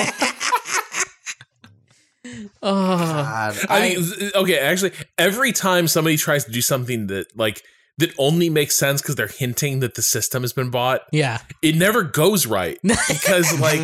[2.62, 7.62] Oh, God, I mean, okay, actually, every time somebody tries to do something that like
[7.98, 11.38] that only makes sense because they're hinting that the system has been bought, yeah.
[11.62, 13.80] it never goes right because like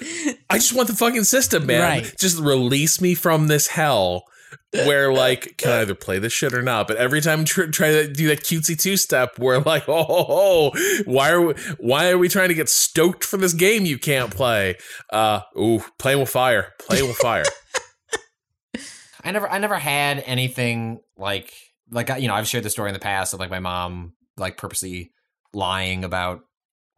[0.50, 1.82] I just want the fucking system, man.
[1.82, 2.14] Right.
[2.18, 4.24] Just release me from this hell
[4.72, 6.88] where like can I either play this shit or not.
[6.88, 10.24] But every time tr- try to do that cutesy two step, where like, oh, ho,
[10.24, 13.98] ho, why are we, why are we trying to get stoked for this game you
[13.98, 14.76] can't play?
[15.10, 17.44] Uh, ooh, playing with fire, playing with fire.
[19.24, 21.52] I never, I never had anything like,
[21.90, 24.56] like you know, I've shared the story in the past of like my mom like
[24.56, 25.12] purposely
[25.52, 26.42] lying about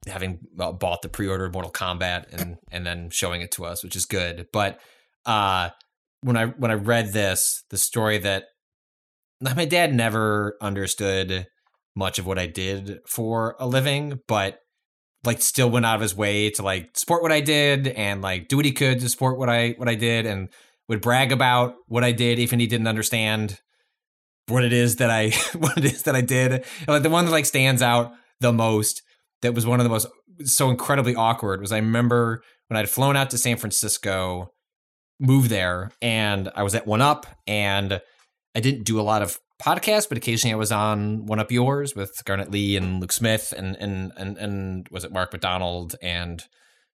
[0.07, 3.97] having uh, bought the pre-ordered Mortal Kombat and and then showing it to us, which
[3.97, 4.47] is good.
[4.53, 4.81] But
[5.27, 5.71] uh,
[6.23, 8.45] when I when I read this, the story that
[9.41, 11.47] my dad never understood
[11.97, 14.59] much of what I did for a living, but
[15.25, 18.49] like still went out of his way to like support what I did and like
[18.49, 20.49] do what he could to support what I what I did and
[20.89, 23.61] would brag about what I did even he didn't understand
[24.49, 26.53] what it is that I what it is that I did.
[26.53, 29.03] And, like the one that like stands out the most
[29.43, 30.07] that was one of the most
[30.45, 34.53] so incredibly awkward was I remember when I'd flown out to San Francisco,
[35.21, 38.01] moved there, and I was at One Up and
[38.55, 41.95] I didn't do a lot of podcasts, but occasionally I was on One Up Yours
[41.95, 46.43] with Garnet Lee and Luke Smith and and and and was it Mark MacDonald and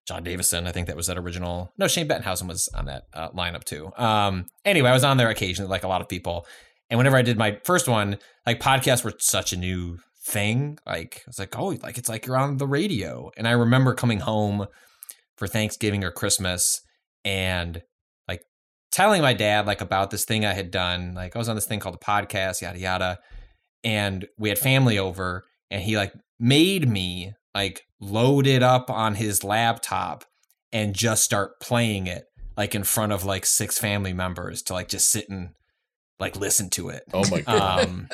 [0.07, 0.67] John Davison.
[0.67, 1.71] I think that was that original.
[1.77, 3.91] No, Shane Bettenhausen was on that uh, lineup too.
[3.97, 6.45] Um, anyway, I was on there occasionally, like a lot of people.
[6.89, 10.77] And whenever I did my first one, like podcasts were such a new thing.
[10.85, 13.31] Like I was like, oh, like it's like you're on the radio.
[13.35, 14.67] And I remember coming home
[15.35, 16.81] for Thanksgiving or Christmas
[17.25, 17.81] and
[18.97, 21.13] telling my dad like about this thing I had done.
[21.13, 23.19] Like I was on this thing called a podcast, yada yada.
[23.83, 29.13] And we had family over, and he like made me like load it up on
[29.15, 30.25] his laptop
[30.73, 32.25] and just start playing it
[32.57, 35.49] like in front of like six family members to like just sit and
[36.19, 37.03] like listen to it.
[37.13, 37.85] Oh my god.
[37.87, 38.09] Um,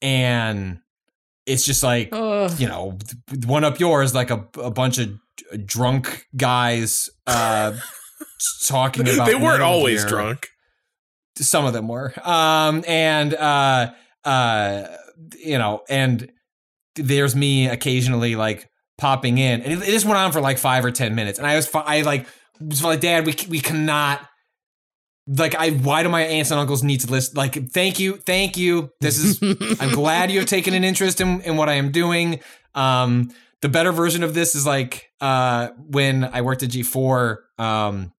[0.00, 0.78] and
[1.46, 2.48] it's just like Oh.
[2.58, 2.98] you know,
[3.44, 5.10] one up yours like a, a bunch of
[5.66, 7.72] drunk guys uh
[8.66, 10.08] talking about they weren't always Gear.
[10.10, 10.48] drunk.
[11.36, 12.12] Some of them were.
[12.22, 13.92] Um and uh
[14.24, 14.86] uh
[15.38, 16.30] you know, and
[16.96, 18.68] there's me occasionally like
[18.98, 19.62] popping in.
[19.62, 21.38] And it, it just went on for like 5 or 10 minutes.
[21.38, 22.26] And I was I like
[22.60, 24.20] was like dad, we we cannot
[25.26, 28.56] like I why do my aunts and uncles need to list like thank you thank
[28.56, 29.40] you this is
[29.80, 32.40] I'm glad you have taken an interest in, in what I am doing
[32.74, 33.30] um
[33.64, 38.12] the better version of this is like uh when I worked at G4 um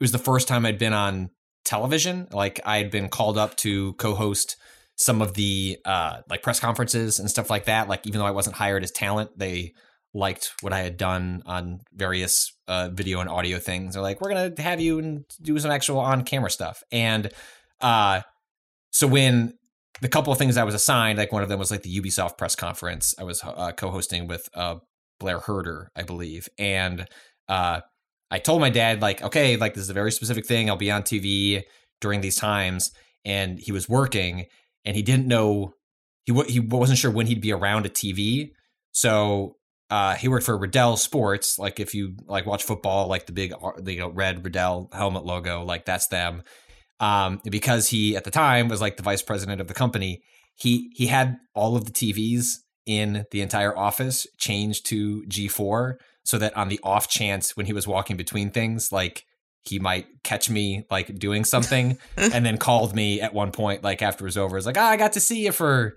[0.00, 1.28] was the first time I'd been on
[1.66, 4.56] television like I'd been called up to co-host
[4.96, 8.30] some of the uh like press conferences and stuff like that like even though I
[8.30, 9.74] wasn't hired as talent they
[10.14, 13.94] liked what I had done on various uh, video and audio things.
[13.94, 16.82] They're like, we're gonna have you and do some actual on camera stuff.
[16.92, 17.30] And
[17.80, 18.20] uh,
[18.90, 19.54] so when
[20.02, 22.36] the couple of things I was assigned, like one of them was like the Ubisoft
[22.36, 24.76] press conference, I was uh, co-hosting with uh,
[25.20, 27.06] Blair Herter, I believe, and
[27.48, 27.80] uh,
[28.28, 30.68] I told my dad like, okay, like this is a very specific thing.
[30.68, 31.62] I'll be on TV
[32.00, 32.90] during these times,
[33.24, 34.46] and he was working,
[34.84, 35.74] and he didn't know
[36.24, 38.50] he wa- he wasn't sure when he'd be around a TV.
[38.90, 39.56] So
[39.88, 41.60] uh, he worked for Riddell Sports.
[41.60, 45.24] Like if you like watch football, like the big uh, you know, red Riddell helmet
[45.24, 46.42] logo, like that's them.
[47.00, 50.22] Um, because he at the time was like the vice president of the company,
[50.54, 55.94] he he had all of the TVs in the entire office changed to G4
[56.24, 59.24] so that on the off chance when he was walking between things, like
[59.64, 64.02] he might catch me like doing something, and then called me at one point, like
[64.02, 64.56] after it was over.
[64.56, 65.96] It's like, ah, I got to see you for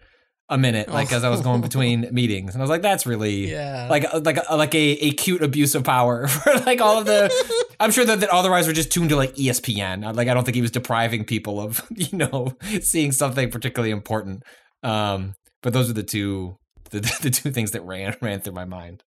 [0.49, 3.49] a minute, like as I was going between meetings, and I was like, that's really
[3.51, 3.87] Yeah.
[3.89, 7.31] like like like a, a cute abuse of power for like all of the.
[7.79, 10.15] I'm sure that, that otherwise we're just tuned to like ESPN.
[10.15, 14.43] Like I don't think he was depriving people of you know seeing something particularly important.
[14.83, 16.57] Um, but those are the two
[16.91, 19.03] the, the two things that ran ran through my mind.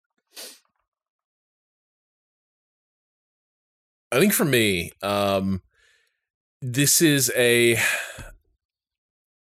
[4.10, 5.60] I think for me, um,
[6.62, 7.78] this is a.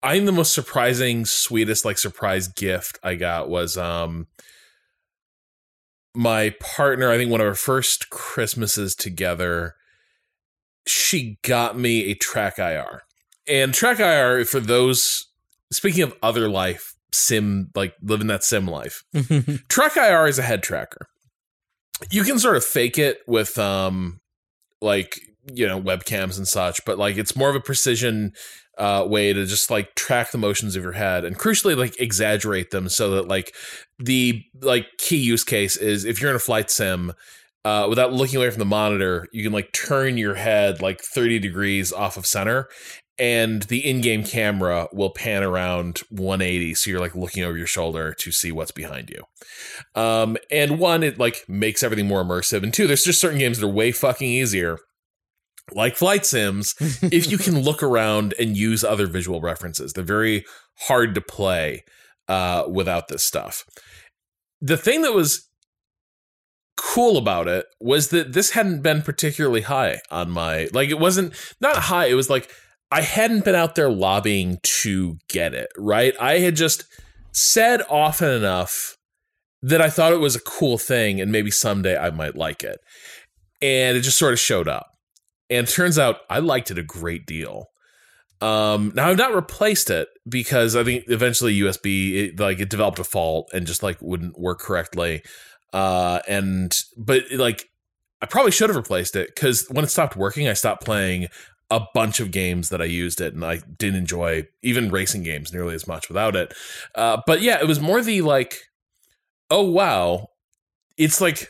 [0.03, 4.27] I think the most surprising, sweetest, like surprise gift I got was um
[6.15, 7.11] my partner.
[7.11, 9.75] I think one of our first Christmases together.
[10.87, 13.03] She got me a Track IR,
[13.47, 15.27] and Track IR for those
[15.71, 19.03] speaking of other life sim, like living that sim life.
[19.69, 21.07] Track IR is a head tracker.
[22.09, 24.19] You can sort of fake it with um
[24.81, 25.19] like
[25.53, 28.33] you know webcams and such, but like it's more of a precision
[28.81, 32.71] uh way to just like track the motions of your head and crucially like exaggerate
[32.71, 33.53] them so that like
[33.99, 37.13] the like key use case is if you're in a flight sim
[37.63, 41.37] uh, without looking away from the monitor, you can like turn your head like 30
[41.37, 42.67] degrees off of center
[43.19, 48.13] and the in-game camera will pan around 180 so you're like looking over your shoulder
[48.15, 49.23] to see what's behind you.
[50.01, 53.59] Um and one it like makes everything more immersive and two there's just certain games
[53.59, 54.79] that are way fucking easier
[55.73, 60.43] like flight sims if you can look around and use other visual references they're very
[60.87, 61.83] hard to play
[62.27, 63.63] uh without this stuff
[64.59, 65.47] the thing that was
[66.77, 71.33] cool about it was that this hadn't been particularly high on my like it wasn't
[71.59, 72.49] not high it was like
[72.91, 76.13] I hadn't been out there lobbying to get it, right?
[76.19, 76.83] I had just
[77.31, 78.97] said often enough
[79.61, 82.79] that I thought it was a cool thing and maybe someday I might like it.
[83.61, 84.87] And it just sort of showed up.
[85.51, 87.67] And turns out I liked it a great deal.
[88.41, 92.97] Um, now I've not replaced it because I think eventually USB it, like it developed
[92.97, 95.21] a fault and just like wouldn't work correctly.
[95.73, 97.69] Uh, and but like
[98.21, 101.27] I probably should have replaced it because when it stopped working, I stopped playing
[101.69, 105.53] a bunch of games that I used it, and I didn't enjoy even racing games
[105.53, 106.53] nearly as much without it.
[106.95, 108.57] Uh, but yeah, it was more the like,
[109.49, 110.27] oh wow,
[110.97, 111.47] it's like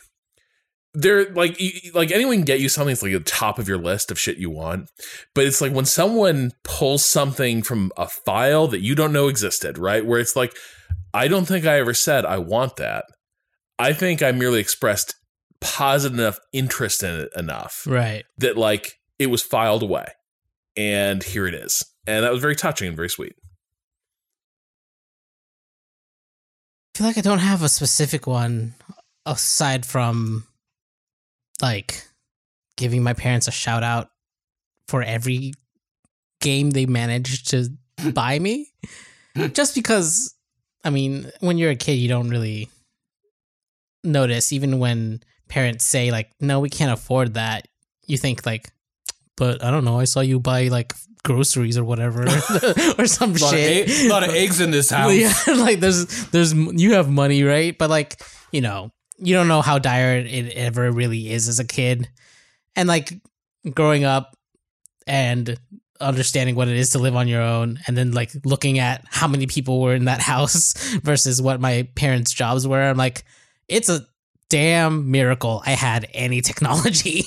[0.93, 1.59] they're like
[1.93, 4.37] like anyone can get you something that's like the top of your list of shit
[4.37, 4.89] you want,
[5.33, 9.77] but it's like when someone pulls something from a file that you don't know existed,
[9.77, 10.05] right?
[10.05, 10.55] Where it's like,
[11.13, 13.05] I don't think I ever said I want that.
[13.79, 15.15] I think I merely expressed
[15.61, 18.25] positive enough interest in it enough right.
[18.39, 20.05] that like it was filed away
[20.75, 23.33] and here it is and that was very touching and very sweet
[26.93, 28.73] I feel like I don't have a specific one
[29.25, 30.47] aside from
[31.61, 32.03] like
[32.77, 34.09] giving my parents a shout out
[34.87, 35.53] for every
[36.41, 37.69] game they managed to
[38.13, 38.67] buy me.
[39.53, 40.33] Just because
[40.83, 42.69] I mean, when you're a kid you don't really
[44.03, 47.67] notice even when parents say like no we can't afford that
[48.07, 48.71] you think like
[49.37, 50.93] but I don't know I saw you buy like
[51.23, 52.23] groceries or whatever
[52.97, 55.13] or some A shit egg- lot of eggs in this house.
[55.13, 57.77] yeah, like there's there's you have money, right?
[57.77, 58.19] But like
[58.51, 58.91] you know,
[59.21, 62.09] you don't know how dire it ever really is as a kid,
[62.75, 63.13] and like
[63.73, 64.35] growing up
[65.07, 65.57] and
[65.99, 69.27] understanding what it is to live on your own, and then like looking at how
[69.27, 70.73] many people were in that house
[71.03, 72.81] versus what my parents' jobs were.
[72.81, 73.23] I'm like,
[73.67, 74.05] it's a
[74.49, 77.23] damn miracle I had any technology,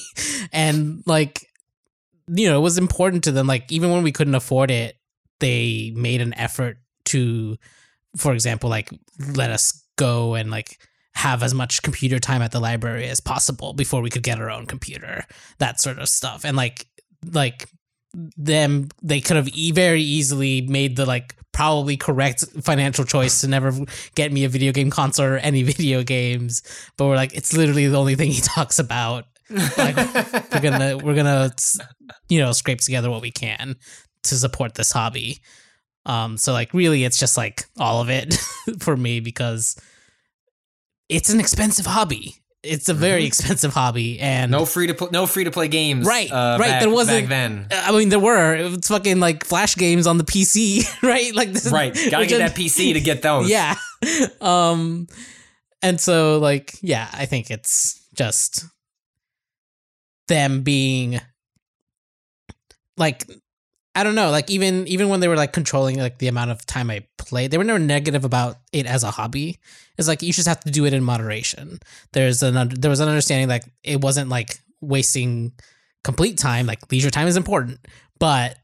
[0.52, 1.48] and like
[2.26, 3.46] you know, it was important to them.
[3.46, 4.96] Like even when we couldn't afford it,
[5.40, 7.56] they made an effort to,
[8.16, 8.90] for example, like
[9.34, 10.78] let us go and like
[11.14, 14.50] have as much computer time at the library as possible before we could get our
[14.50, 15.24] own computer,
[15.58, 16.44] that sort of stuff.
[16.44, 16.86] And like,
[17.32, 17.68] like
[18.36, 23.48] them, they could have e- very easily made the like probably correct financial choice to
[23.48, 23.72] never
[24.16, 26.62] get me a video game console or any video games.
[26.96, 29.26] But we're like, it's literally the only thing he talks about.
[29.76, 29.96] like
[30.52, 31.52] we're gonna we're gonna
[32.30, 33.76] you know scrape together what we can
[34.22, 35.38] to support this hobby
[36.06, 38.34] um so like really it's just like all of it
[38.80, 39.76] for me because
[41.16, 45.26] it's an expensive hobby it's a very expensive hobby and No free to pl- no
[45.26, 46.06] free to play games.
[46.06, 47.66] Right, uh, right, back- there wasn't- back then.
[47.70, 51.34] I mean, there were it's fucking like flash games on the PC, right?
[51.34, 53.50] Like this, Right, gotta get that PC to get those.
[53.54, 53.74] Yeah,
[54.40, 55.08] um,
[55.82, 58.64] and so like yeah, I think it's just
[60.28, 61.20] them being
[62.96, 63.26] like
[63.94, 64.30] I don't know.
[64.30, 67.50] Like even even when they were like controlling like the amount of time I played,
[67.50, 69.58] they were never negative about it as a hobby.
[69.96, 71.78] It's like you just have to do it in moderation.
[72.12, 75.52] There's an un- there was an understanding like it wasn't like wasting
[76.02, 76.66] complete time.
[76.66, 77.78] Like leisure time is important,
[78.18, 78.56] but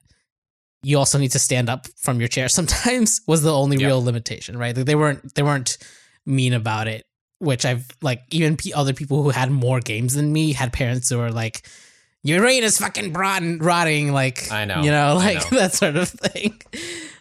[0.82, 4.57] you also need to stand up from your chair sometimes was the only real limitation,
[4.59, 4.77] right?
[4.77, 5.78] Like they weren't they weren't
[6.27, 7.05] mean about it,
[7.39, 11.09] which I've like even p- other people who had more games than me had parents
[11.09, 11.66] who were like
[12.22, 15.59] your brain is fucking rotting, like I know, you know, like know.
[15.59, 16.60] that sort of thing.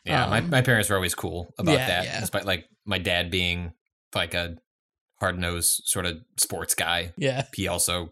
[0.06, 2.20] Yeah, my, Um, my parents were always cool about yeah, that, yeah.
[2.20, 3.74] despite like my dad being
[4.16, 4.56] like a
[5.20, 7.14] hard nosed sort of sports guy.
[7.18, 8.10] yeah, He also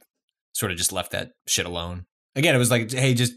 [0.53, 2.05] sort of just left that shit alone.
[2.35, 3.33] Again, it was like, hey, just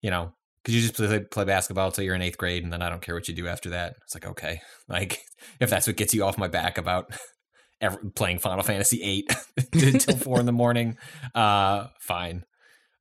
[0.00, 0.32] you know,
[0.64, 3.02] could you just play, play basketball till you're in eighth grade, and then I don't
[3.02, 3.94] care what you do after that.
[4.04, 5.20] It's like okay, like
[5.60, 7.12] if that's what gets you off my back about
[7.80, 9.34] ever, playing Final Fantasy eight
[9.72, 10.96] until four in the morning,
[11.34, 12.44] uh, fine.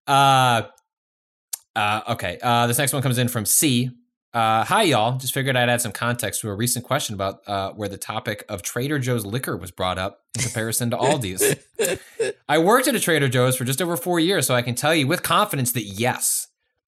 [0.08, 0.64] Uh,
[1.76, 2.40] uh, okay.
[2.42, 3.92] Uh, this next one comes in from C.
[4.34, 5.18] Uh, hi, y'all.
[5.18, 8.44] Just figured I'd add some context to a recent question about uh, where the topic
[8.50, 11.56] of Trader Joe's liquor was brought up in comparison to Aldi's.
[12.50, 14.94] I worked at a Trader Joe's for just over four years, so I can tell
[14.94, 16.48] you with confidence that yes,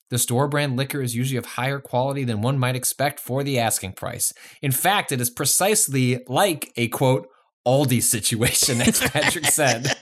[0.10, 3.60] the store brand liquor is usually of higher quality than one might expect for the
[3.60, 4.34] asking price.
[4.62, 7.30] In fact, it is precisely like a quote,
[7.68, 9.96] Aldi situation, as Patrick said.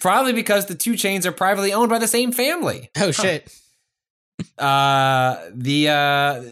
[0.00, 3.52] Probably because the two chains are privately owned by the same family oh shit,
[4.58, 6.42] uh the uh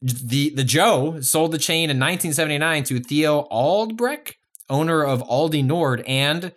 [0.00, 4.36] the the Joe sold the chain in 1979 to Theo Albrecht,
[4.70, 6.52] owner of Aldi Nord, and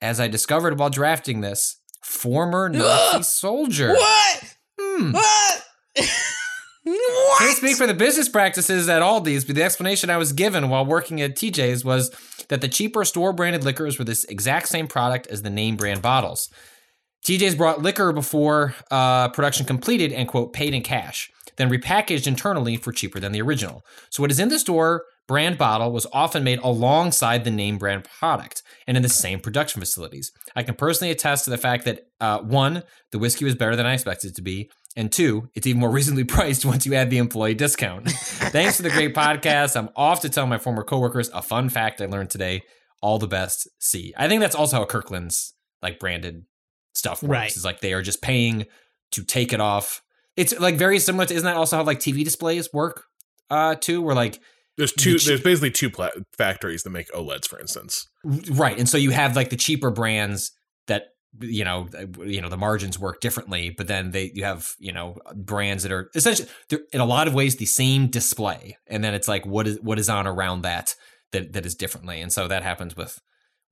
[0.00, 3.94] as I discovered while drafting this, former Nazi soldier.
[3.94, 4.56] what?
[4.80, 5.12] Hmm.
[5.12, 5.64] What?
[6.84, 10.84] Can't speak for the business practices at Aldi's, but the explanation I was given while
[10.84, 12.10] working at TJ's was
[12.48, 16.02] that the cheaper store branded liquors were this exact same product as the name brand
[16.02, 16.48] bottles.
[17.24, 22.76] TJ's brought liquor before uh, production completed and, quote, paid in cash, then repackaged internally
[22.76, 23.84] for cheaper than the original.
[24.10, 28.04] So, what is in the store brand bottle was often made alongside the name brand
[28.04, 30.32] product and in the same production facilities.
[30.56, 32.82] I can personally attest to the fact that, uh, one,
[33.12, 35.90] the whiskey was better than I expected it to be, and two, it's even more
[35.98, 38.10] reasonably priced once you add the employee discount.
[38.10, 39.76] Thanks for the great podcast.
[39.76, 42.62] I'm off to tell my former coworkers a fun fact I learned today.
[43.00, 43.68] All the best.
[43.80, 46.44] See, I think that's also how Kirkland's like branded
[46.94, 47.30] stuff works.
[47.30, 47.56] Right.
[47.56, 48.66] Is like they are just paying
[49.12, 50.02] to take it off.
[50.36, 53.04] It's like very similar to isn't that also how like TV displays work?
[53.50, 54.40] Uh, too, where like
[54.78, 55.14] There's two.
[55.14, 58.06] The che- There's basically two pla- factories that make OLEDs, for instance.
[58.52, 60.61] right, and so you have like the cheaper brands that
[61.40, 61.88] you know
[62.24, 65.92] you know the margins work differently, but then they you have you know brands that
[65.92, 66.48] are essentially
[66.92, 69.98] in a lot of ways the same display, and then it's like what is what
[69.98, 70.94] is on around that
[71.32, 73.20] that that is differently, and so that happens with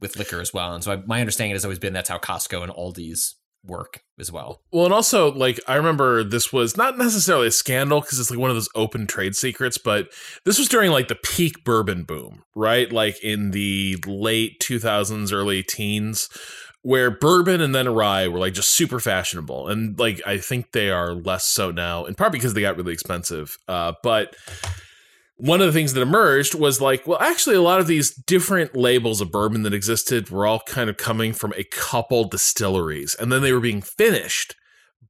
[0.00, 0.74] with liquor as well.
[0.74, 4.32] And so I, my understanding has always been that's how Costco and Aldi's work as
[4.32, 4.62] well.
[4.72, 8.40] Well, and also, like, I remember this was not necessarily a scandal because it's like
[8.40, 10.08] one of those open trade secrets, but
[10.44, 12.90] this was during like the peak bourbon boom, right?
[12.90, 16.28] Like in the late 2000s, early teens,
[16.82, 19.68] where bourbon and then rye were like just super fashionable.
[19.68, 22.92] And like, I think they are less so now, in part because they got really
[22.92, 23.56] expensive.
[23.68, 24.34] Uh, but
[25.36, 28.76] one of the things that emerged was like, well, actually, a lot of these different
[28.76, 33.32] labels of bourbon that existed were all kind of coming from a couple distilleries, and
[33.32, 34.54] then they were being finished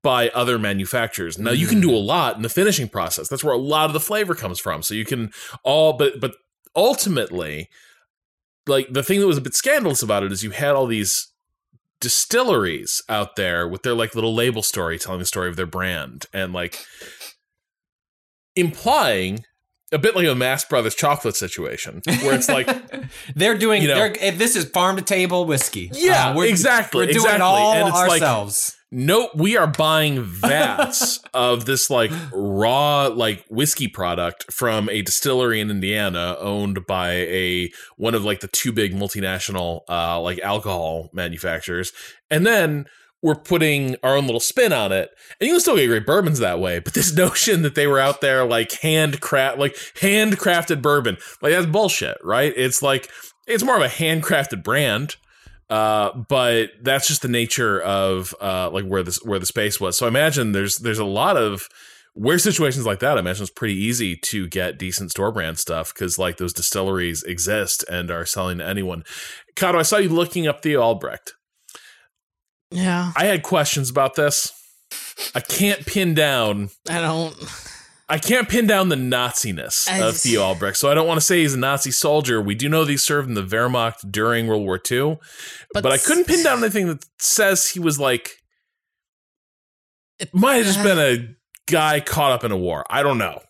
[0.03, 1.39] by other manufacturers.
[1.39, 3.29] Now you can do a lot in the finishing process.
[3.29, 4.83] That's where a lot of the flavor comes from.
[4.83, 5.31] So you can
[5.63, 6.35] all, but but
[6.75, 7.69] ultimately,
[8.67, 11.30] like the thing that was a bit scandalous about it is you had all these
[12.01, 16.27] distilleries out there with their like little label story telling the story of their brand
[16.33, 16.85] and like
[18.57, 19.45] implying
[19.93, 22.69] a bit like a Mast Brothers chocolate situation where it's like
[23.35, 25.91] they're doing You know- they're, if this is farm to table whiskey.
[25.93, 27.37] Yeah, Uh, we're, exactly, We're doing exactly.
[27.37, 28.77] it all And it's like- ourselves.
[28.93, 35.61] Nope, we are buying vats of this like raw like whiskey product from a distillery
[35.61, 41.09] in Indiana owned by a one of like the two big multinational uh like alcohol
[41.13, 41.93] manufacturers.
[42.33, 42.87] And then
[43.23, 45.11] we're putting our own little spin on it.
[45.41, 48.01] And you can still get great bourbons that way, but this notion that they were
[48.01, 52.53] out there like handcraft like handcrafted bourbon, like that's bullshit, right?
[52.57, 53.11] It's like
[53.47, 55.17] it's more of a handcrafted brand
[55.71, 59.97] uh, but that's just the nature of uh, like where this where the space was.
[59.97, 61.69] So I imagine there's there's a lot of
[62.13, 63.17] where situations like that.
[63.17, 67.23] I imagine it's pretty easy to get decent store brand stuff because like those distilleries
[67.23, 69.05] exist and are selling to anyone.
[69.55, 71.35] Cado, I saw you looking up Theo Albrecht.
[72.71, 74.53] Yeah, I had questions about this.
[75.35, 76.71] I can't pin down.
[76.89, 77.35] I don't.
[78.09, 81.25] I can't pin down the Nazi-ness I of Theo Albrecht, so I don't want to
[81.25, 82.43] say he's a Nazi soldier.
[82.43, 85.19] We do know that he served in the Wehrmacht during World War II,
[85.73, 88.33] but, But I couldn't pin down anything that says he was like.
[90.19, 91.37] It might have just uh, been a
[91.71, 92.85] guy caught up in a war.
[92.91, 93.41] I don't know.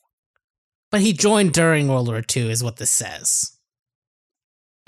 [0.91, 3.57] But he joined during World War II, is what this says.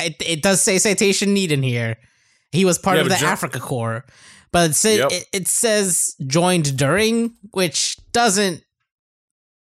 [0.00, 1.96] It, it does say citation need in here.
[2.52, 4.04] He was part Yeah, of the jo- Afrika Korps,
[4.52, 5.08] but it, say, Yep.
[5.12, 8.62] it, it says joined during, which doesn't.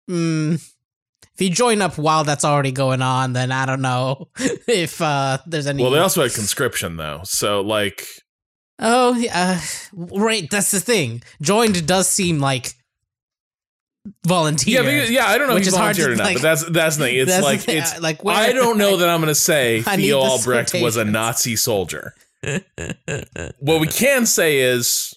[0.10, 4.30] Mm, if you join up while that's already going on, then I don't know
[4.68, 5.84] if uh, there's any.
[5.84, 8.06] Well, they also had conscription though, so like,
[8.81, 9.61] Oh, yeah, uh,
[10.15, 10.49] right.
[10.49, 11.22] That's the thing.
[11.41, 12.73] Joined does seem like
[14.26, 14.81] volunteer.
[14.84, 15.26] yeah, yeah.
[15.27, 16.64] I don't know which if is he hard to, volunteered or not, like- but that's
[16.69, 17.15] that's the thing.
[17.18, 19.97] It's the like it's like, where- I don't know that I'm going to say I
[19.97, 21.03] Theo Albrecht was a.
[21.06, 22.14] Nazi soldier.
[23.60, 25.14] what we can say is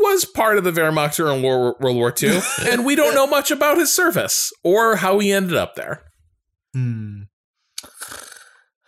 [0.00, 2.40] was part of the Wehrmacht during World War II,
[2.70, 6.04] and we don't know much about his service or how he ended up there.
[6.72, 7.22] Hmm.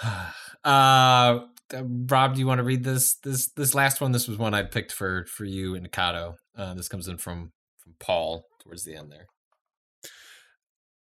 [0.63, 1.41] Uh,
[1.73, 4.13] Rob, do you want to read this this this last one?
[4.13, 6.35] This was one I picked for for you and Cado.
[6.55, 9.25] Uh, this comes in from from Paul towards the end there.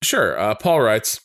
[0.02, 0.38] Sure.
[0.38, 1.20] Uh, Paul writes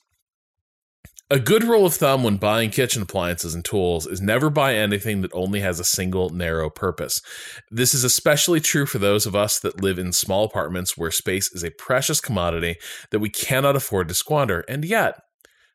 [1.30, 5.20] A good rule of thumb when buying kitchen appliances and tools is never buy anything
[5.22, 7.22] that only has a single narrow purpose.
[7.70, 11.52] This is especially true for those of us that live in small apartments where space
[11.52, 12.78] is a precious commodity
[13.12, 14.64] that we cannot afford to squander.
[14.70, 15.20] And yet,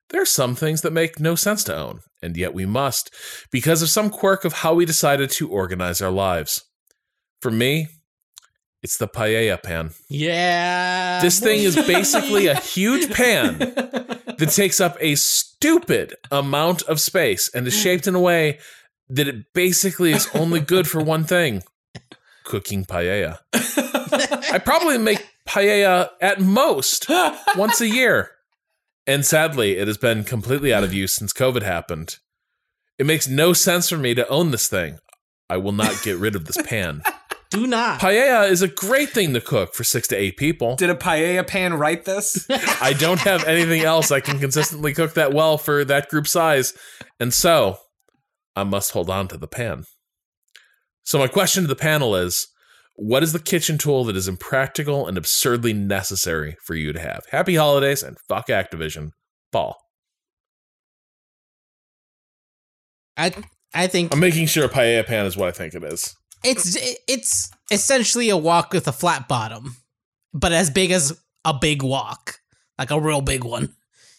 [0.09, 3.15] there are some things that make no sense to own, and yet we must,
[3.51, 6.63] because of some quirk of how we decided to organize our lives.
[7.43, 7.89] For me,
[8.83, 9.91] it's the paella pan.
[10.09, 11.21] Yeah.
[11.21, 13.59] This thing is basically a huge pan
[14.43, 17.83] that takes up a stupid amount of space and is mm.
[17.83, 18.59] shaped in a way
[19.09, 21.63] that it basically is only good for one thing
[22.45, 23.39] cooking paella.
[23.55, 27.09] I probably make paella at most
[27.57, 28.33] once a year.
[29.07, 32.19] And sadly, it has been completely out of use since COVID happened.
[32.99, 34.99] It makes no sense for me to own this thing.
[35.49, 37.03] I will not get rid of this pan.
[37.53, 38.01] Do not.
[38.01, 40.75] Paella is a great thing to cook for six to eight people.
[40.77, 42.47] Did a paella pan write this?
[42.81, 46.73] I don't have anything else I can consistently cook that well for that group size.
[47.21, 47.77] And so
[48.57, 49.85] I must hold on to the pan.
[51.03, 52.49] So, my question to the panel is
[52.97, 57.27] what is the kitchen tool that is impractical and absurdly necessary for you to have?
[57.31, 59.11] Happy holidays and fuck Activision.
[59.51, 59.77] Paul.
[63.19, 63.33] I
[63.75, 66.15] I think I'm making sure a paella pan is what I think it is.
[66.45, 66.77] It's
[67.09, 69.77] it's essentially a wok with a flat bottom,
[70.33, 72.41] but as big as a big wok,
[72.79, 73.75] like a real big one.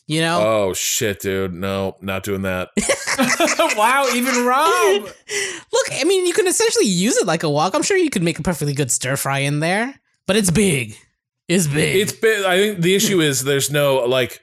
[0.05, 0.41] You know.
[0.41, 1.53] Oh, shit, dude.
[1.53, 2.69] No, not doing that.
[3.77, 5.03] wow, even Rob.
[5.03, 7.73] Look, I mean, you can essentially use it like a wok.
[7.73, 9.97] I'm sure you could make a perfectly good stir fry in there,
[10.27, 10.97] but it's big.
[11.47, 11.95] It's big.
[11.95, 14.41] It's been, I think the issue is there's no like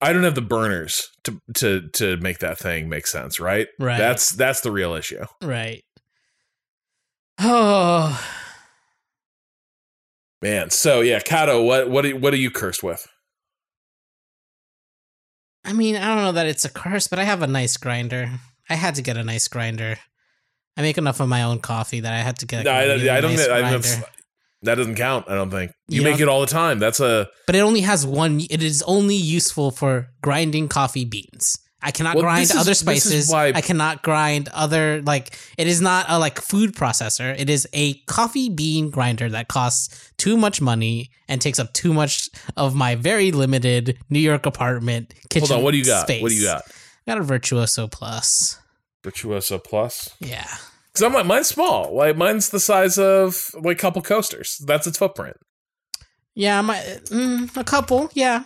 [0.00, 3.68] I don't have the burners to to to make that thing make sense, right?
[3.78, 3.98] Right.
[3.98, 5.24] That's that's the real issue.
[5.42, 5.84] right.
[7.38, 8.20] Oh,
[10.44, 10.68] Man.
[10.68, 13.08] So yeah, Cado, what what are, what are you cursed with?
[15.64, 18.30] I mean, I don't know that it's a curse, but I have a nice grinder.
[18.68, 19.96] I had to get a nice grinder.
[20.76, 22.64] I make enough of my own coffee that I had to get.
[22.66, 24.04] No, a I, I don't nice I
[24.64, 25.72] that doesn't count, I don't think.
[25.88, 26.78] You, You make it all the time.
[26.78, 28.40] That's a but it only has one.
[28.50, 31.58] It is only useful for grinding coffee beans.
[31.86, 33.28] I cannot Well, grind is- other spices.
[33.28, 35.36] why- I cannot grind other like.
[35.58, 37.38] It is not a like food processor.
[37.38, 41.92] It is a coffee bean grinder that costs too much money and takes up too
[41.92, 45.46] much of my very limited New York apartment kitchen.
[45.48, 46.06] Hold on, what do you got?
[46.06, 46.22] Space.
[46.22, 46.62] What do you got?
[47.06, 48.58] I got a Virtuoso Plus.
[49.04, 50.10] Virtuoso Plus.
[50.20, 50.48] Yeah.
[50.94, 51.94] Cuz I'm like mine's small.
[51.94, 54.56] Like mine's the size of like a couple coasters.
[54.64, 55.36] That's its footprint.
[56.34, 56.76] Yeah, my
[57.10, 58.10] mm, a couple.
[58.14, 58.44] Yeah,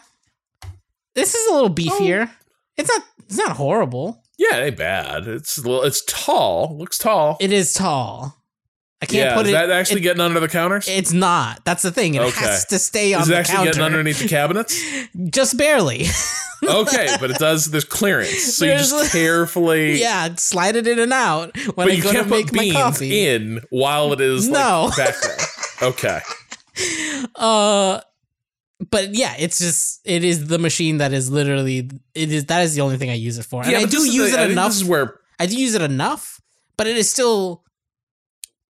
[1.15, 2.31] this is a little beefier.
[2.77, 3.03] It's not.
[3.29, 4.23] It's not horrible.
[4.39, 5.27] Yeah, it ain't bad.
[5.29, 6.77] It's it's tall.
[6.79, 7.37] Looks tall.
[7.41, 8.35] It is tall.
[9.01, 9.53] I can't yeah, put is it.
[9.53, 10.89] that actually it- getting under the counters?
[10.89, 11.65] It's not.
[11.65, 12.15] That's the thing.
[12.17, 12.41] It Okay.
[12.47, 13.71] has to stay on is it actually counter.
[13.71, 14.81] getting underneath the cabinets?
[15.31, 16.07] Just barely.
[16.69, 17.71] okay, but it does.
[17.71, 20.01] There's clearance, so you There's- just carefully.
[20.01, 22.63] yeah, slide it in and out when but I you go can't make put my
[22.63, 23.27] beans coffee.
[23.29, 24.87] in while it is No.
[24.87, 25.89] like back there.
[25.91, 26.21] Okay,
[27.37, 28.01] Uh,
[28.91, 32.75] but yeah, it's just it is the machine that is literally it is that is
[32.75, 33.63] the only thing I use it for.
[33.63, 34.69] And yeah, I do use the- it think enough.
[34.69, 36.41] This is where I do use it enough,
[36.77, 37.65] but it is still,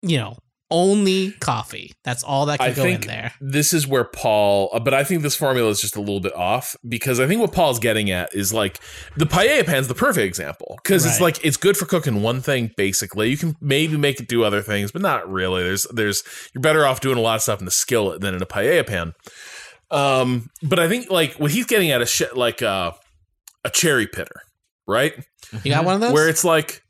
[0.02, 0.36] you know,
[0.68, 1.92] only coffee.
[2.02, 3.32] That's all that can I go in there.
[3.40, 4.68] this is where Paul.
[4.72, 7.40] uh, But I think this formula is just a little bit off because I think
[7.40, 8.80] what Paul's getting at is like
[9.16, 12.72] the paella pan's the perfect example because it's like it's good for cooking one thing
[12.76, 13.30] basically.
[13.30, 15.62] You can maybe make it do other things, but not really.
[15.62, 18.42] There's there's you're better off doing a lot of stuff in the skillet than in
[18.42, 19.14] a paella pan.
[19.90, 22.92] Um, but I think like what he's getting at is shit like uh,
[23.64, 24.42] a cherry pitter,
[24.86, 25.14] right?
[25.62, 26.12] You got one of those?
[26.12, 26.82] Where it's like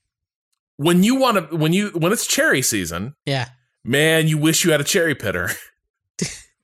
[0.77, 3.49] when you want to when you when it's cherry season, yeah.
[3.85, 5.51] man, you wish you had a cherry pitter.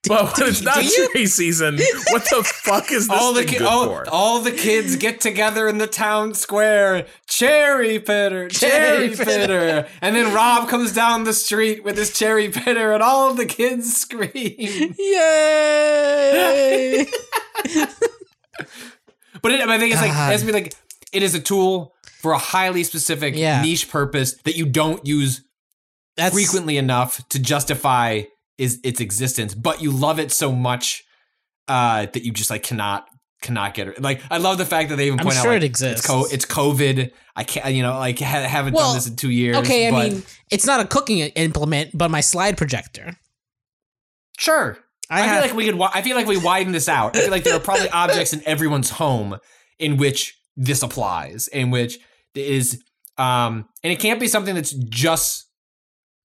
[0.08, 1.78] But when it's not cherry season,
[2.10, 4.04] what the fuck is this all the ki- all, for?
[4.10, 7.06] all the kids get together in the town square.
[7.28, 9.86] Cherry pitter, cherry, Cherry pitter.
[10.00, 13.96] And then Rob comes down the street with his cherry pitter and all the kids
[13.96, 14.94] scream.
[14.98, 17.06] Yay!
[19.40, 20.74] But it, I think it's like it has to be like
[21.12, 23.62] it is a tool for a highly specific Yeah.
[23.62, 25.42] niche purpose that you don't use
[26.16, 28.22] That's frequently enough to justify
[28.62, 31.04] is its existence, but you love it so much
[31.66, 33.08] uh, that you just like cannot
[33.40, 34.00] cannot get it.
[34.00, 35.98] Like I love the fact that they even I'm point out sure like, it exists.
[36.00, 37.10] It's, co- it's COVID.
[37.34, 39.56] I can't, you know, like ha- haven't Well, done this in two years.
[39.56, 43.16] Okay, I mean, it's not a cooking implement, but my slide projector.
[44.38, 44.78] sure.
[45.10, 45.80] I, I, feel like we could.
[45.92, 47.16] I feel like we widen this out.
[47.16, 49.36] I feel like there are probably objects in everyone's home
[49.78, 51.98] in which this applies, in which
[52.34, 52.82] is,
[53.18, 55.48] um, and it can't be something that's just.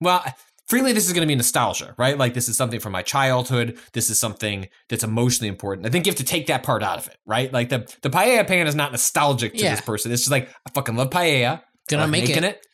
[0.01, 0.23] Well,
[0.67, 2.17] freely, this is going to be nostalgia, right?
[2.19, 3.79] Like this is something from my childhood.
[3.93, 5.87] This is something that's emotionally important.
[5.87, 7.53] I think you have to take that part out of it, right?
[7.53, 9.71] Like the the paella pan is not nostalgic to Yeah.
[9.73, 10.13] this person.
[10.13, 11.63] It's just like I fucking love paella.
[11.89, 12.65] Gonna make making it.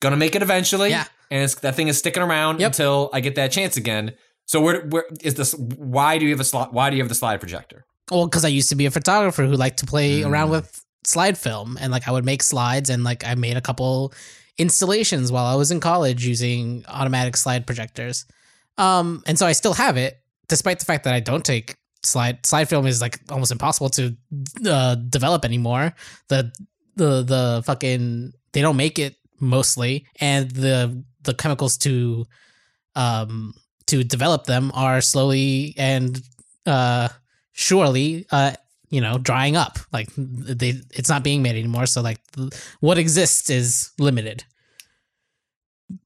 [0.00, 0.90] Gonna make it eventually.
[0.90, 1.04] Yeah.
[1.30, 2.68] And it's, that thing is sticking around Yep.
[2.70, 4.14] until I get that chance again.
[4.46, 5.52] So where where is this?
[5.54, 6.72] Why do you have a slot?
[6.72, 7.84] Why do you have the slide projector?
[8.10, 10.30] well, because I used to be a photographer who liked to play Mm.
[10.30, 13.60] around with slide film, and like I would make slides, and like I made a
[13.60, 14.14] couple
[14.58, 18.26] installations while I was in college using automatic slide projectors.
[18.76, 22.44] Um, and so I still have it, despite the fact that I don't take slide
[22.46, 24.16] slide film is like almost impossible to
[24.66, 25.94] uh, develop anymore.
[26.28, 26.52] The
[26.96, 32.26] the the fucking they don't make it mostly, and the the chemicals to
[32.94, 33.54] um
[33.86, 36.20] to develop them are slowly and
[36.66, 37.08] uh
[37.52, 38.52] surely uh
[38.90, 39.78] you know drying up.
[39.92, 42.20] Like they it's not being made anymore so like
[42.80, 44.44] what exists is limited.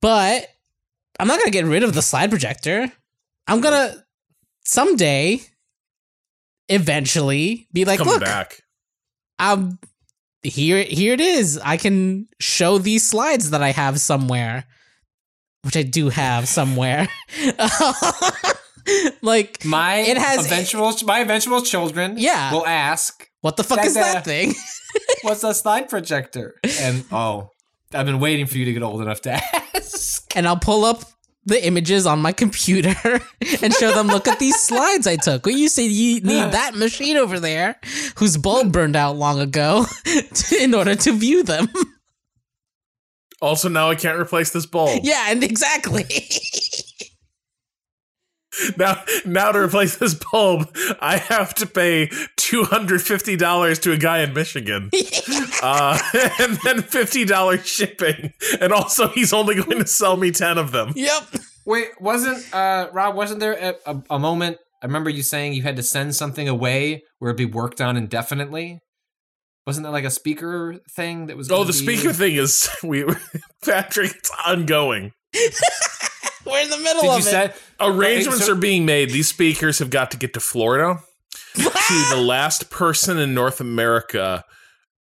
[0.00, 0.48] But
[1.20, 2.90] i'm not gonna get rid of the slide projector.
[3.46, 4.04] I'm gonna
[4.64, 5.40] someday
[6.68, 8.62] eventually be like Coming look back.
[9.38, 9.78] um
[10.42, 11.59] here here it is.
[11.59, 14.64] I can show these slides that i have somewhere
[15.62, 17.09] which i do have somewhere
[19.22, 22.52] like My It has- eventual my eventual children Yeah.
[22.52, 24.54] will ask, what the fuck That- is that that- thing
[25.22, 27.50] "What's a slide projector?" And oh,
[27.94, 30.34] I've been waiting for you to get old enough to ask.
[30.36, 31.04] and I'll pull up
[31.44, 32.94] the images on my computer
[33.62, 35.44] and show them, look at these slides I took.
[35.44, 37.80] Well, you say you need that machine over there
[38.16, 41.66] whose bulb burned out long ago to, in order to view them.
[43.40, 45.00] Also, now I can't replace this bulb.
[45.02, 46.04] yeah, and exactly.
[48.76, 53.92] Now, now to replace this bulb, I have to pay two hundred fifty dollars to
[53.92, 54.90] a guy in Michigan,
[55.62, 55.98] uh,
[56.40, 58.32] and then fifty dollars shipping.
[58.60, 60.92] And also, he's only going to sell me ten of them.
[60.96, 61.22] yep.
[61.64, 63.14] Wait, wasn't uh Rob?
[63.14, 64.58] Wasn't there a, a, a moment?
[64.82, 67.96] I remember you saying you had to send something away where it'd be worked on
[67.96, 68.80] indefinitely.
[69.66, 71.50] Wasn't that like a speaker thing that was?
[71.50, 73.04] Oh, the be- speaker thing is we,
[73.64, 74.10] Patrick.
[74.16, 75.12] It's ongoing.
[76.44, 77.23] We're in the middle Did you of it.
[77.24, 77.52] say?
[77.81, 79.10] Arrangements so- are being made.
[79.10, 81.01] These speakers have got to get to Florida
[81.55, 84.44] to the last person in North America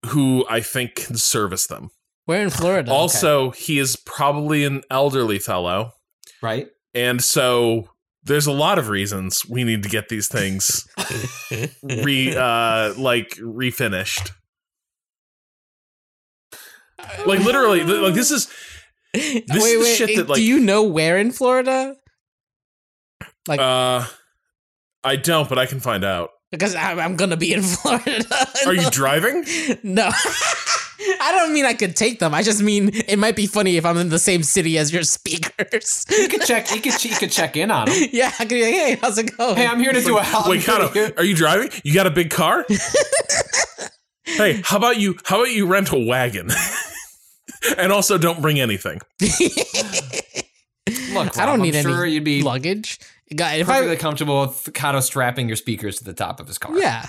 [0.07, 1.91] who I think can service them.
[2.27, 2.91] We're in Florida.
[2.91, 5.93] Also, he is probably an elderly fellow.
[6.43, 6.69] Right.
[6.95, 7.89] And so
[8.23, 10.87] there's a lot of reasons we need to get these things
[11.83, 14.31] re uh like refinished.
[17.27, 18.49] Like literally like this is
[19.15, 19.97] wait, this is wait.
[19.97, 21.97] shit that, like- do you know where in Florida?
[23.49, 24.05] Like, uh
[25.07, 26.31] I don't, but I can find out.
[26.51, 28.25] because I'm, I'm gonna be in Florida.
[28.67, 29.45] Are you driving?
[29.83, 30.11] No.
[31.21, 32.33] I don't mean I could take them.
[32.33, 35.03] I just mean it might be funny if I'm in the same city as your
[35.03, 36.07] speakers.
[36.09, 36.71] You could check.
[36.75, 37.05] You could.
[37.05, 38.09] You could check in on them.
[38.13, 39.57] yeah, I could be like, hey, how's it going?
[39.57, 40.49] Hey, I'm here to do a help.
[40.49, 41.69] Wait, Cado, are you driving?
[41.83, 42.65] You got a big car?
[44.25, 46.49] hey, how about you how about you rent a wagon?
[47.79, 49.01] And also don't bring anything.
[51.13, 52.99] Look, I don't need I'm sure any you'd be luggage.
[53.35, 56.59] God, if perfectly I comfortable with Cado strapping your speakers to the top of his
[56.59, 56.79] car.
[56.79, 57.09] yeah,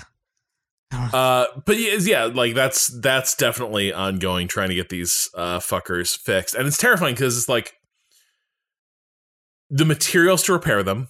[0.92, 6.16] Uh, but yeah, yeah, like that's that's definitely ongoing trying to get these uh fuckers
[6.16, 7.74] fixed, and it's terrifying because it's like
[9.68, 11.08] the materials to repair them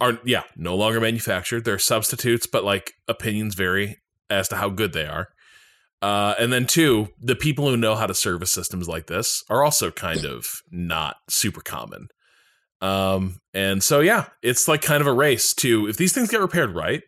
[0.00, 1.64] are yeah no longer manufactured.
[1.64, 3.98] They're substitutes, but like opinions vary
[4.30, 5.28] as to how good they are.
[6.02, 9.64] Uh, and then two, the people who know how to service systems like this are
[9.64, 12.08] also kind of not super common.
[12.80, 16.40] Um, and so yeah, it's like kind of a race to if these things get
[16.40, 17.02] repaired right,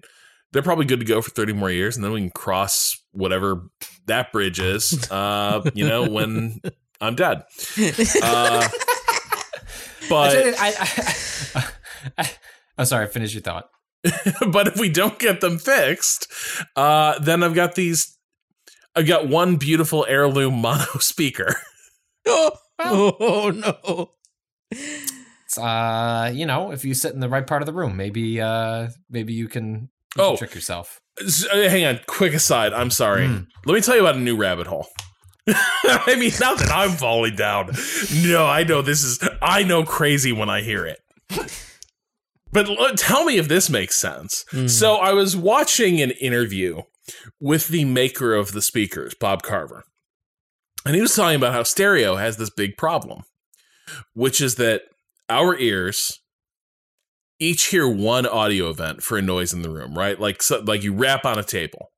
[0.53, 3.69] they're probably good to go for 30 more years and then we can cross whatever
[4.07, 6.59] that bridge is uh you know when
[7.03, 7.43] i'm dead
[8.23, 8.67] uh
[10.09, 10.75] but I,
[11.55, 11.65] I,
[12.17, 12.31] I,
[12.79, 13.09] Oh, sorry.
[13.09, 13.69] Finish your thought.
[14.53, 16.29] but if we don't get them fixed,
[16.77, 18.17] uh, then I've got these.
[18.99, 21.55] I've got one beautiful heirloom mono speaker.
[22.27, 22.51] oh,
[22.81, 24.11] oh no.
[24.71, 28.41] It's, uh, you know, if you sit in the right part of the room, maybe,
[28.41, 30.29] uh, maybe you can, you Oh.
[30.31, 31.01] can trick yourself.
[31.21, 32.73] Uh, hang on, quick aside.
[32.73, 33.27] I'm sorry.
[33.27, 33.47] Mm.
[33.67, 34.87] Let me tell you about a new rabbit hole.
[35.49, 37.71] I mean, not that I'm falling down.
[38.23, 39.19] No, I know this is.
[39.41, 40.99] I know crazy when I hear it.
[42.53, 44.45] But l- tell me if this makes sense.
[44.53, 44.69] Mm.
[44.69, 46.83] So I was watching an interview
[47.41, 49.85] with the maker of the speakers, Bob Carver.
[50.85, 53.23] And he was talking about how stereo has this big problem,
[54.15, 54.83] which is that
[55.29, 56.21] our ears
[57.41, 60.19] each hear one audio event for a noise in the room, right?
[60.19, 61.91] Like so, like you rap on a table.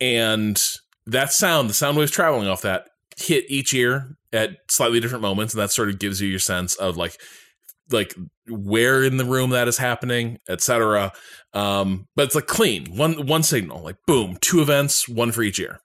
[0.00, 0.60] And
[1.06, 5.54] that sound, the sound waves traveling off that hit each ear at slightly different moments
[5.54, 7.16] and that sort of gives you your sense of like
[7.90, 8.14] like
[8.48, 11.12] where in the room that is happening, etc.
[11.52, 15.58] Um, but it's like clean, one one signal, like boom, two events, one for each
[15.58, 15.80] ear.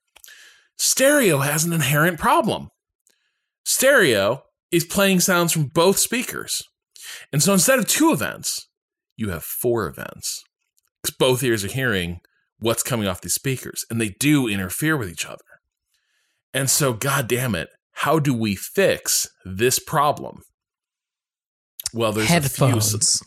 [0.77, 2.69] Stereo has an inherent problem.
[3.65, 6.63] Stereo is playing sounds from both speakers.
[7.33, 8.67] And so instead of two events,
[9.17, 10.43] you have four events.
[11.01, 12.21] Because both ears are hearing
[12.59, 15.43] what's coming off these speakers, and they do interfere with each other.
[16.53, 20.41] And so, god damn it, how do we fix this problem?
[21.93, 23.21] Well, there's Headphones.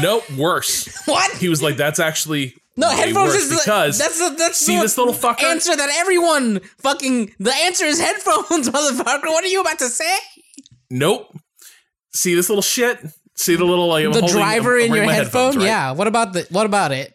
[0.00, 0.88] Nope, worse.
[1.06, 1.36] What?
[1.38, 4.82] He was like, "That's actually No, headphones is the, because that's the that's see the
[4.82, 5.44] this little fucker.
[5.44, 9.24] answer that everyone fucking the answer is headphones, motherfucker.
[9.26, 10.16] What are you about to say?
[10.90, 11.36] Nope.
[12.14, 12.98] See this little shit.
[13.36, 15.42] See the little like the holding- driver I'm in wearing your headphone?
[15.44, 15.66] headphones, right?
[15.66, 15.90] Yeah.
[15.92, 17.14] What about the what about it?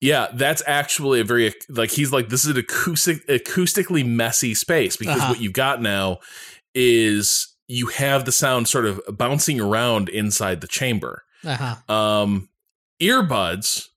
[0.00, 4.96] Yeah, that's actually a very like he's like this is an acoustic acoustically messy space
[4.96, 5.30] because Uh-huh.
[5.32, 6.18] what you've got now
[6.74, 11.22] is you have the sound sort of bouncing around inside the chamber.
[11.44, 11.94] Uh-huh.
[11.94, 12.48] Um,
[13.00, 13.88] earbuds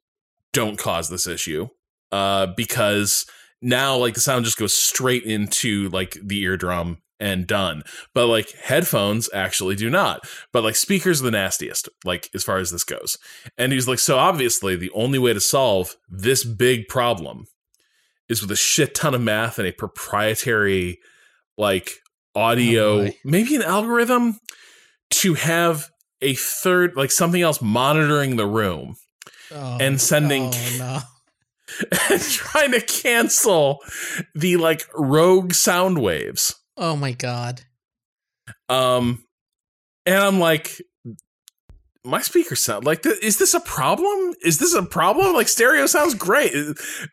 [0.54, 1.68] don't cause this issue
[2.12, 3.26] uh, because
[3.62, 7.84] now like the sound just goes straight into like the eardrum and done.
[8.14, 10.28] But like headphones actually do not.
[10.52, 13.18] But like speakers are the nastiest, like as far as this goes.
[13.58, 17.46] And he's like, so obviously the only way to solve this big problem
[18.30, 21.00] is with a shit ton of math and a proprietary
[21.58, 21.92] like
[22.38, 24.40] audio, Oh, maybe an algorithm
[25.10, 25.90] to have
[26.22, 28.96] a third like something else monitoring the room
[29.52, 31.00] Oh, and sending oh, no.
[32.12, 33.80] and trying to cancel
[34.36, 36.56] the like rogue sound waves.
[36.76, 37.62] Oh my god.
[38.70, 39.24] Um,
[40.06, 40.82] and I'm like,
[42.04, 44.34] my speaker sound like th- is this a problem?
[44.42, 45.34] Is this a problem?
[45.34, 46.54] Like stereo sounds great.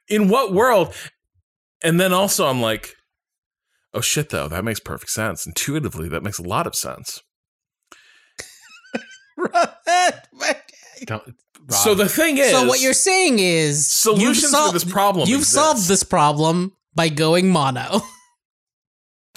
[0.09, 0.95] In what world?
[1.83, 2.95] And then also I'm like,
[3.95, 5.47] oh shit though, that makes perfect sense.
[5.47, 7.23] Intuitively, that makes a lot of sense.
[11.07, 11.23] Don't,
[11.71, 15.29] So the thing is, so what you're saying is Solutions you've for sol- this problem
[15.29, 15.55] You've exist.
[15.55, 18.01] solved this problem by going mono.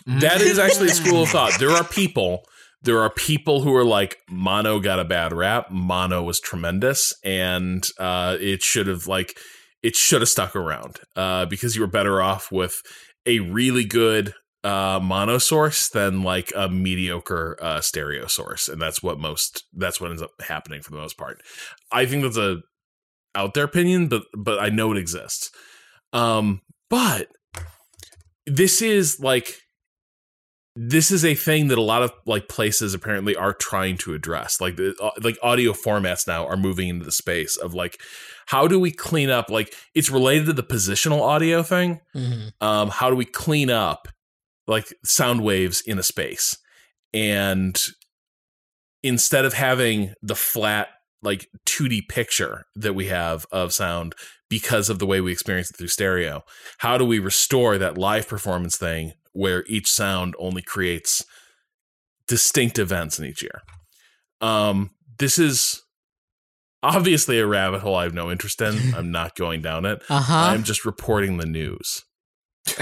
[0.05, 1.59] That is actually a school of thought.
[1.59, 2.43] There are people,
[2.81, 5.69] there are people who are like, mono got a bad rap.
[5.71, 9.38] Mono was tremendous, and uh, it should have like
[9.84, 12.81] it should have stuck around uh, because you were better off with
[13.25, 19.01] a really good uh, mono source than like a mediocre uh, stereo source, and that's
[19.03, 21.41] what most that's what ends up happening for the most part.
[21.91, 22.57] I think that's a
[23.35, 25.51] out there opinion, but but I know it exists.
[26.13, 27.27] Um, but
[28.45, 29.57] this is like
[30.75, 34.61] this is a thing that a lot of like places apparently are trying to address
[34.61, 37.99] like the uh, like audio formats now are moving into the space of like
[38.45, 42.51] how do we clean up like it's related to the positional audio thing Mhm.
[42.61, 44.07] um how do we clean up
[44.68, 46.57] like sound waves in a space.
[47.14, 47.80] And
[49.03, 50.89] instead of having the flat
[51.22, 54.14] like 2D picture that we have of sound
[54.49, 56.44] because of the way we experience it through stereo
[56.80, 61.26] how do we restore that live performance thing where each sound only creates
[62.27, 63.61] distinct events in each ear?
[64.41, 65.81] Um this is
[66.84, 68.94] obviously a rabbit hole i have no interest in.
[68.95, 70.02] I'm not going down it.
[70.10, 70.34] Uh-huh.
[70.34, 72.03] i'm just reporting the news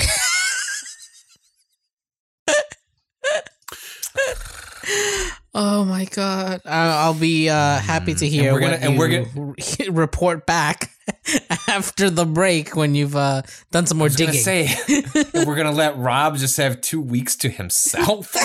[5.58, 6.62] Oh my god!
[6.66, 9.56] I- I'll be uh, happy to hear and we're gonna- and we're
[9.88, 10.92] you report back
[11.68, 14.34] after the break when you've uh, done some more I was digging.
[14.36, 14.70] say,
[15.34, 18.36] we're gonna let Rob just have two weeks to himself.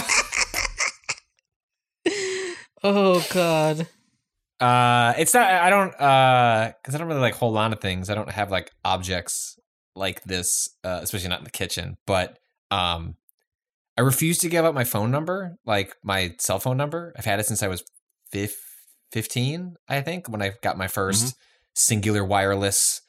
[2.83, 3.87] oh god!
[4.61, 5.51] Uh, it's not.
[5.51, 5.93] I don't.
[6.01, 8.09] Uh, because I don't really like hold on to things.
[8.11, 9.59] I don't have like objects
[9.97, 11.97] like this, uh, especially not in the kitchen.
[12.07, 12.39] But
[12.71, 13.17] um,
[14.01, 17.13] I refuse to give up my phone number, like my cell phone number.
[17.19, 17.85] I've had it since I was
[19.13, 21.35] fifteen, I think, when I got my 1st
[21.77, 23.03] Cingular Wireless.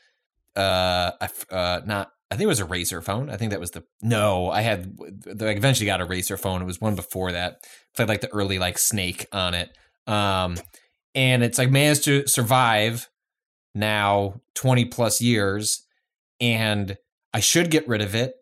[0.54, 1.12] Uh,
[1.50, 2.12] uh, not.
[2.30, 3.30] I think it was a Razr phone.
[3.30, 4.50] I think that was the no.
[4.50, 4.98] I had.
[5.02, 6.62] I eventually got a Razr phone.
[6.62, 7.66] It was one before that.
[7.96, 9.70] Had like the early like Snake on it.
[10.08, 10.58] Um,
[11.16, 13.08] and it's like managed to survive
[13.74, 15.86] now 20 plus years,
[16.42, 16.98] and
[17.34, 18.34] I should get rid of it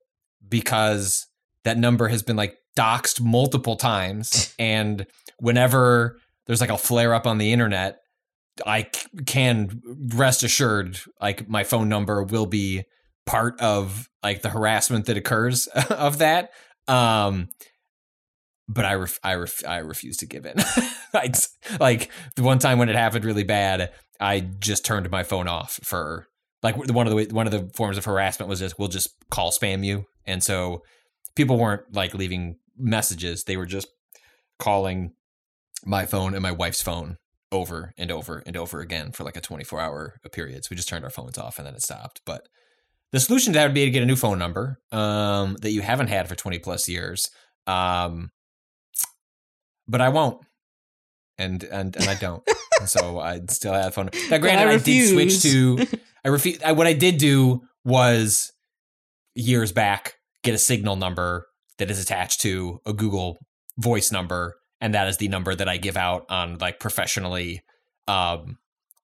[0.47, 1.27] because
[1.63, 5.05] that number has been like doxed multiple times, and
[5.39, 6.17] whenever
[6.47, 7.99] there's like a flare up on the internet,
[8.65, 9.81] I c- can
[10.15, 12.83] rest assured like my phone number will be
[13.25, 16.51] part of like the harassment that occurs of that.
[16.87, 17.49] Um,
[18.67, 20.55] but I ref- I ref- I refuse to give in.
[21.13, 21.31] I
[21.79, 25.79] like the one time when it happened really bad, I just turned my phone off
[25.83, 26.27] for
[26.61, 29.51] like one of the one of the forms of harassment was just we'll just call
[29.51, 30.83] spam you, and so
[31.35, 33.87] people weren't like leaving messages; they were just
[34.59, 35.13] calling
[35.85, 37.17] my phone and my wife's phone
[37.51, 40.63] over and over and over again for like a 24 hour period.
[40.63, 42.21] So we just turned our phones off and then it stopped.
[42.25, 42.47] But
[43.11, 45.81] the solution to that would be to get a new phone number um, that you
[45.81, 47.31] haven't had for 20 plus years.
[47.65, 48.29] Um,
[49.87, 50.41] but I won't.
[51.37, 52.43] And and and I don't.
[52.79, 54.09] and so I still have a phone.
[54.29, 55.87] Now, granted, I, I did switch to.
[56.25, 56.61] I refuse.
[56.61, 58.51] I, what I did do was
[59.35, 61.47] years back get a signal number
[61.77, 63.37] that is attached to a Google
[63.77, 67.61] Voice number, and that is the number that I give out on like professionally,
[68.07, 68.57] um,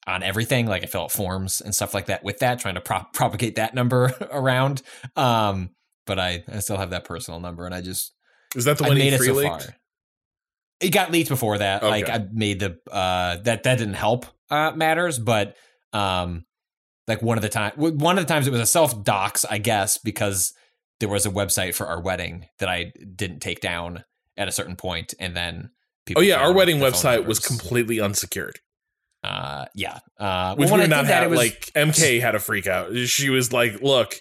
[0.07, 0.66] on everything.
[0.68, 3.56] Like I fill out forms and stuff like that with that, trying to prop- propagate
[3.56, 4.82] that number around.
[5.16, 5.70] Um,
[6.06, 8.14] but I I still have that personal number, and I just
[8.56, 9.64] Is that the I one made it so leaked?
[9.64, 9.76] far.
[10.82, 11.84] It got leaked before that.
[11.84, 11.90] Okay.
[11.90, 15.56] Like I made the uh that that didn't help uh matters, but
[15.94, 16.44] um
[17.07, 19.57] like one of the time one of the times it was a self docs, I
[19.57, 20.53] guess, because
[20.99, 24.03] there was a website for our wedding that I didn't take down
[24.38, 25.72] at a certain point, and then
[26.05, 26.22] people.
[26.22, 28.59] Oh yeah, our wedding website was completely unsecured.
[29.23, 29.99] Uh, yeah.
[30.19, 31.31] Uh, Which well, we not that, have.
[31.31, 32.95] was- like MK had a freak out.
[32.95, 34.17] She was like, "Look,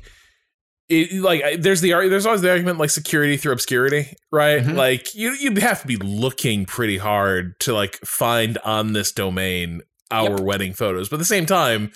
[0.88, 4.62] it, like there's the there's always the argument like security through obscurity, right?
[4.62, 4.74] Mhm.
[4.74, 9.82] Like you you'd have to be looking pretty hard to like find on this domain
[10.14, 10.40] our Yep.
[10.40, 11.08] wedding photos.
[11.08, 11.90] But at the same time,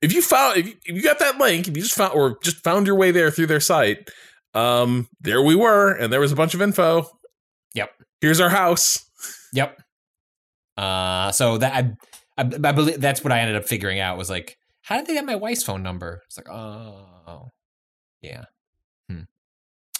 [0.00, 2.38] if you found if you, if you got that link, if you just found or
[2.42, 4.08] just found your way there through their site,
[4.54, 7.06] um, there we were, and there was a bunch of info.
[7.74, 7.90] Yep.
[8.20, 9.04] Here's our house.
[9.52, 9.80] Yep.
[10.76, 14.30] Uh, so that I, I, I believe that's what I ended up figuring out was
[14.30, 16.20] like, how did they get my wife's phone number?
[16.26, 17.48] It's like, oh,
[18.20, 18.44] yeah.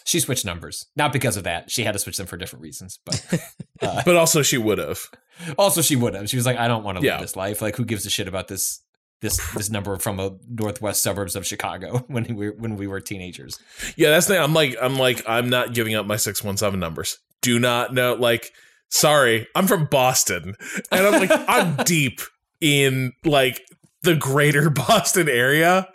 [0.05, 1.70] She switched numbers, not because of that.
[1.70, 3.24] She had to switch them for different reasons, but
[3.82, 5.01] uh, But also, she would have.
[5.59, 6.28] also she would have.
[6.28, 7.12] She was like, I don't want to Yeah.
[7.14, 7.62] live this life.
[7.62, 8.81] Like, who gives a shit about this?
[9.20, 13.01] This this number from the northwest suburbs of Chicago when we were when we were
[13.01, 13.59] teenagers.
[13.97, 14.43] Yeah, that's the thing.
[14.43, 17.16] I'm like, I'm like, I'm not giving up my six one seven numbers.
[17.40, 18.14] Do not know.
[18.14, 18.51] Like,
[18.90, 20.56] sorry, I'm from Boston,
[20.93, 22.20] and I'm like, I'm deep
[22.60, 23.62] in like
[24.05, 25.89] the greater Boston area,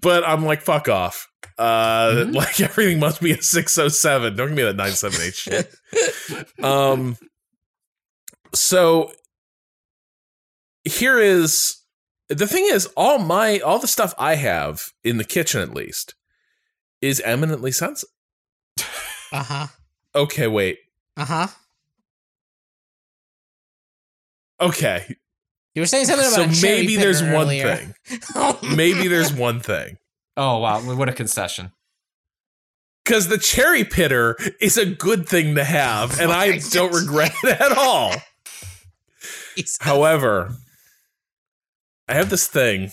[0.00, 1.28] but I'm like, fuck off.
[1.58, 2.34] Uh, Mhm.
[2.34, 4.34] like everything must be a six oh seven.
[4.36, 5.74] Don't give me that nine seven eight shit.
[6.62, 7.16] Um,
[8.52, 9.12] so
[10.84, 11.76] here is
[12.28, 16.14] the thing is all my all the stuff I have in the kitchen at least
[17.00, 18.10] is eminently sensitive.
[19.30, 19.66] Uh huh.
[20.14, 20.78] Okay, wait.
[21.16, 21.46] Uh huh.
[24.60, 25.16] Okay,
[25.74, 27.76] You were saying something so about a cherry maybe picker there's one earlier.
[27.76, 27.94] thing.
[28.76, 29.96] Maybe there's one thing.
[30.36, 31.72] Oh wow, what a concession!
[33.04, 37.60] Because the cherry pitter is a good thing to have, and I don't regret it
[37.60, 38.12] at all.
[39.80, 40.54] However,
[42.08, 42.90] I have this thing.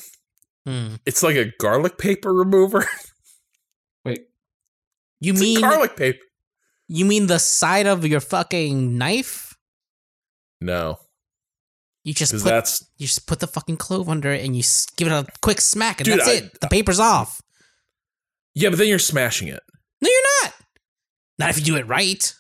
[0.66, 0.96] Hmm.
[1.06, 2.86] It's like a garlic paper remover.
[4.06, 4.22] Wait,
[5.20, 6.20] You It's mean garlic paper?
[6.88, 9.58] you mean the side of your fucking knife?
[10.60, 11.00] No,
[12.04, 14.64] You just put that's you just put the fucking clove under it and you
[14.98, 16.60] give it a quick smack and Dude, that's I- it.
[16.60, 17.42] The paper's off.
[18.56, 18.70] yeah.
[18.70, 19.62] But then you're smashing it.
[20.02, 20.54] No, you're not.
[21.38, 22.34] Not if you do it right.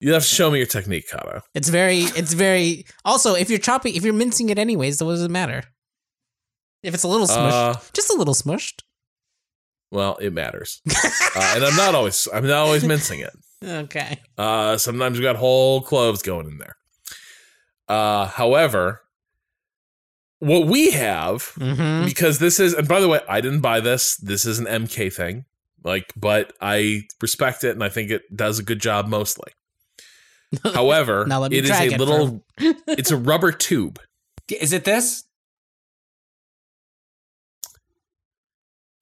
[0.00, 1.42] You have to show me your technique, Cado.
[1.54, 2.86] It's very, it's very.
[3.04, 5.62] Also, if you're chopping, if you're mincing it anyways, then what does it matter?
[6.82, 8.80] If it's a little smushed, Uh, just a little smushed.
[9.90, 12.26] well, it matters, uh, and I'm not always.
[12.32, 13.32] I'm not always mincing it.
[13.62, 14.18] Okay.
[14.38, 16.76] Uh, sometimes we got whole cloves going in there.
[17.90, 19.02] Uh, however,
[20.38, 22.06] what we have Mm-hmm.
[22.06, 24.16] because this is, and by the way, I didn't buy this.
[24.16, 25.44] This is an MK thing,
[25.82, 29.52] like, but I respect it and I think it does a good job mostly.
[30.74, 32.44] However, Now let me it is a it little.
[32.86, 33.98] it's a rubber tube.
[34.48, 35.24] is it this?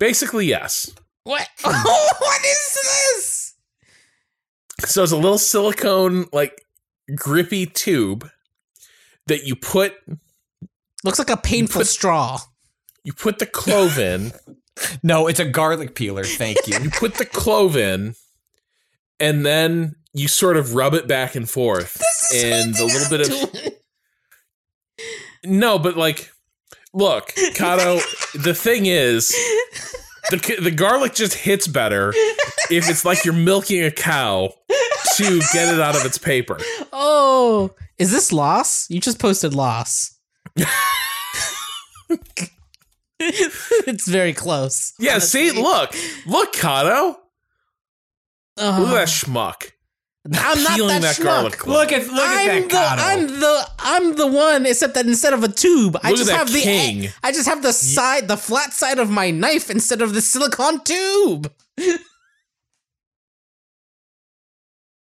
[0.00, 0.90] Basically, yes.
[1.24, 1.46] What?
[1.62, 3.54] what is this?
[4.86, 6.64] So it's a little silicone, like
[7.14, 8.28] grippy tube
[9.28, 9.94] that you put
[11.04, 12.38] Looks like a painful straw.
[13.04, 14.32] you put the clove in,
[15.02, 16.24] No, it's a garlic peeler.
[16.24, 16.78] Thank you.
[16.78, 18.14] you put the clove in,
[19.20, 22.00] and then you sort of rub it back and forth,
[22.34, 23.72] and a little bit of
[25.44, 26.30] no, but like,
[26.92, 28.02] look, Cado.
[28.42, 29.28] the thing is,
[30.30, 32.12] the the garlic just hits better
[32.70, 34.52] if it's like you're milking a cow
[35.16, 36.58] to get it out of its paper.
[36.92, 38.88] Oh, is this loss?
[38.90, 40.16] You just posted loss.
[43.20, 44.92] it's very close.
[44.98, 45.94] Yeah, see, look,
[46.26, 47.16] look, Cado.
[48.58, 48.80] Ugh.
[48.80, 49.04] Look at that uh-huh.
[49.04, 49.72] schmuck.
[50.30, 51.66] I'm not that, that garlic schmuck.
[51.66, 53.02] look at look I'm at the that Cado.
[53.02, 56.30] I'm the I'm the one, except that instead of a tube, I Look at just
[56.30, 57.08] have the king.
[57.22, 60.84] I just have the side, the flat side of my knife instead of the silicone
[60.84, 61.52] tube.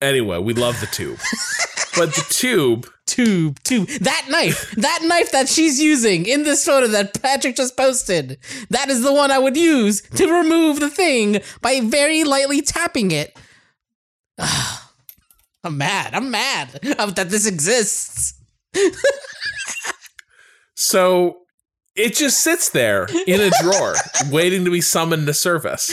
[0.02, 1.18] Anyway, we love the tube,
[1.96, 2.88] but the tube.
[3.06, 3.86] Tube, tube.
[4.00, 8.36] That knife, that knife that she's using in this photo that Patrick just posted,
[8.70, 13.12] that is the one I would use to remove the thing by very lightly tapping
[13.12, 13.38] it.
[14.38, 16.14] I'm mad.
[16.14, 18.34] I'm mad that this exists.
[20.76, 21.38] So
[21.96, 23.94] it just sits there in a drawer,
[24.30, 25.90] waiting to be summoned to surface.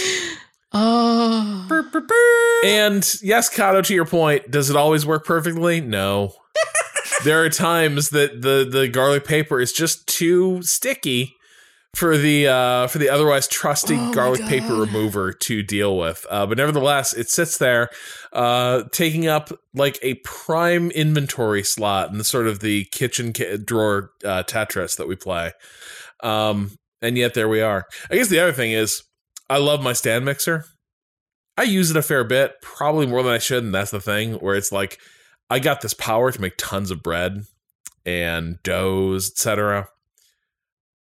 [0.73, 1.67] Oh.
[2.65, 5.81] And yes, Cado, to your point, does it always work perfectly?
[5.81, 6.33] No.
[7.23, 11.35] there are times that the the garlic paper is just too sticky
[11.95, 16.25] for the uh, for the otherwise trusty Oh garlic paper remover to deal with.
[16.29, 17.89] Uh, but nevertheless, it sits there,
[18.31, 23.57] uh, taking up like a prime inventory slot in the sort of the kitchen ca-
[23.57, 25.51] drawer uh, Tetris that we play.
[26.21, 26.71] Um,
[27.01, 27.85] and yet there we are.
[28.09, 29.03] I guess the other thing is,
[29.53, 30.65] I love my stand mixer.
[31.59, 34.33] I use it a fair bit, probably more than I should, and that's the thing
[34.33, 34.97] where it's like
[35.47, 37.45] I got this power to make tons of bread
[38.03, 39.89] and doughs, etc.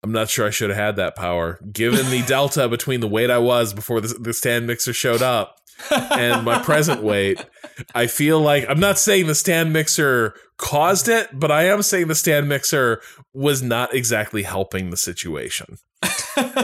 [0.02, 3.30] I'm not sure I should have had that power, given the delta between the weight
[3.30, 5.58] I was before the, the stand mixer showed up
[5.92, 7.46] and my present weight.
[7.94, 12.08] I feel like I'm not saying the stand mixer caused it, but I am saying
[12.08, 13.00] the stand mixer
[13.32, 15.78] was not exactly helping the situation.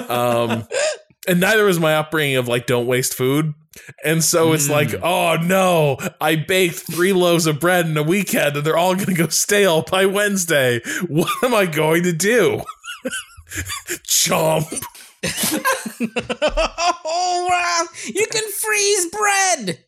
[0.10, 0.68] Um,
[1.28, 3.54] and neither was my upbringing of like don't waste food.
[4.04, 5.02] And so it's like, mm.
[5.04, 9.08] oh no, I baked three loaves of bread in a weekend and they're all going
[9.08, 10.80] to go stale by Wednesday.
[11.08, 12.62] What am I going to do?
[14.08, 14.82] Chomp.
[17.06, 17.86] oh wow!
[18.06, 19.80] You can freeze bread.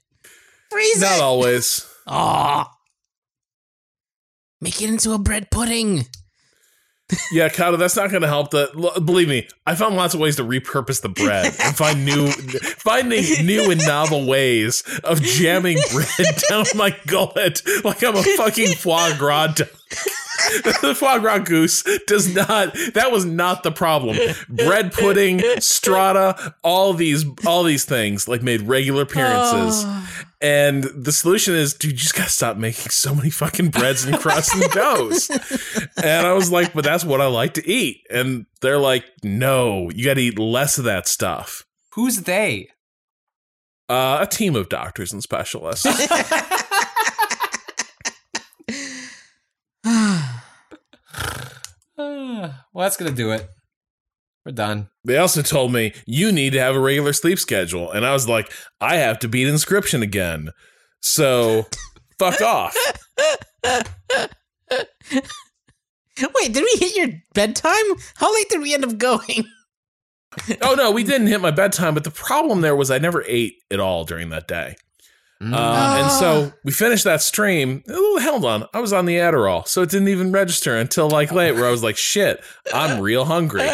[0.70, 1.22] Freeze Not it.
[1.22, 1.88] always.
[2.08, 2.72] Aw.
[4.60, 6.06] Make it into a bread pudding.
[7.32, 8.52] Yeah, Cado, that's not going to help.
[8.52, 8.70] The
[9.06, 13.24] believe me, I found lots of ways to repurpose the bread and find new, finding
[13.46, 19.18] new and novel ways of jamming bread down my gullet like I'm a fucking foie
[19.18, 19.56] gras.
[20.82, 22.74] The foie gras goose does not.
[22.94, 24.18] That was not the problem.
[24.50, 29.86] Bread pudding, strata, all these, all these things like made regular appearances.
[30.40, 34.18] And the solution is, dude, you just gotta stop making so many fucking breads and
[34.20, 35.30] crusts and doughs.
[35.98, 38.06] And I was like, but that's what I like to eat.
[38.12, 41.66] And they're like, no, you gotta eat less of that stuff.
[41.94, 42.70] Who's they?
[43.90, 45.86] Uh, a team of doctors and specialists.
[48.70, 49.77] Ah,
[51.98, 53.50] well, that's gonna do it.
[54.46, 54.90] We're done.
[55.04, 57.92] they also told me you need to have a regular sleep schedule.
[57.92, 60.52] And I was like, I have to beat Inscryption again.
[61.02, 61.66] So
[62.20, 62.76] fuck off.
[63.64, 63.88] Wait,
[66.54, 67.74] did we hit your bedtime?
[68.16, 69.46] How late did we end up going?
[70.62, 73.56] Oh no, we didn't hit my bedtime, but the problem there was I never ate
[73.72, 74.76] at all during that day.
[75.42, 75.54] Mm.
[75.54, 77.84] Uh, and so we finished that stream.
[77.90, 78.66] Oh, held on.
[78.74, 81.72] I was on the Adderall, so it didn't even register until like late, where I
[81.72, 82.44] was like, shit,
[82.74, 83.68] I'm real hungry.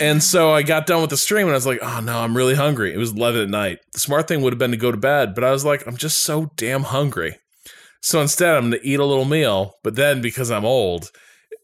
[0.00, 2.36] And so I got done with the stream and I was like, oh no, I'm
[2.36, 2.94] really hungry.
[2.94, 3.78] It was 11 at night.
[3.92, 5.96] The smart thing would have been to go to bed, but I was like, I'm
[5.96, 7.36] just so damn hungry.
[8.00, 9.74] So instead, I'm going to eat a little meal.
[9.82, 11.10] But then because I'm old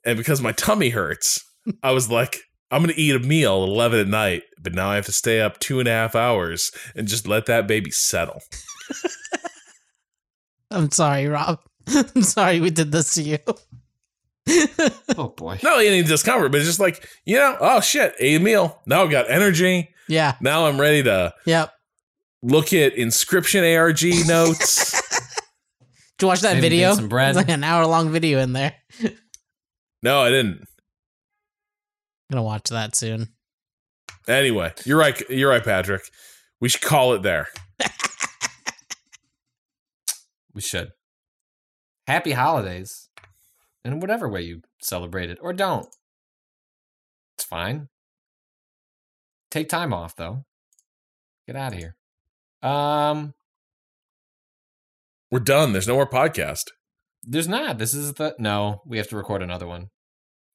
[0.05, 1.45] and because my tummy hurts,
[1.83, 2.41] I was like,
[2.71, 4.43] I'm going to eat a meal at 11 at night.
[4.61, 7.47] But now I have to stay up two and a half hours and just let
[7.47, 8.41] that baby settle.
[10.71, 11.61] I'm sorry, Rob.
[11.87, 13.39] I'm sorry we did this to you.
[15.17, 15.59] oh boy.
[15.63, 18.81] Not really any discomfort, but it's just like, you know, oh shit, ate a meal.
[18.87, 19.91] Now I've got energy.
[20.09, 20.35] Yeah.
[20.41, 21.73] Now I'm ready to Yep.
[22.43, 24.93] look at Inscryption ARG notes.
[26.19, 26.95] Did you watch that Maybe video?
[26.95, 27.31] some bread.
[27.31, 28.75] It's like an hour long video in there.
[30.03, 30.65] no, I didn't.
[32.31, 33.29] gonna watch that soon.
[34.29, 35.21] Anyway, you're right.
[35.29, 36.03] You're right, Patrick.
[36.61, 37.49] We should call it there.
[40.55, 40.91] We should.
[42.07, 43.09] Happy holidays.
[43.85, 45.89] in whatever way you celebrate it or don't.
[47.37, 47.89] It's fine.
[49.51, 50.45] Take time off though.
[51.47, 51.97] Get out of here.
[52.63, 53.35] Um,
[55.31, 55.73] We're done.
[55.73, 56.71] There's no more podcast.
[57.23, 57.79] there's not.
[57.79, 58.83] This is the no.
[58.87, 59.89] We have to record another one.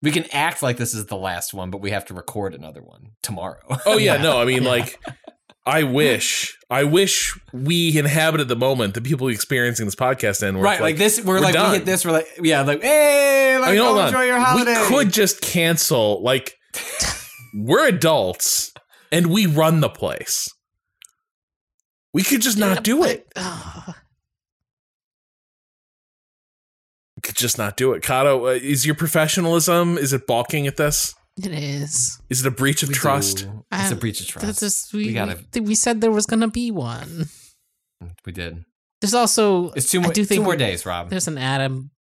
[0.02, 2.82] We can act like this is the last one, but we have to record another
[2.82, 3.60] one tomorrow.
[3.86, 5.00] Oh yeah, no, I mean like
[5.66, 10.64] I wish I wish we inhabited the moment the people experiencing this podcast in were
[10.64, 11.24] right, like, this.
[11.24, 11.72] We're, like done.
[11.72, 12.06] we hit this.
[12.06, 14.80] We're like yeah, like hey, like I mean, go enjoy your holiday.
[14.82, 16.56] We could just cancel like
[17.54, 18.74] we're adults
[19.12, 20.50] and we run the place.
[22.14, 23.28] We could just not do it.
[23.36, 23.96] Ugh.
[27.18, 28.02] We could just not do it.
[28.02, 31.14] Cado, uh, is your professionalism is it balking at this?
[31.46, 32.20] It is.
[32.30, 33.40] Is it a breach of We trust?
[33.40, 33.66] do.
[33.72, 34.46] It's a I- breach of trust.
[34.46, 37.26] That's just we, We gotta- we, we said there was gonna be one.
[38.26, 38.64] we did.
[39.02, 40.14] There's also It's two I more.
[40.14, 41.10] do Two more days, Rob.
[41.10, 41.92] There's an Adam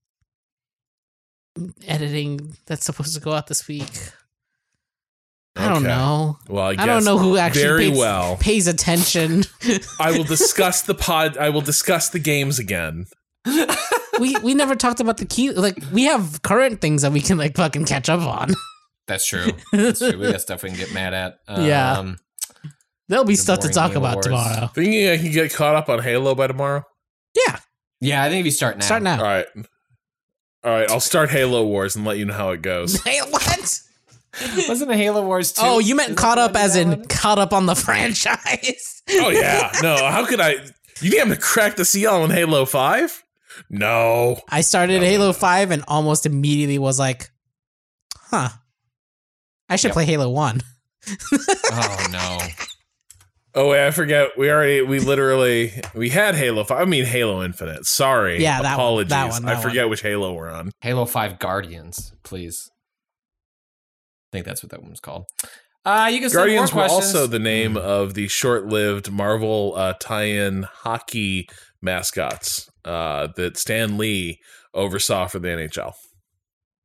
[1.87, 3.89] editing that's supposed to go out this week.
[5.55, 6.37] I don't know.
[6.47, 8.37] Well, I, I, don't know who actually very pays, well.
[8.37, 9.43] pays attention.
[9.99, 11.37] I will discuss the pod.
[11.37, 13.07] I will discuss the games again.
[14.19, 15.51] we we never talked about the key.
[15.51, 18.53] Like we have current things that we can like fucking catch up on.
[19.09, 19.47] That's true.
[19.73, 20.17] That's true.
[20.17, 21.39] We got stuff we can get mad at.
[21.47, 22.13] Um, Yeah.
[23.09, 24.25] There'll be The stuff to talk Halo about Wars.
[24.27, 24.67] tomorrow.
[24.67, 26.83] Thinking I can get caught up on Halo by tomorrow.
[27.35, 27.57] Yeah,
[27.99, 28.85] Yeah, I think if you start now.
[28.85, 29.17] start now.
[29.17, 29.45] All right.
[30.63, 33.01] All right, I'll start Halo Wars and let you know how it goes.
[33.03, 33.79] Hey, what?
[34.67, 35.61] Wasn't it Halo Wars 2?
[35.65, 37.05] Oh, you meant Isn't caught up as in one?
[37.05, 39.01] caught up on the franchise.
[39.09, 39.95] Oh yeah, no.
[39.97, 40.51] How could I?
[41.01, 43.23] You think I'm gonna crack the seal on Halo Five?
[43.71, 44.39] No.
[44.49, 47.31] I started Halo 5 and almost immediately was like,
[48.15, 48.49] huh.
[49.69, 49.93] I should Yep.
[49.93, 50.61] play Halo 1.
[51.71, 52.39] Oh no.
[53.55, 54.29] Oh wait, I forget.
[54.37, 56.81] We already, we literally, we had Halo Five.
[56.81, 57.85] I mean Halo Infinite.
[57.85, 58.41] Sorry.
[58.41, 59.09] Yeah, that one, apologies.
[59.09, 60.71] that one, that I forget which Halo we're on.
[60.81, 62.69] Halo 5 Guardians, please.
[64.31, 65.25] I think that's what that one was called.
[65.85, 69.93] Uh, you can send Guardians more were also the name of the short-lived Marvel uh,
[69.99, 71.47] tie-in hockey
[71.81, 74.39] mascots uh, that Stan Lee
[74.75, 75.93] oversaw for the NHL.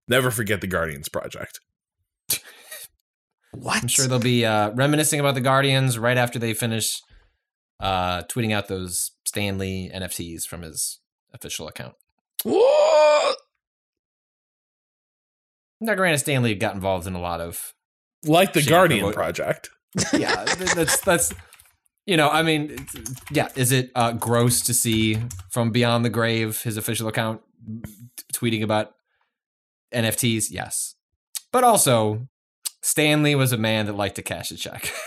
[0.09, 1.61] Never forget the Guardians project.
[3.55, 3.83] What?
[3.83, 7.01] I'm sure they'll be uh, reminiscing about the Guardians right after they finish
[7.81, 10.99] uh, tweeting out those Stan Lee NFTs from his
[11.33, 11.95] official account.
[12.43, 13.37] What?
[15.81, 17.75] Now, granted, Stan Lee got involved in a lot of
[18.25, 19.71] Like the Guardian what- project.
[20.13, 20.45] yeah,
[20.75, 21.33] that's that's
[22.05, 22.85] you know, I mean,
[23.31, 23.49] yeah.
[23.55, 25.19] Is it uh, gross to see
[25.51, 27.43] from beyond the grave his official account
[27.87, 27.93] t-
[28.35, 28.93] tweeting about
[29.95, 30.47] NFTs?
[30.51, 30.97] Yes,
[31.53, 32.27] but also
[32.85, 34.93] Stan Lee was a man that liked to cash a check.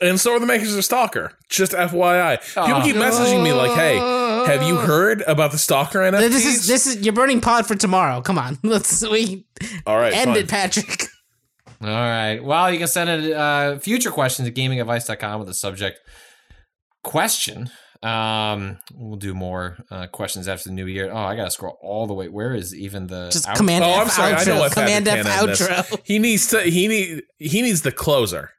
[0.00, 1.38] And so are the makers of Stalker.
[1.48, 2.40] Just FYI.
[2.40, 2.82] People Aw.
[2.82, 6.30] keep messaging me like, hey, have you heard about the Stalker NFTs?
[6.30, 8.20] This is this is you're burning pod for tomorrow.
[8.20, 9.46] Come on, let's we
[9.86, 10.36] All right, end fine.
[10.36, 11.04] it, Patrick.
[11.80, 12.40] All right.
[12.42, 16.00] Well, you can send in uh, future questions at gamingadvice.com with the subject
[17.04, 17.70] question.
[18.04, 21.10] Um, we'll do more uh, questions after the new year.
[21.10, 22.28] Oh, I gotta scroll all the way.
[22.28, 24.32] Where is even the Just out- command Oh, F I'm sorry.
[24.34, 24.58] I know outro.
[24.60, 25.62] what Command F Patrick this.
[25.68, 26.00] outro.
[26.04, 26.60] He needs to.
[26.60, 27.22] He need.
[27.38, 28.50] He needs the closer.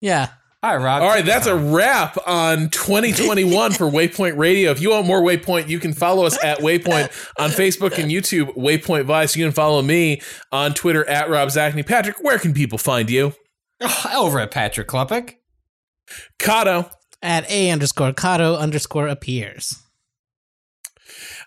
[0.00, 0.28] Yeah.
[0.62, 1.02] All right, Rob.
[1.02, 4.70] All right, that's a wrap on 2021 for Waypoint Radio.
[4.70, 8.56] If you want more Waypoint, you can follow us at Waypoint on Facebook and YouTube,
[8.56, 9.36] Waypoint Vice.
[9.36, 11.86] You can follow me on Twitter at Rob Zacny.
[11.86, 13.34] Patrick, where can people find you?
[14.14, 15.34] over at Patrick Klepek.
[16.38, 16.90] Cado.
[17.24, 19.80] At a underscore Cado underscore appears.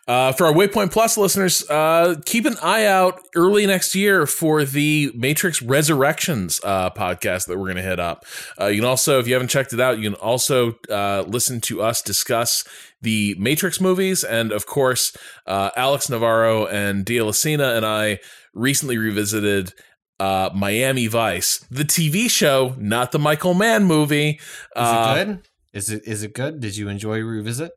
[0.07, 4.63] Uh, for our Waypoint Plus listeners, uh, keep an eye out early next year for
[4.63, 8.25] the Matrix Resurrections uh, podcast that we're going to hit up.
[8.59, 11.59] Uh, you can also, if you haven't checked it out, you can also uh, listen
[11.61, 12.63] to us discuss
[13.01, 14.23] the Matrix movies.
[14.23, 18.19] And of course, uh, Alex Navarro and Dia Lacina and I
[18.53, 19.73] recently revisited
[20.19, 24.29] uh, Miami Vice, the TV show, not the Michael Mann movie.
[24.29, 24.39] Is
[24.75, 25.39] Uh, it good?
[25.77, 26.59] Is it is it good?
[26.59, 27.71] Did you enjoy revisit?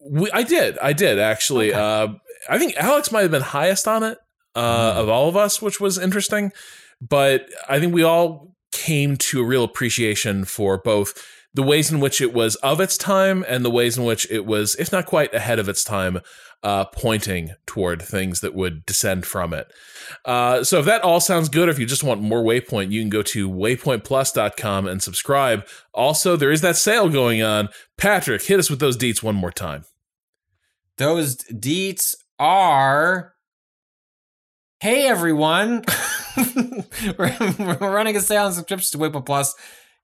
[0.00, 0.76] We, I did.
[0.78, 1.70] I did actually.
[1.72, 1.80] Okay.
[1.80, 2.08] Uh,
[2.48, 4.18] I think Alex might have been highest on it
[4.54, 4.96] uh, Mm.
[5.02, 6.52] of all of us, which was interesting.
[7.00, 11.14] But I think we all came to a real appreciation for both
[11.54, 14.44] the ways in which it was of its time and the ways in which it
[14.44, 16.20] was, if not quite ahead of its time,
[16.62, 19.72] uh, pointing toward things that would descend from it.
[20.24, 23.00] Uh, so if that all sounds good, or if you just want more Waypoint, you
[23.00, 25.66] can go to waypointplus.com and subscribe.
[25.94, 27.68] Also, there is that sale going on.
[27.96, 29.84] Patrick, hit us with those deets one more time.
[30.96, 33.34] Those deets are.
[34.80, 35.84] Hey everyone,
[37.18, 39.52] we're, we're running a sale on subscriptions to Waypoint Plus.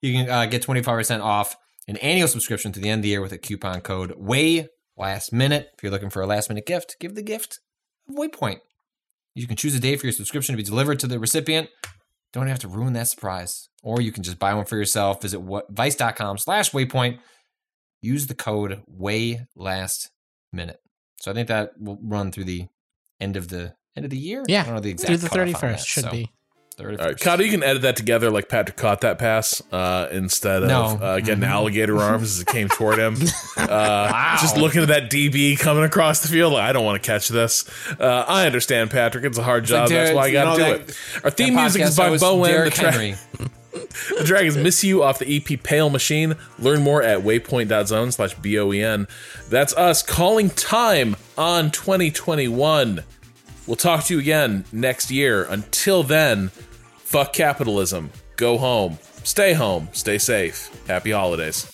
[0.05, 1.57] You can uh, get twenty five percent off
[1.89, 4.69] an annual subscription to the end of the year with a coupon code Way
[4.99, 5.71] Last Minute.
[5.75, 7.59] If you're looking for a last minute gift, give the gift
[8.07, 8.59] of Waypoint.
[9.35, 11.71] You can choose a day for your subscription to be delivered to the recipient.
[12.35, 13.71] Don't have to ruin that surprise.
[13.83, 15.23] Or you can just buy one for yourself.
[15.23, 17.19] Visit what, vice.com slash waypoint.
[18.03, 20.11] Use the code way last
[20.53, 20.81] minute.
[21.19, 22.67] So I think that will run through the
[23.21, 24.45] end of the end of the year.
[24.49, 26.31] Yeah, I don't know the exact through the 31st that, should so be.
[26.77, 27.01] 31st.
[27.01, 30.63] All right, Cado, you can edit that together like Patrick caught that pass uh, instead
[30.65, 30.85] of No.
[31.01, 31.49] uh, getting Mhm.
[31.49, 33.17] alligator arms as it came toward him.
[33.57, 37.07] Uh, Just looking at that DB coming across the field, like, I don't want to
[37.07, 37.65] catch this.
[37.99, 39.25] Uh, I understand, Patrick.
[39.25, 39.89] It's a hard like, job.
[39.89, 40.97] That's why I got to do that- it.
[41.25, 42.65] Our theme music is by host, Boen.
[42.65, 43.15] The, tra- Henry.
[44.19, 46.35] the Dragons miss you off the EP Pale Machine.
[46.59, 49.09] Learn more at waypoint.zone slash B-O-E-N.
[49.49, 53.03] That's us calling time on 2021.
[53.67, 55.45] We'll talk to you again next year.
[55.45, 56.49] Until then,
[56.99, 58.11] fuck capitalism.
[58.37, 58.99] Go home.
[59.23, 59.89] Stay home.
[59.93, 60.71] Stay safe.
[60.87, 61.74] Happy holidays.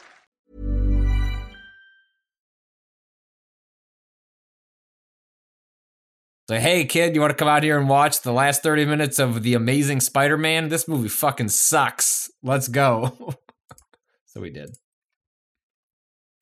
[6.51, 9.19] So, hey, kid, you want to come out here and watch the last 30 minutes
[9.19, 10.67] of The Amazing Spider Man?
[10.67, 12.29] This movie fucking sucks.
[12.43, 13.35] Let's go.
[14.25, 14.75] so we did.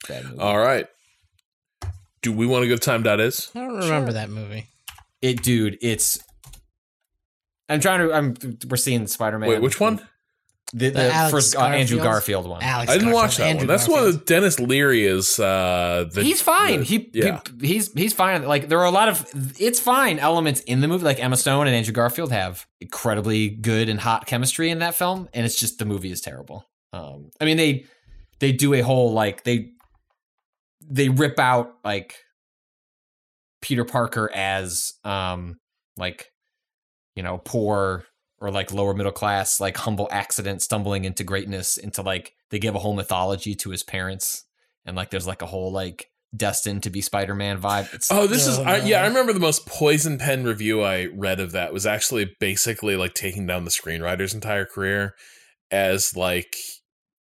[0.07, 0.39] Bad movie.
[0.39, 0.87] All right.
[2.23, 3.51] Do we want to go to time.is?
[3.53, 4.65] I don't remember that movie.
[5.21, 6.17] it, dude, it's.
[7.69, 8.11] I'm trying to.
[8.11, 8.33] I'm.
[8.67, 9.47] We're seeing Spider Man.
[9.47, 10.01] Wait, which one?
[10.71, 12.45] The, the, The Alex first uh, Andrew Garfield?
[12.45, 12.61] Garfield one.
[12.61, 13.67] Alex I didn't Garfield, watch that Andrew one.
[13.67, 14.05] That's Garfield.
[14.13, 16.79] one of Denis Leary is uh the, he's fine.
[16.79, 17.41] the- he, yeah.
[17.59, 18.43] he he's he's fine.
[18.45, 19.25] Like there are a lot of
[19.59, 21.03] it's fine elements in the movie.
[21.05, 25.27] Like Emma Stone and Andrew Garfield have incredibly good and hot chemistry in that film,
[25.33, 26.65] and it's just the movie is terrible.
[26.93, 27.85] Um, I mean they
[28.39, 29.71] they do a whole like they
[30.87, 32.15] they rip out like
[33.61, 35.59] Peter Parker as um
[35.97, 36.31] like
[37.15, 38.05] you know poor
[38.41, 42.75] or like lower middle class like humble accident stumbling into greatness into like they give
[42.75, 44.45] a whole mythology to his parents
[44.85, 47.91] and like there's like a whole like destined to be Spider-Man vibe.
[47.91, 49.01] It's Oh, this is Oh, I, yeah.
[49.03, 53.15] I remember the most poison pen review I read of that was actually basically like
[53.15, 55.15] taking down the screenwriter's entire career
[55.71, 56.55] as like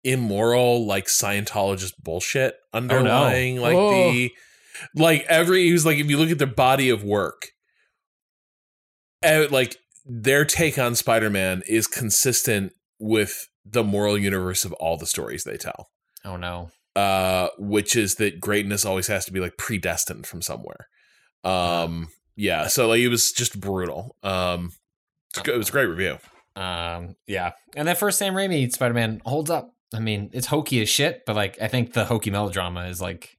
[0.02, 4.10] immoral, like Scientologist bullshit underlying like Oh.
[4.12, 4.32] the
[4.97, 7.48] like every he was like if you look at their body of work,
[9.22, 9.76] eh, like
[10.09, 15.56] their take on Spider-Man is consistent with the moral universe of all the stories they
[15.56, 15.89] tell
[16.24, 16.70] oh no.
[16.97, 20.89] uh, which is that greatness always has to be like predestined from somewhere.
[21.44, 24.16] Um, yeah, so like it was just brutal.
[24.22, 24.72] Um,
[25.47, 26.18] it was a great review.
[26.56, 27.52] Um yeah.
[27.76, 29.74] And that first Sam Raimi Spider-Man holds up.
[29.94, 33.39] I mean, it's hokey as shit, but like I think the hokey melodrama is like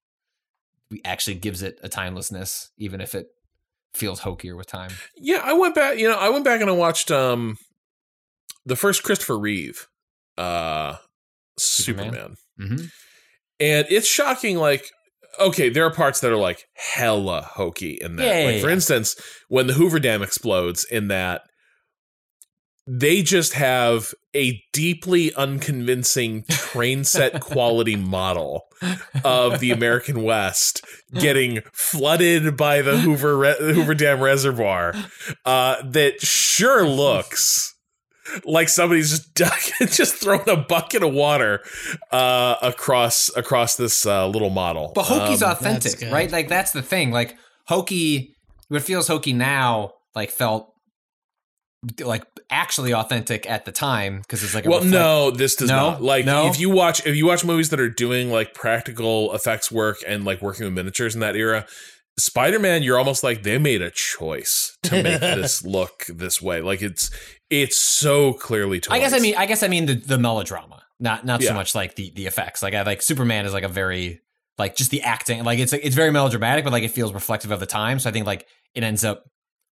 [1.03, 3.27] actually gives it a timelessness even if it
[3.93, 4.91] feels hokier with time.
[5.17, 5.97] Yeah, I went back.
[5.97, 7.57] You know, I went back and I watched um
[8.65, 9.87] the first Christopher Reeve
[10.37, 10.95] uh
[11.57, 12.13] Superman?
[12.13, 12.91] Superman, Mhm.
[13.59, 14.57] and it's shocking.
[14.57, 14.85] Like,
[15.39, 18.23] okay, there are parts that are like hella hokey in that.
[18.23, 18.73] Yeah, like, yeah, for yeah.
[18.75, 19.15] instance,
[19.49, 21.41] when the Hoover Dam explodes, in that
[22.87, 28.63] they just have a deeply unconvincing train set quality model
[29.23, 34.93] of the American West getting flooded by the Hoover Re- Hoover Dam reservoir
[35.45, 37.75] uh, that sure looks
[38.45, 41.61] like somebody's just duck, just throwing a bucket of water
[42.11, 44.91] uh, across across this uh, little model.
[44.95, 46.31] But hokey's Um, authentic, right?
[46.31, 47.11] Like that's the thing.
[47.11, 47.35] Like
[47.67, 48.35] hokey,
[48.67, 50.71] what feels hokey now, like felt
[52.01, 55.69] like actually authentic at the time because it's like a well, reflect- no, this does
[55.69, 55.91] No?
[55.91, 56.01] not.
[56.01, 56.47] Like, No?
[56.47, 60.25] if you watch if you watch movies that are doing like practical effects work and
[60.25, 61.65] like working with miniatures in that era,
[62.17, 66.61] Spider-Man, you're almost like they made a choice to make this look this way.
[66.61, 67.09] Like it's
[67.49, 68.91] it's so clearly toys.
[68.93, 71.49] I guess I mean I guess I mean the, the melodrama, not not Yeah.
[71.49, 72.61] so much like the the effects.
[72.61, 74.19] Like I like Superman is like a very
[74.57, 75.43] like just the acting.
[75.45, 77.99] Like it's it's very melodramatic, but like it feels reflective of the time.
[77.99, 78.45] So I think like
[78.75, 79.23] it ends up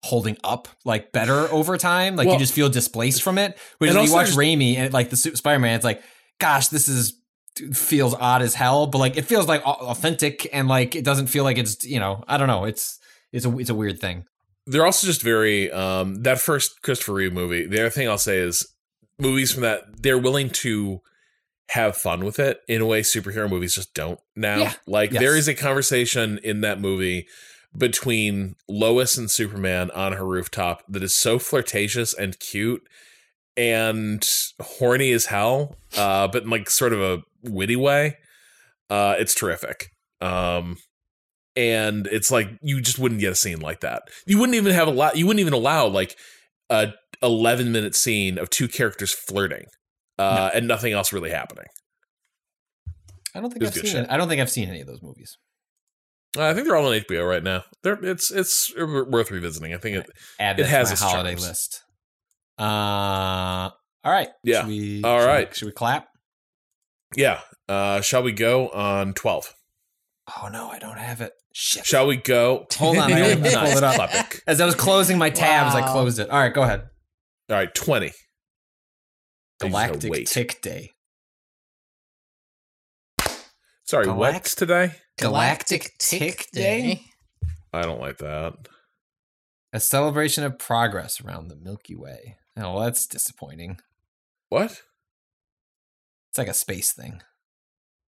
[0.04, 2.16] holding up like better over time.
[2.16, 3.58] Like Well- you just feel displaced from it.
[3.80, 6.02] Whereas And you watch just- Raimi and like the Spider Man, it's like,
[6.40, 7.14] gosh, this is
[7.74, 11.44] feels odd as hell, but like it feels like authentic and like it doesn't feel
[11.44, 12.66] like it's you know I don't know.
[12.66, 13.00] It's
[13.34, 14.26] it's a it's a weird thing.
[14.68, 17.66] they're also just very um that first Christopher Reeve movie.
[17.66, 18.68] The other thing I'll say is
[19.20, 21.00] movies from that they're willing to
[21.72, 24.58] have fun with it in a way superhero movies just don't now.
[24.60, 24.74] Yeah.
[24.86, 25.22] Like Yes.
[25.22, 27.28] there is a conversation in that movie
[27.78, 32.88] between Lois and Superman on her rooftop that is so flirtatious and cute
[33.56, 34.28] and
[34.60, 38.18] horny as hell, uh, but in like sort of a witty way.
[38.90, 39.92] Uh, it's terrific.
[40.22, 40.78] Um,
[41.56, 44.04] and it's like you just wouldn't get a scene like that.
[44.26, 45.18] You wouldn't even have a lot.
[45.18, 46.16] You wouldn't even allow like
[46.70, 49.66] a 11 minute scene of two characters flirting,
[50.20, 51.66] uh, and nothing else really happening.
[53.34, 54.08] I don't think I've seen it.
[54.10, 55.38] I don't think I've seen any of those movies.
[56.36, 57.64] Uh, I think they're all on HBO right now.
[57.84, 59.74] They're it's it's worth revisiting.
[59.74, 60.10] I think it.
[60.40, 61.48] Add It has a holiday charms.
[61.48, 61.84] list.
[62.60, 64.30] Uh, all right.
[64.44, 64.62] Yeah.
[64.62, 66.08] Should we, All should we- should we clap?
[67.16, 67.40] Yeah.
[67.70, 69.54] Uh, shall we go on 12?
[70.44, 71.32] Oh no, I don't have it.
[71.54, 71.86] Shit.
[71.86, 72.66] Shall we go?
[72.78, 73.96] Hold on, I gotta pull it up.
[73.96, 74.44] Topic.
[74.48, 76.30] As I was closing my tabs, I closed it.
[76.30, 76.82] All right, go ahead.
[77.50, 78.06] All right, 20.
[78.08, 78.18] I just
[79.62, 80.26] gotta Galactic.
[80.28, 80.92] Tick Day.
[83.86, 84.92] Sorry, Galact- what's today?
[85.18, 87.02] Galactic Tick Day?
[87.74, 88.54] I don't like that.
[89.74, 92.38] A celebration of progress around the Milky Way.
[92.56, 93.80] Oh, that's disappointing.
[94.50, 94.82] What?
[96.30, 97.22] It's like a space thing.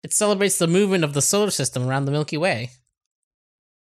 [0.03, 2.71] It celebrates the movement of the solar system around the Milky Way.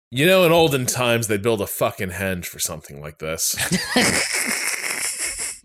[0.10, 3.56] You know, in olden times, they'd build a fucking henge for something like this.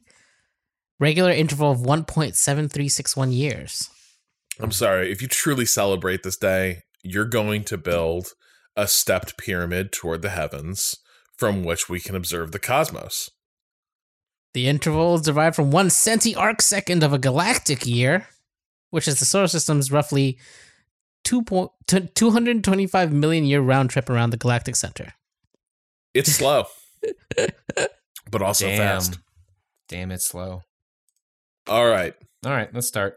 [1.01, 3.91] Regular interval of 1.7361 years.
[4.59, 5.13] I'm sorry.
[5.13, 8.33] If you truly celebrate this day, you're going to build
[8.77, 10.97] a stepped pyramid toward the heavens
[11.37, 13.31] from which we can observe the cosmos.
[14.55, 18.27] The interval is derived from one centi arc second of a galactic year,
[18.91, 20.39] which is the solar system's roughly
[21.25, 25.13] 2 point, t- 225 million year round trip around the galactic center.
[26.15, 26.65] It's slow,
[28.31, 28.79] but also Damn.
[28.79, 29.19] fast.
[29.89, 30.63] Damn, it's slow.
[31.69, 32.15] All right.
[32.45, 33.17] All right, let's start.